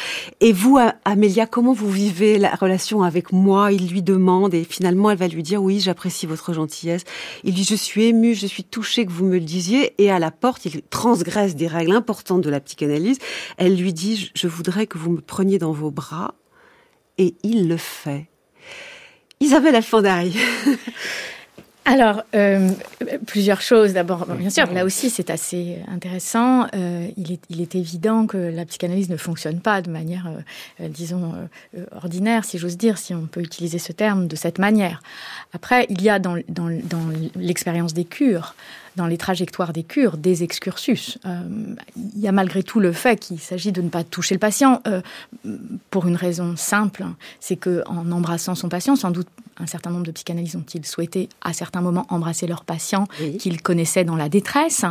Et 0.41 0.53
vous, 0.53 0.79
Amélia, 1.05 1.47
comment 1.47 1.73
vous 1.73 1.91
vivez 1.91 2.39
la 2.39 2.55
relation 2.55 3.03
avec 3.03 3.33
moi? 3.33 3.73
Il 3.73 3.89
lui 3.89 4.03
demande 4.03 4.55
et 4.55 4.65
finalement 4.65 5.11
elle 5.11 5.19
va 5.19 5.29
lui 5.29 5.43
dire 5.43 5.63
oui, 5.63 5.81
j'apprécie 5.81 6.27
votre 6.27 6.53
gentillesse. 6.53 7.05
Il 7.43 7.55
dit 7.55 7.65
je 7.65 7.75
suis 7.75 8.05
ému, 8.05 8.35
je 8.35 8.47
suis 8.47 8.65
touché 8.65 9.07
que 9.07 9.13
vous 9.13 9.25
me 9.25 9.35
le 9.35 9.41
disiez. 9.41 9.95
Et 9.99 10.11
à 10.11 10.19
la 10.19 10.31
porte, 10.31 10.65
il 10.65 10.83
transgresse 10.83 11.57
des 11.57 11.67
règles 11.67 11.93
importantes 11.93 12.43
de 12.43 12.51
la 12.51 12.61
psychanalyse. 12.61 13.19
Elle 13.57 13.77
lui 13.77 13.93
dit 13.93 14.31
je 14.35 14.49
voudrais 14.49 14.87
que 14.87 14.99
vous 14.99 15.11
me 15.11 15.21
preniez 15.21 15.59
dans 15.59 15.73
vos 15.73 15.91
bras. 15.91 16.35
Et 17.19 17.35
il 17.43 17.69
le 17.69 17.77
fait. 17.77 18.29
Isabelle 19.41 19.77
Alfandari. 19.77 20.37
Alors, 21.87 22.23
euh, 22.35 22.71
plusieurs 23.27 23.61
choses. 23.61 23.93
D'abord, 23.93 24.25
bien 24.27 24.49
sûr, 24.49 24.73
là 24.73 24.87
aussi, 24.87 25.11
c'est 25.11 25.29
assez 25.29 25.79
intéressant. 25.89 26.67
Euh, 26.75 27.09
il, 27.19 27.33
est, 27.33 27.41
il, 27.51 27.61
est, 27.61 27.75
évident 27.75 28.27
que 28.27 28.39
la 28.39 28.65
psychanalyse 28.65 29.11
ne 29.11 29.19
fonctionne 29.19 29.61
pas 29.61 29.83
de 29.83 29.91
manière, 29.91 30.31
euh, 30.81 30.89
disons, 30.89 31.35
ordinaire, 31.95 32.47
si 32.47 32.57
j'ose 32.57 32.79
dire, 32.79 32.97
si 32.97 33.15
on 33.15 33.27
peut 33.27 33.43
utiliser 33.43 33.79
ce 33.79 33.93
terme 33.93 34.29
de 34.29 34.37
cette 34.37 34.59
manière. 34.59 35.03
Après, 35.53 35.87
il 35.91 36.01
y 36.01 36.09
a 36.09 36.19
dans, 36.19 36.39
dans, 36.49 36.71
dans 36.71 37.07
l'expérience 37.37 37.93
des 37.93 38.05
cures 38.05 38.55
dans 38.97 39.07
les 39.07 39.19
trajectoires 39.19 39.73
des 39.73 39.83
cures, 39.83 40.17
des 40.17 40.43
excursus. 40.43 41.19
Euh, 41.25 41.41
il 41.97 42.21
y 42.21 42.29
a 42.29 42.33
malgré 42.33 42.63
tout 42.63 42.81
le 42.81 42.93
fait 42.93 43.17
qu'il 43.17 43.41
s'agit 43.41 43.73
de 43.73 43.83
ne 43.83 43.89
pas 43.89 44.05
toucher 44.05 44.35
le 44.35 44.39
patient 44.39 44.81
euh, 44.87 45.01
pour 45.91 46.07
une 46.07 46.17
raison 46.17 46.57
simple, 46.57 47.05
c'est 47.41 47.57
que 47.57 47.83
en 47.87 48.11
embrassant 48.13 48.55
son 48.55 48.69
patient, 48.69 48.97
sans 48.97 49.11
doute 49.11 49.29
un 49.59 49.67
certain 49.67 49.91
nombre 49.91 50.05
de 50.05 50.11
psychanalystes 50.11 50.57
ont-ils 50.57 50.85
souhaité 50.85 51.29
à 51.41 51.53
certains 51.53 51.81
moments 51.81 52.07
embrasser 52.09 52.47
leur 52.47 52.65
patient 52.65 53.07
qu'ils 53.39 53.63
connaissaient 53.63 54.05
dans 54.05 54.17
la 54.17 54.29
détresse, 54.29 54.85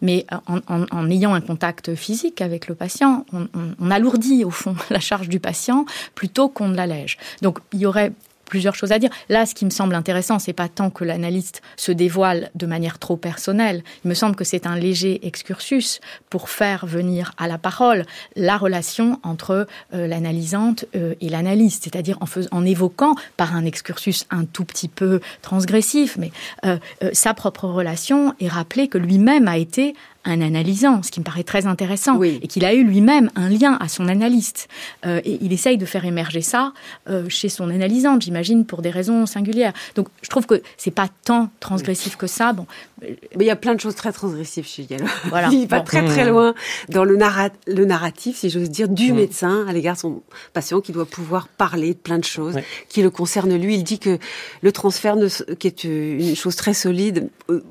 mais 0.00 0.24
en, 0.46 0.60
en, 0.68 0.86
en, 0.90 1.10
ayant 1.10 1.34
un 1.34 1.42
contact 1.42 1.94
physique 1.94 2.40
avec 2.40 2.66
le 2.68 2.74
patient, 2.74 3.26
on, 3.32 3.42
on, 3.54 3.74
on 3.78 3.90
alourdit 3.90 4.44
au 4.44 4.50
fond 4.50 4.74
la 4.90 5.00
charge 5.00 5.28
du 5.28 5.40
patient 5.40 5.84
plutôt 6.14 6.48
qu'on 6.48 6.68
ne 6.68 6.76
l'allège. 6.76 7.18
Donc 7.42 7.58
il 7.72 7.80
y 7.80 7.86
aurait 7.86 8.12
plusieurs 8.46 8.74
choses 8.74 8.92
à 8.92 8.98
dire. 8.98 9.10
Là, 9.28 9.44
ce 9.44 9.54
qui 9.54 9.64
me 9.64 9.70
semble 9.70 9.94
intéressant, 9.94 10.38
c'est 10.38 10.52
pas 10.52 10.68
tant 10.68 10.90
que 10.90 11.04
l'analyste 11.04 11.62
se 11.76 11.92
dévoile 11.92 12.50
de 12.54 12.66
manière 12.66 12.98
trop 12.98 13.16
personnelle. 13.16 13.82
Il 14.04 14.08
me 14.08 14.14
semble 14.14 14.36
que 14.36 14.44
c'est 14.44 14.66
un 14.66 14.76
léger 14.76 15.26
excursus 15.26 16.00
pour 16.30 16.48
faire 16.48 16.86
venir 16.86 17.32
à 17.36 17.48
la 17.48 17.58
parole 17.58 18.04
la 18.34 18.56
relation 18.56 19.20
entre 19.22 19.66
euh, 19.94 20.06
l'analysante 20.06 20.84
euh, 20.94 21.14
et 21.20 21.28
l'analyste, 21.28 21.84
c'est-à-dire 21.84 22.18
en, 22.20 22.26
en, 22.56 22.64
évoquant 22.64 23.14
par 23.36 23.54
un 23.54 23.64
excursus 23.64 24.24
un 24.30 24.44
tout 24.44 24.64
petit 24.64 24.88
peu 24.88 25.20
transgressif, 25.42 26.16
mais 26.18 26.30
euh, 26.64 26.78
sa 27.12 27.34
propre 27.34 27.66
relation 27.66 28.34
et 28.40 28.48
rappeler 28.48 28.88
que 28.88 28.98
lui-même 28.98 29.48
a 29.48 29.58
été 29.58 29.94
un 30.26 30.40
analysant, 30.42 31.02
ce 31.02 31.10
qui 31.10 31.20
me 31.20 31.24
paraît 31.24 31.44
très 31.44 31.66
intéressant, 31.66 32.16
oui. 32.16 32.38
et 32.42 32.48
qu'il 32.48 32.64
a 32.64 32.74
eu 32.74 32.84
lui-même 32.84 33.30
un 33.36 33.48
lien 33.48 33.76
à 33.80 33.88
son 33.88 34.08
analyste. 34.08 34.68
Euh, 35.06 35.20
et 35.24 35.38
il 35.40 35.52
essaye 35.52 35.78
de 35.78 35.86
faire 35.86 36.04
émerger 36.04 36.42
ça 36.42 36.72
euh, 37.08 37.28
chez 37.28 37.48
son 37.48 37.70
analysante, 37.70 38.22
j'imagine, 38.22 38.66
pour 38.66 38.82
des 38.82 38.90
raisons 38.90 39.26
singulières. 39.26 39.72
Donc 39.94 40.08
je 40.22 40.28
trouve 40.28 40.46
que 40.46 40.62
c'est 40.76 40.90
pas 40.90 41.08
tant 41.24 41.50
transgressif 41.60 42.16
que 42.16 42.26
ça. 42.26 42.52
Bon, 42.52 42.66
il 43.02 43.42
y 43.42 43.50
a 43.50 43.56
plein 43.56 43.74
de 43.74 43.80
choses 43.80 43.94
très 43.94 44.10
transgressives 44.10 44.66
chez 44.66 44.84
Gallo. 44.84 45.04
Voilà. 45.28 45.48
il 45.52 45.68
va 45.68 45.78
bon. 45.78 45.84
très 45.84 46.04
très 46.04 46.24
loin 46.24 46.54
dans 46.88 47.04
le, 47.04 47.16
narrat 47.16 47.50
le 47.66 47.84
narratif, 47.84 48.38
si 48.38 48.48
j'ose 48.48 48.70
dire, 48.70 48.88
du 48.88 49.12
mmh. 49.12 49.16
médecin 49.16 49.66
à 49.66 49.72
l'égard 49.72 49.96
de 49.96 50.00
son 50.00 50.22
patient 50.54 50.80
qui 50.80 50.92
doit 50.92 51.04
pouvoir 51.04 51.48
parler 51.48 51.90
de 51.90 51.98
plein 51.98 52.18
de 52.18 52.24
choses 52.24 52.54
ouais. 52.54 52.64
qui 52.88 53.02
le 53.02 53.10
concernent 53.10 53.54
lui. 53.54 53.74
Il 53.74 53.84
dit 53.84 53.98
que 53.98 54.18
le 54.62 54.72
transfert, 54.72 55.16
qui 55.58 55.66
est 55.66 55.84
une 55.84 56.36
chose 56.36 56.56
très 56.56 56.72
solide, 56.72 57.28
euh, 57.50 57.62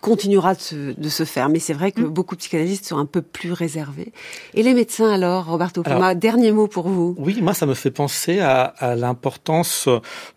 continuera 0.00 0.54
de 0.54 0.60
se, 0.60 0.74
de 0.98 1.08
se 1.08 1.24
faire. 1.24 1.48
Mais 1.48 1.60
c'est 1.60 1.72
vrai 1.72 1.92
que 1.92 2.00
mmh. 2.00 2.08
beaucoup 2.08 2.34
de 2.34 2.40
psychanalystes 2.40 2.86
sont 2.86 2.98
un 2.98 3.06
peu 3.06 3.22
plus 3.22 3.52
réservés. 3.52 4.12
Et 4.54 4.64
les 4.64 4.74
médecins 4.74 5.10
alors, 5.12 5.46
Roberto 5.46 5.84
Poma, 5.84 6.16
dernier 6.16 6.50
mot 6.50 6.66
pour 6.66 6.88
vous. 6.88 7.14
Oui, 7.18 7.40
moi 7.40 7.54
ça 7.54 7.66
me 7.66 7.74
fait 7.74 7.92
penser 7.92 8.40
à, 8.40 8.62
à 8.62 8.96
l'importance 8.96 9.88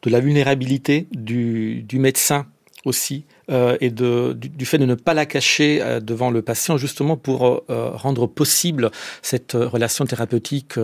de 0.03 0.09
la 0.09 0.19
vulnérabilité 0.19 1.07
du, 1.11 1.81
du 1.81 1.97
médecin 1.97 2.45
euh, 3.49 3.77
et 3.81 3.89
du, 3.89 4.65
fait 4.65 4.77
de 4.77 4.85
ne 4.85 4.95
pas 4.95 5.13
la 5.13 5.25
cacher 5.25 5.81
euh, 5.81 5.99
devant 5.99 6.31
le 6.31 6.41
patient 6.41 6.77
justement 6.77 7.17
pour 7.17 7.45
euh, 7.45 7.89
rendre 7.91 8.27
possible 8.27 8.91
cette 9.21 9.53
relation 9.53 10.05
thérapeutique 10.05 10.75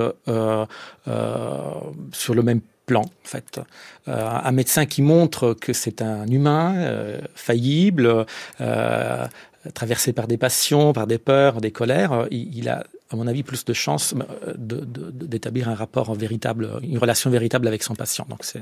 sur 2.11 2.35
le 2.35 2.41
même 2.41 2.61
plan 2.85 3.01
en 3.01 3.09
fait. 3.23 3.59
Un 4.07 4.51
médecin 4.51 4.85
qui 4.85 5.01
montre 5.01 5.53
que 5.53 5.73
c'est 5.73 6.01
un 6.01 6.27
humain 6.27 7.19
faillible 7.33 8.25
traversé 9.73 10.13
par 10.13 10.27
des 10.27 10.37
passions 10.37 10.93
par 10.93 11.07
des 11.07 11.17
peurs 11.17 11.61
des 11.61 11.71
colères 11.71 12.27
il, 12.29 12.69
a 12.69 12.85
à 13.09 13.15
mon 13.15 13.25
avis 13.25 13.41
plus 13.41 13.65
de 13.65 13.73
chances 13.73 14.13
d'établir 14.57 15.69
un 15.69 15.75
rapport 15.75 16.15
une 16.15 16.97
relation 16.97 17.29
véritable 17.31 17.67
avec 17.67 17.81
son 17.81 17.95
patient. 17.95 18.27
Donc 18.29 18.43
c'est 18.43 18.61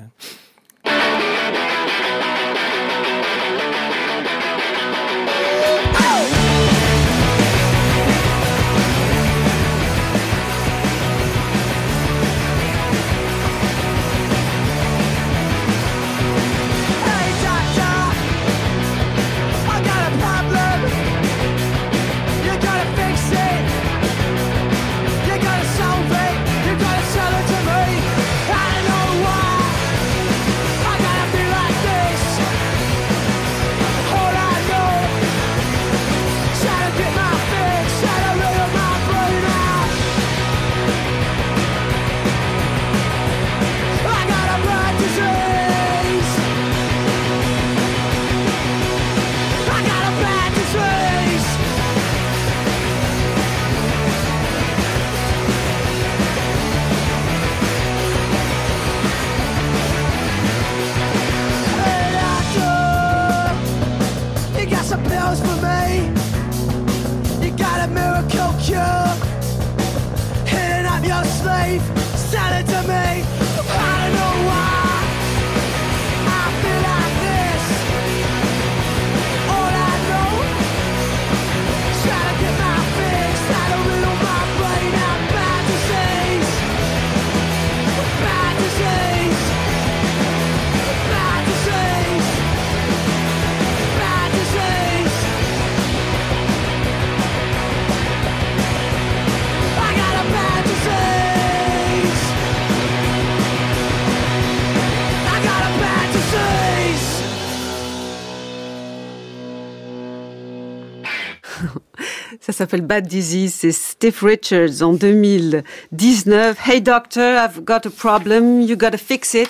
s'appelle 112.63 112.81
Bad 112.81 113.07
Disease. 113.07 113.55
C'est 113.59 113.73
Steve 113.73 114.17
Richards 114.21 114.81
en 114.81 114.93
2019. 114.93 116.57
Hey 116.65 116.81
doctor, 116.81 117.35
I've 117.35 117.61
got 117.65 117.85
a 117.85 117.89
problem. 117.89 118.61
You 118.61 118.77
gotta 118.77 118.97
fix 118.97 119.33
it. 119.33 119.49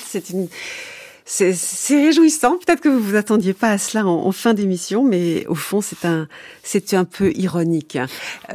C'est 1.25 1.53
réjouissant. 1.89 2.57
Peut-être 2.57 2.81
que 2.81 2.89
vous 2.89 2.99
vous 2.99 3.15
attendiez 3.15 3.53
pas 3.53 3.69
à 3.69 3.77
cela 3.77 4.07
en, 4.07 4.31
fin 4.31 4.55
d'émission, 4.55 5.03
mais 5.03 5.45
au 5.45 5.53
fond, 5.53 5.79
c'est 5.79 6.05
un, 6.05 6.27
c'est 6.63 6.95
un 6.95 7.05
peu 7.05 7.31
ironique. 7.35 7.99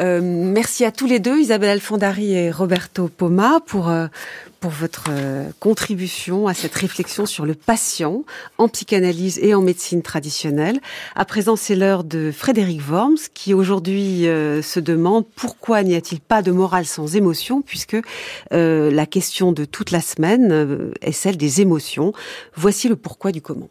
Euh, 0.01 0.21
merci 0.23 0.85
à 0.85 0.91
tous 0.91 1.07
les 1.07 1.21
deux, 1.21 1.39
Isabelle 1.39 1.71
Alfondari 1.71 2.35
et 2.35 2.51
Roberto 2.51 3.09
Poma, 3.09 3.61
pour 3.65 3.89
euh, 3.89 4.09
pour 4.61 4.71
votre 4.71 5.05
euh, 5.11 5.51
contribution 5.61 6.49
à 6.49 6.55
cette 6.55 6.75
réflexion 6.75 7.27
sur 7.27 7.47
le 7.47 7.55
patient 7.55 8.25
en 8.59 8.69
psychanalyse 8.69 9.39
et 9.41 9.55
en 9.55 9.63
médecine 9.63 10.03
traditionnelle. 10.03 10.81
À 11.15 11.25
présent, 11.25 11.57
c'est 11.57 11.77
l'heure 11.77 12.05
de 12.05 12.33
Frédéric 12.33 12.81
Worms 12.89 13.19
qui 13.35 13.55
aujourd'hui 13.55 14.27
euh, 14.27 14.63
se 14.63 14.81
demande 14.81 15.27
pourquoi 15.37 15.83
n'y 15.83 15.95
a-t-il 15.95 16.21
pas 16.21 16.43
de 16.43 16.51
morale 16.51 16.87
sans 16.87 17.15
émotion 17.15 17.63
puisque 17.63 17.97
euh, 18.53 18.91
la 18.91 19.07
question 19.07 19.53
de 19.53 19.65
toute 19.65 19.91
la 19.91 20.01
semaine 20.01 20.93
est 21.03 21.13
celle 21.13 21.37
des 21.37 21.61
émotions. 21.61 22.13
Voici 22.55 22.89
le 22.89 22.97
pourquoi 22.97 23.33
du 23.33 23.41
comment. 23.41 23.69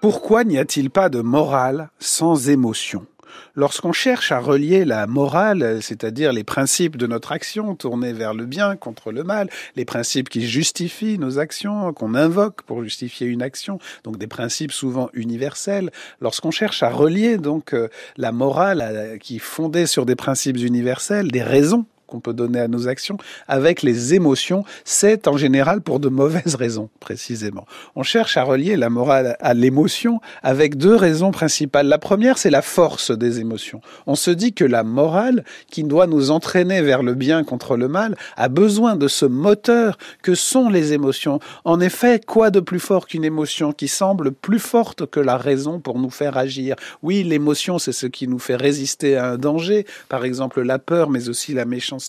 Pourquoi 0.00 0.44
n'y 0.44 0.56
a-t-il 0.58 0.88
pas 0.88 1.10
de 1.10 1.20
morale 1.20 1.90
sans 1.98 2.48
émotion? 2.48 3.06
Lorsqu'on 3.54 3.92
cherche 3.92 4.32
à 4.32 4.38
relier 4.38 4.84
la 4.84 5.06
morale, 5.06 5.78
c'est-à-dire 5.82 6.32
les 6.32 6.44
principes 6.44 6.96
de 6.96 7.06
notre 7.06 7.32
action 7.32 7.74
tournés 7.74 8.12
vers 8.12 8.34
le 8.34 8.46
bien 8.46 8.76
contre 8.76 9.12
le 9.12 9.24
mal, 9.24 9.48
les 9.76 9.84
principes 9.84 10.28
qui 10.28 10.46
justifient 10.46 11.18
nos 11.18 11.38
actions, 11.38 11.92
qu'on 11.92 12.14
invoque 12.14 12.62
pour 12.62 12.82
justifier 12.82 13.26
une 13.26 13.42
action, 13.42 13.78
donc 14.04 14.18
des 14.18 14.26
principes 14.26 14.72
souvent 14.72 15.10
universels, 15.12 15.90
lorsqu'on 16.20 16.50
cherche 16.50 16.82
à 16.82 16.90
relier 16.90 17.38
donc 17.38 17.74
euh, 17.74 17.88
la 18.16 18.32
morale 18.32 19.18
qui 19.20 19.36
est 19.36 19.40
fondée 19.40 19.86
sur 19.86 20.06
des 20.06 20.16
principes 20.16 20.58
universels, 20.58 21.30
des 21.30 21.42
raisons 21.42 21.86
qu'on 22.10 22.20
peut 22.20 22.34
donner 22.34 22.60
à 22.60 22.68
nos 22.68 22.88
actions 22.88 23.16
avec 23.48 23.82
les 23.82 24.14
émotions, 24.14 24.64
c'est 24.84 25.28
en 25.28 25.36
général 25.36 25.80
pour 25.80 26.00
de 26.00 26.08
mauvaises 26.08 26.56
raisons, 26.56 26.90
précisément. 26.98 27.66
On 27.96 28.02
cherche 28.02 28.36
à 28.36 28.42
relier 28.42 28.76
la 28.76 28.90
morale 28.90 29.36
à 29.40 29.54
l'émotion 29.54 30.20
avec 30.42 30.76
deux 30.76 30.94
raisons 30.94 31.30
principales. 31.30 31.86
La 31.86 31.98
première, 31.98 32.36
c'est 32.36 32.50
la 32.50 32.62
force 32.62 33.10
des 33.10 33.40
émotions. 33.40 33.80
On 34.06 34.16
se 34.16 34.30
dit 34.30 34.52
que 34.52 34.64
la 34.64 34.82
morale, 34.82 35.44
qui 35.70 35.84
doit 35.84 36.06
nous 36.06 36.30
entraîner 36.30 36.82
vers 36.82 37.02
le 37.02 37.14
bien 37.14 37.44
contre 37.44 37.76
le 37.76 37.88
mal, 37.88 38.16
a 38.36 38.48
besoin 38.48 38.96
de 38.96 39.08
ce 39.08 39.26
moteur 39.26 39.96
que 40.22 40.34
sont 40.34 40.68
les 40.68 40.92
émotions. 40.92 41.38
En 41.64 41.80
effet, 41.80 42.20
quoi 42.26 42.50
de 42.50 42.60
plus 42.60 42.80
fort 42.80 43.06
qu'une 43.06 43.24
émotion 43.24 43.72
qui 43.72 43.88
semble 43.88 44.32
plus 44.32 44.58
forte 44.58 45.06
que 45.06 45.20
la 45.20 45.36
raison 45.36 45.78
pour 45.78 45.98
nous 45.98 46.10
faire 46.10 46.36
agir? 46.36 46.74
Oui, 47.02 47.22
l'émotion, 47.22 47.78
c'est 47.78 47.92
ce 47.92 48.06
qui 48.06 48.26
nous 48.26 48.38
fait 48.38 48.56
résister 48.56 49.16
à 49.16 49.30
un 49.30 49.38
danger, 49.38 49.86
par 50.08 50.24
exemple 50.24 50.62
la 50.62 50.78
peur, 50.78 51.08
mais 51.08 51.28
aussi 51.28 51.54
la 51.54 51.64
méchanceté 51.64 51.99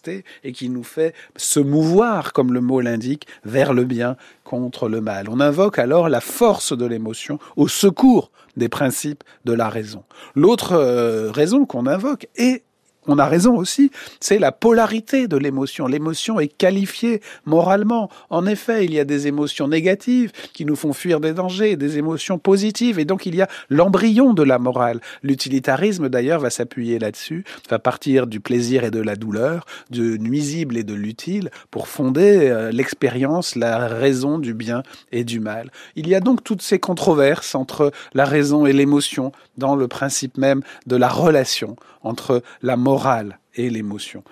et 0.43 0.51
qui 0.51 0.69
nous 0.69 0.83
fait 0.83 1.13
se 1.35 1.59
mouvoir, 1.59 2.33
comme 2.33 2.53
le 2.53 2.61
mot 2.61 2.81
l'indique, 2.81 3.27
vers 3.43 3.73
le 3.73 3.83
bien 3.83 4.15
contre 4.43 4.89
le 4.89 5.01
mal. 5.01 5.27
On 5.29 5.39
invoque 5.39 5.79
alors 5.79 6.09
la 6.09 6.21
force 6.21 6.75
de 6.75 6.85
l'émotion 6.85 7.39
au 7.55 7.67
secours 7.67 8.31
des 8.57 8.69
principes 8.69 9.23
de 9.45 9.53
la 9.53 9.69
raison. 9.69 10.03
L'autre 10.35 10.73
euh, 10.73 11.31
raison 11.31 11.65
qu'on 11.65 11.87
invoque 11.87 12.27
est 12.35 12.63
on 13.07 13.17
a 13.17 13.25
raison 13.25 13.57
aussi, 13.57 13.89
c'est 14.19 14.37
la 14.37 14.51
polarité 14.51 15.27
de 15.27 15.35
l'émotion. 15.35 15.87
L'émotion 15.87 16.39
est 16.39 16.47
qualifiée 16.47 17.21
moralement. 17.45 18.11
En 18.29 18.45
effet, 18.45 18.85
il 18.85 18.93
y 18.93 18.99
a 18.99 19.05
des 19.05 19.25
émotions 19.25 19.67
négatives 19.67 20.31
qui 20.53 20.65
nous 20.65 20.75
font 20.75 20.93
fuir 20.93 21.19
des 21.19 21.33
dangers, 21.33 21.75
des 21.77 21.97
émotions 21.97 22.37
positives, 22.37 22.99
et 22.99 23.05
donc 23.05 23.25
il 23.25 23.35
y 23.35 23.41
a 23.41 23.47
l'embryon 23.69 24.33
de 24.33 24.43
la 24.43 24.59
morale. 24.59 25.01
L'utilitarisme, 25.23 26.09
d'ailleurs, 26.09 26.41
va 26.41 26.51
s'appuyer 26.51 26.99
là-dessus, 26.99 27.43
va 27.71 27.79
partir 27.79 28.27
du 28.27 28.39
plaisir 28.39 28.83
et 28.83 28.91
de 28.91 29.01
la 29.01 29.15
douleur, 29.15 29.65
du 29.89 30.19
nuisible 30.19 30.77
et 30.77 30.83
de 30.83 30.93
l'utile, 30.93 31.49
pour 31.71 31.87
fonder 31.87 32.49
euh, 32.49 32.71
l'expérience, 32.71 33.55
la 33.55 33.87
raison 33.87 34.37
du 34.37 34.53
bien 34.53 34.83
et 35.11 35.23
du 35.23 35.39
mal. 35.39 35.71
Il 35.95 36.07
y 36.07 36.13
a 36.13 36.19
donc 36.19 36.43
toutes 36.43 36.61
ces 36.61 36.77
controverses 36.77 37.55
entre 37.55 37.91
la 38.13 38.25
raison 38.25 38.67
et 38.67 38.73
l'émotion 38.73 39.31
dans 39.57 39.75
le 39.75 39.87
principe 39.87 40.37
même 40.37 40.61
de 40.85 40.95
la 40.95 41.09
relation 41.09 41.75
entre 42.03 42.43
la 42.61 42.77
morale 42.77 43.39
et 43.55 43.69
l'émotion. 43.69 44.23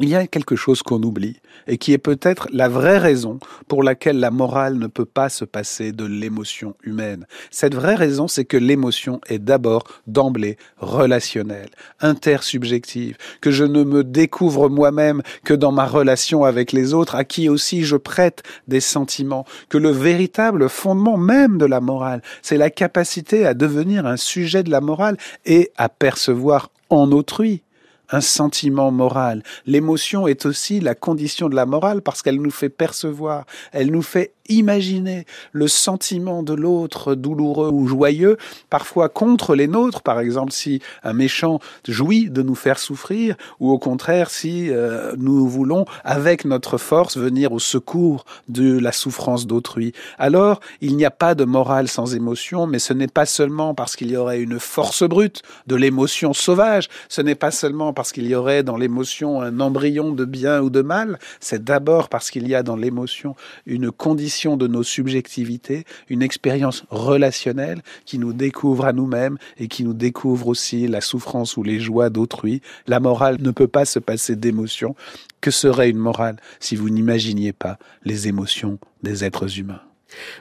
Il 0.00 0.08
y 0.08 0.14
a 0.14 0.26
quelque 0.26 0.56
chose 0.56 0.82
qu'on 0.82 1.02
oublie 1.02 1.36
et 1.66 1.76
qui 1.76 1.92
est 1.92 1.98
peut-être 1.98 2.48
la 2.52 2.68
vraie 2.68 2.98
raison 2.98 3.38
pour 3.68 3.82
laquelle 3.82 4.18
la 4.18 4.30
morale 4.30 4.76
ne 4.76 4.86
peut 4.86 5.04
pas 5.04 5.28
se 5.28 5.44
passer 5.44 5.92
de 5.92 6.06
l'émotion 6.06 6.74
humaine. 6.82 7.26
Cette 7.50 7.74
vraie 7.74 7.94
raison, 7.94 8.26
c'est 8.26 8.46
que 8.46 8.56
l'émotion 8.56 9.20
est 9.28 9.38
d'abord 9.38 9.84
d'emblée 10.06 10.56
relationnelle, 10.78 11.68
intersubjective, 12.00 13.18
que 13.42 13.50
je 13.50 13.64
ne 13.64 13.84
me 13.84 14.02
découvre 14.02 14.70
moi-même 14.70 15.22
que 15.44 15.54
dans 15.54 15.72
ma 15.72 15.84
relation 15.84 16.44
avec 16.44 16.72
les 16.72 16.94
autres, 16.94 17.14
à 17.14 17.24
qui 17.24 17.50
aussi 17.50 17.84
je 17.84 17.96
prête 17.96 18.42
des 18.68 18.80
sentiments, 18.80 19.44
que 19.68 19.78
le 19.78 19.90
véritable 19.90 20.68
fondement 20.70 21.18
même 21.18 21.58
de 21.58 21.66
la 21.66 21.80
morale, 21.80 22.22
c'est 22.40 22.56
la 22.56 22.70
capacité 22.70 23.46
à 23.46 23.52
devenir 23.52 24.06
un 24.06 24.16
sujet 24.16 24.62
de 24.62 24.70
la 24.70 24.80
morale 24.80 25.18
et 25.44 25.70
à 25.76 25.90
percevoir 25.90 26.70
en 26.88 27.12
autrui 27.12 27.62
un 28.10 28.20
sentiment 28.20 28.90
moral. 28.90 29.42
L'émotion 29.66 30.26
est 30.26 30.46
aussi 30.46 30.80
la 30.80 30.94
condition 30.94 31.48
de 31.48 31.56
la 31.56 31.66
morale 31.66 32.02
parce 32.02 32.22
qu'elle 32.22 32.40
nous 32.40 32.50
fait 32.50 32.68
percevoir, 32.68 33.44
elle 33.72 33.90
nous 33.90 34.02
fait 34.02 34.32
imaginer 34.50 35.24
le 35.52 35.68
sentiment 35.68 36.42
de 36.42 36.52
l'autre 36.52 37.14
douloureux 37.14 37.70
ou 37.72 37.86
joyeux, 37.86 38.36
parfois 38.68 39.08
contre 39.08 39.54
les 39.54 39.68
nôtres, 39.68 40.02
par 40.02 40.20
exemple 40.20 40.52
si 40.52 40.80
un 41.02 41.12
méchant 41.12 41.60
jouit 41.88 42.28
de 42.28 42.42
nous 42.42 42.54
faire 42.54 42.78
souffrir, 42.78 43.36
ou 43.60 43.70
au 43.70 43.78
contraire 43.78 44.30
si 44.30 44.70
euh, 44.70 45.14
nous 45.16 45.48
voulons, 45.48 45.84
avec 46.04 46.44
notre 46.44 46.76
force, 46.78 47.16
venir 47.16 47.52
au 47.52 47.58
secours 47.58 48.24
de 48.48 48.78
la 48.78 48.92
souffrance 48.92 49.46
d'autrui. 49.46 49.92
Alors, 50.18 50.60
il 50.80 50.96
n'y 50.96 51.04
a 51.04 51.10
pas 51.10 51.34
de 51.34 51.44
morale 51.44 51.88
sans 51.88 52.14
émotion, 52.14 52.66
mais 52.66 52.78
ce 52.78 52.92
n'est 52.92 53.08
pas 53.08 53.26
seulement 53.26 53.74
parce 53.74 53.96
qu'il 53.96 54.10
y 54.10 54.16
aurait 54.16 54.40
une 54.40 54.58
force 54.58 55.04
brute 55.04 55.42
de 55.66 55.76
l'émotion 55.76 56.32
sauvage, 56.32 56.88
ce 57.08 57.22
n'est 57.22 57.34
pas 57.34 57.50
seulement 57.50 57.92
parce 57.92 58.12
qu'il 58.12 58.26
y 58.26 58.34
aurait 58.34 58.62
dans 58.62 58.76
l'émotion 58.76 59.40
un 59.40 59.60
embryon 59.60 60.12
de 60.12 60.24
bien 60.24 60.60
ou 60.60 60.70
de 60.70 60.82
mal, 60.82 61.18
c'est 61.38 61.62
d'abord 61.62 62.08
parce 62.08 62.30
qu'il 62.30 62.48
y 62.48 62.54
a 62.54 62.62
dans 62.62 62.76
l'émotion 62.76 63.36
une 63.66 63.90
condition 63.90 64.39
de 64.56 64.66
nos 64.66 64.82
subjectivités, 64.82 65.84
une 66.08 66.22
expérience 66.22 66.84
relationnelle 66.90 67.82
qui 68.04 68.18
nous 68.18 68.32
découvre 68.32 68.86
à 68.86 68.92
nous-mêmes 68.92 69.38
et 69.58 69.68
qui 69.68 69.84
nous 69.84 69.94
découvre 69.94 70.48
aussi 70.48 70.88
la 70.88 71.00
souffrance 71.00 71.56
ou 71.56 71.62
les 71.62 71.80
joies 71.80 72.10
d'autrui. 72.10 72.62
La 72.86 73.00
morale 73.00 73.36
ne 73.40 73.50
peut 73.50 73.68
pas 73.68 73.84
se 73.84 73.98
passer 73.98 74.36
d'émotions. 74.36 74.94
Que 75.40 75.50
serait 75.50 75.90
une 75.90 75.98
morale 75.98 76.36
si 76.58 76.76
vous 76.76 76.90
n'imaginiez 76.90 77.52
pas 77.52 77.78
les 78.04 78.28
émotions 78.28 78.78
des 79.02 79.24
êtres 79.24 79.58
humains? 79.58 79.80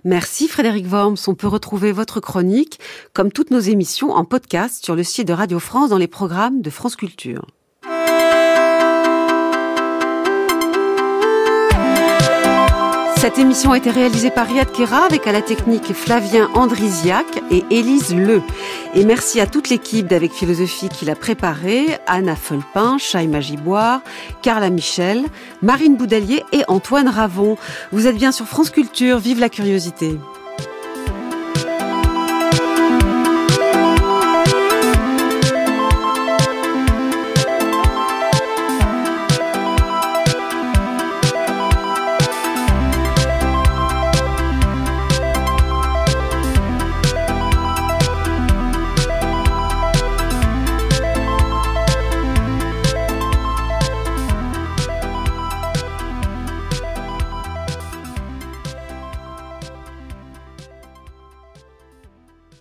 Merci 0.04 0.48
Frédéric 0.48 0.88
Worms. 0.88 1.18
On 1.28 1.36
peut 1.36 1.48
retrouver 1.48 1.92
votre 1.92 2.20
chronique, 2.20 2.80
comme 3.14 3.32
toutes 3.32 3.52
nos 3.52 3.60
émissions, 3.60 4.12
en 4.12 4.26
podcast 4.26 4.84
sur 4.84 4.96
le 4.96 5.04
site 5.04 5.28
de 5.28 5.34
Radio 5.34 5.60
France 5.60 5.90
dans 5.90 5.98
les 5.98 6.08
programmes 6.08 6.62
de 6.62 6.70
France 6.70 6.96
Culture. 6.96 7.46
Cette 13.20 13.38
émission 13.38 13.74
a 13.74 13.78
été 13.78 13.92
réalisée 13.92 14.32
par 14.32 14.48
Riyad 14.48 14.72
Kera 14.72 15.04
avec 15.04 15.28
à 15.28 15.34
la 15.34 15.42
technique 15.42 15.92
Flavien 15.92 16.50
Andrisiac 16.54 17.26
et 17.52 17.66
Élise 17.70 18.16
Le. 18.16 18.42
Et 18.94 19.04
merci 19.04 19.42
à 19.42 19.46
toute 19.46 19.68
l'équipe 19.68 20.08
d'Avec 20.08 20.32
Philosophie 20.32 20.88
qui 20.88 21.04
l'a 21.04 21.18
préparée, 21.18 21.98
Anna 22.08 22.38
Folpin, 22.38 22.98
Chaïma 22.98 23.42
Giboire, 23.42 24.00
Carla 24.42 24.70
Michel, 24.70 25.26
Marine 25.62 25.98
Boudalier 25.98 26.46
et 26.54 26.64
Antoine 26.70 27.10
Ravon. 27.10 27.58
Vous 27.92 28.08
êtes 28.08 28.16
bien 28.16 28.32
sur 28.32 28.46
France 28.46 28.70
Culture, 28.70 29.18
vive 29.18 29.42
la 29.42 29.50
curiosité. 29.50 30.18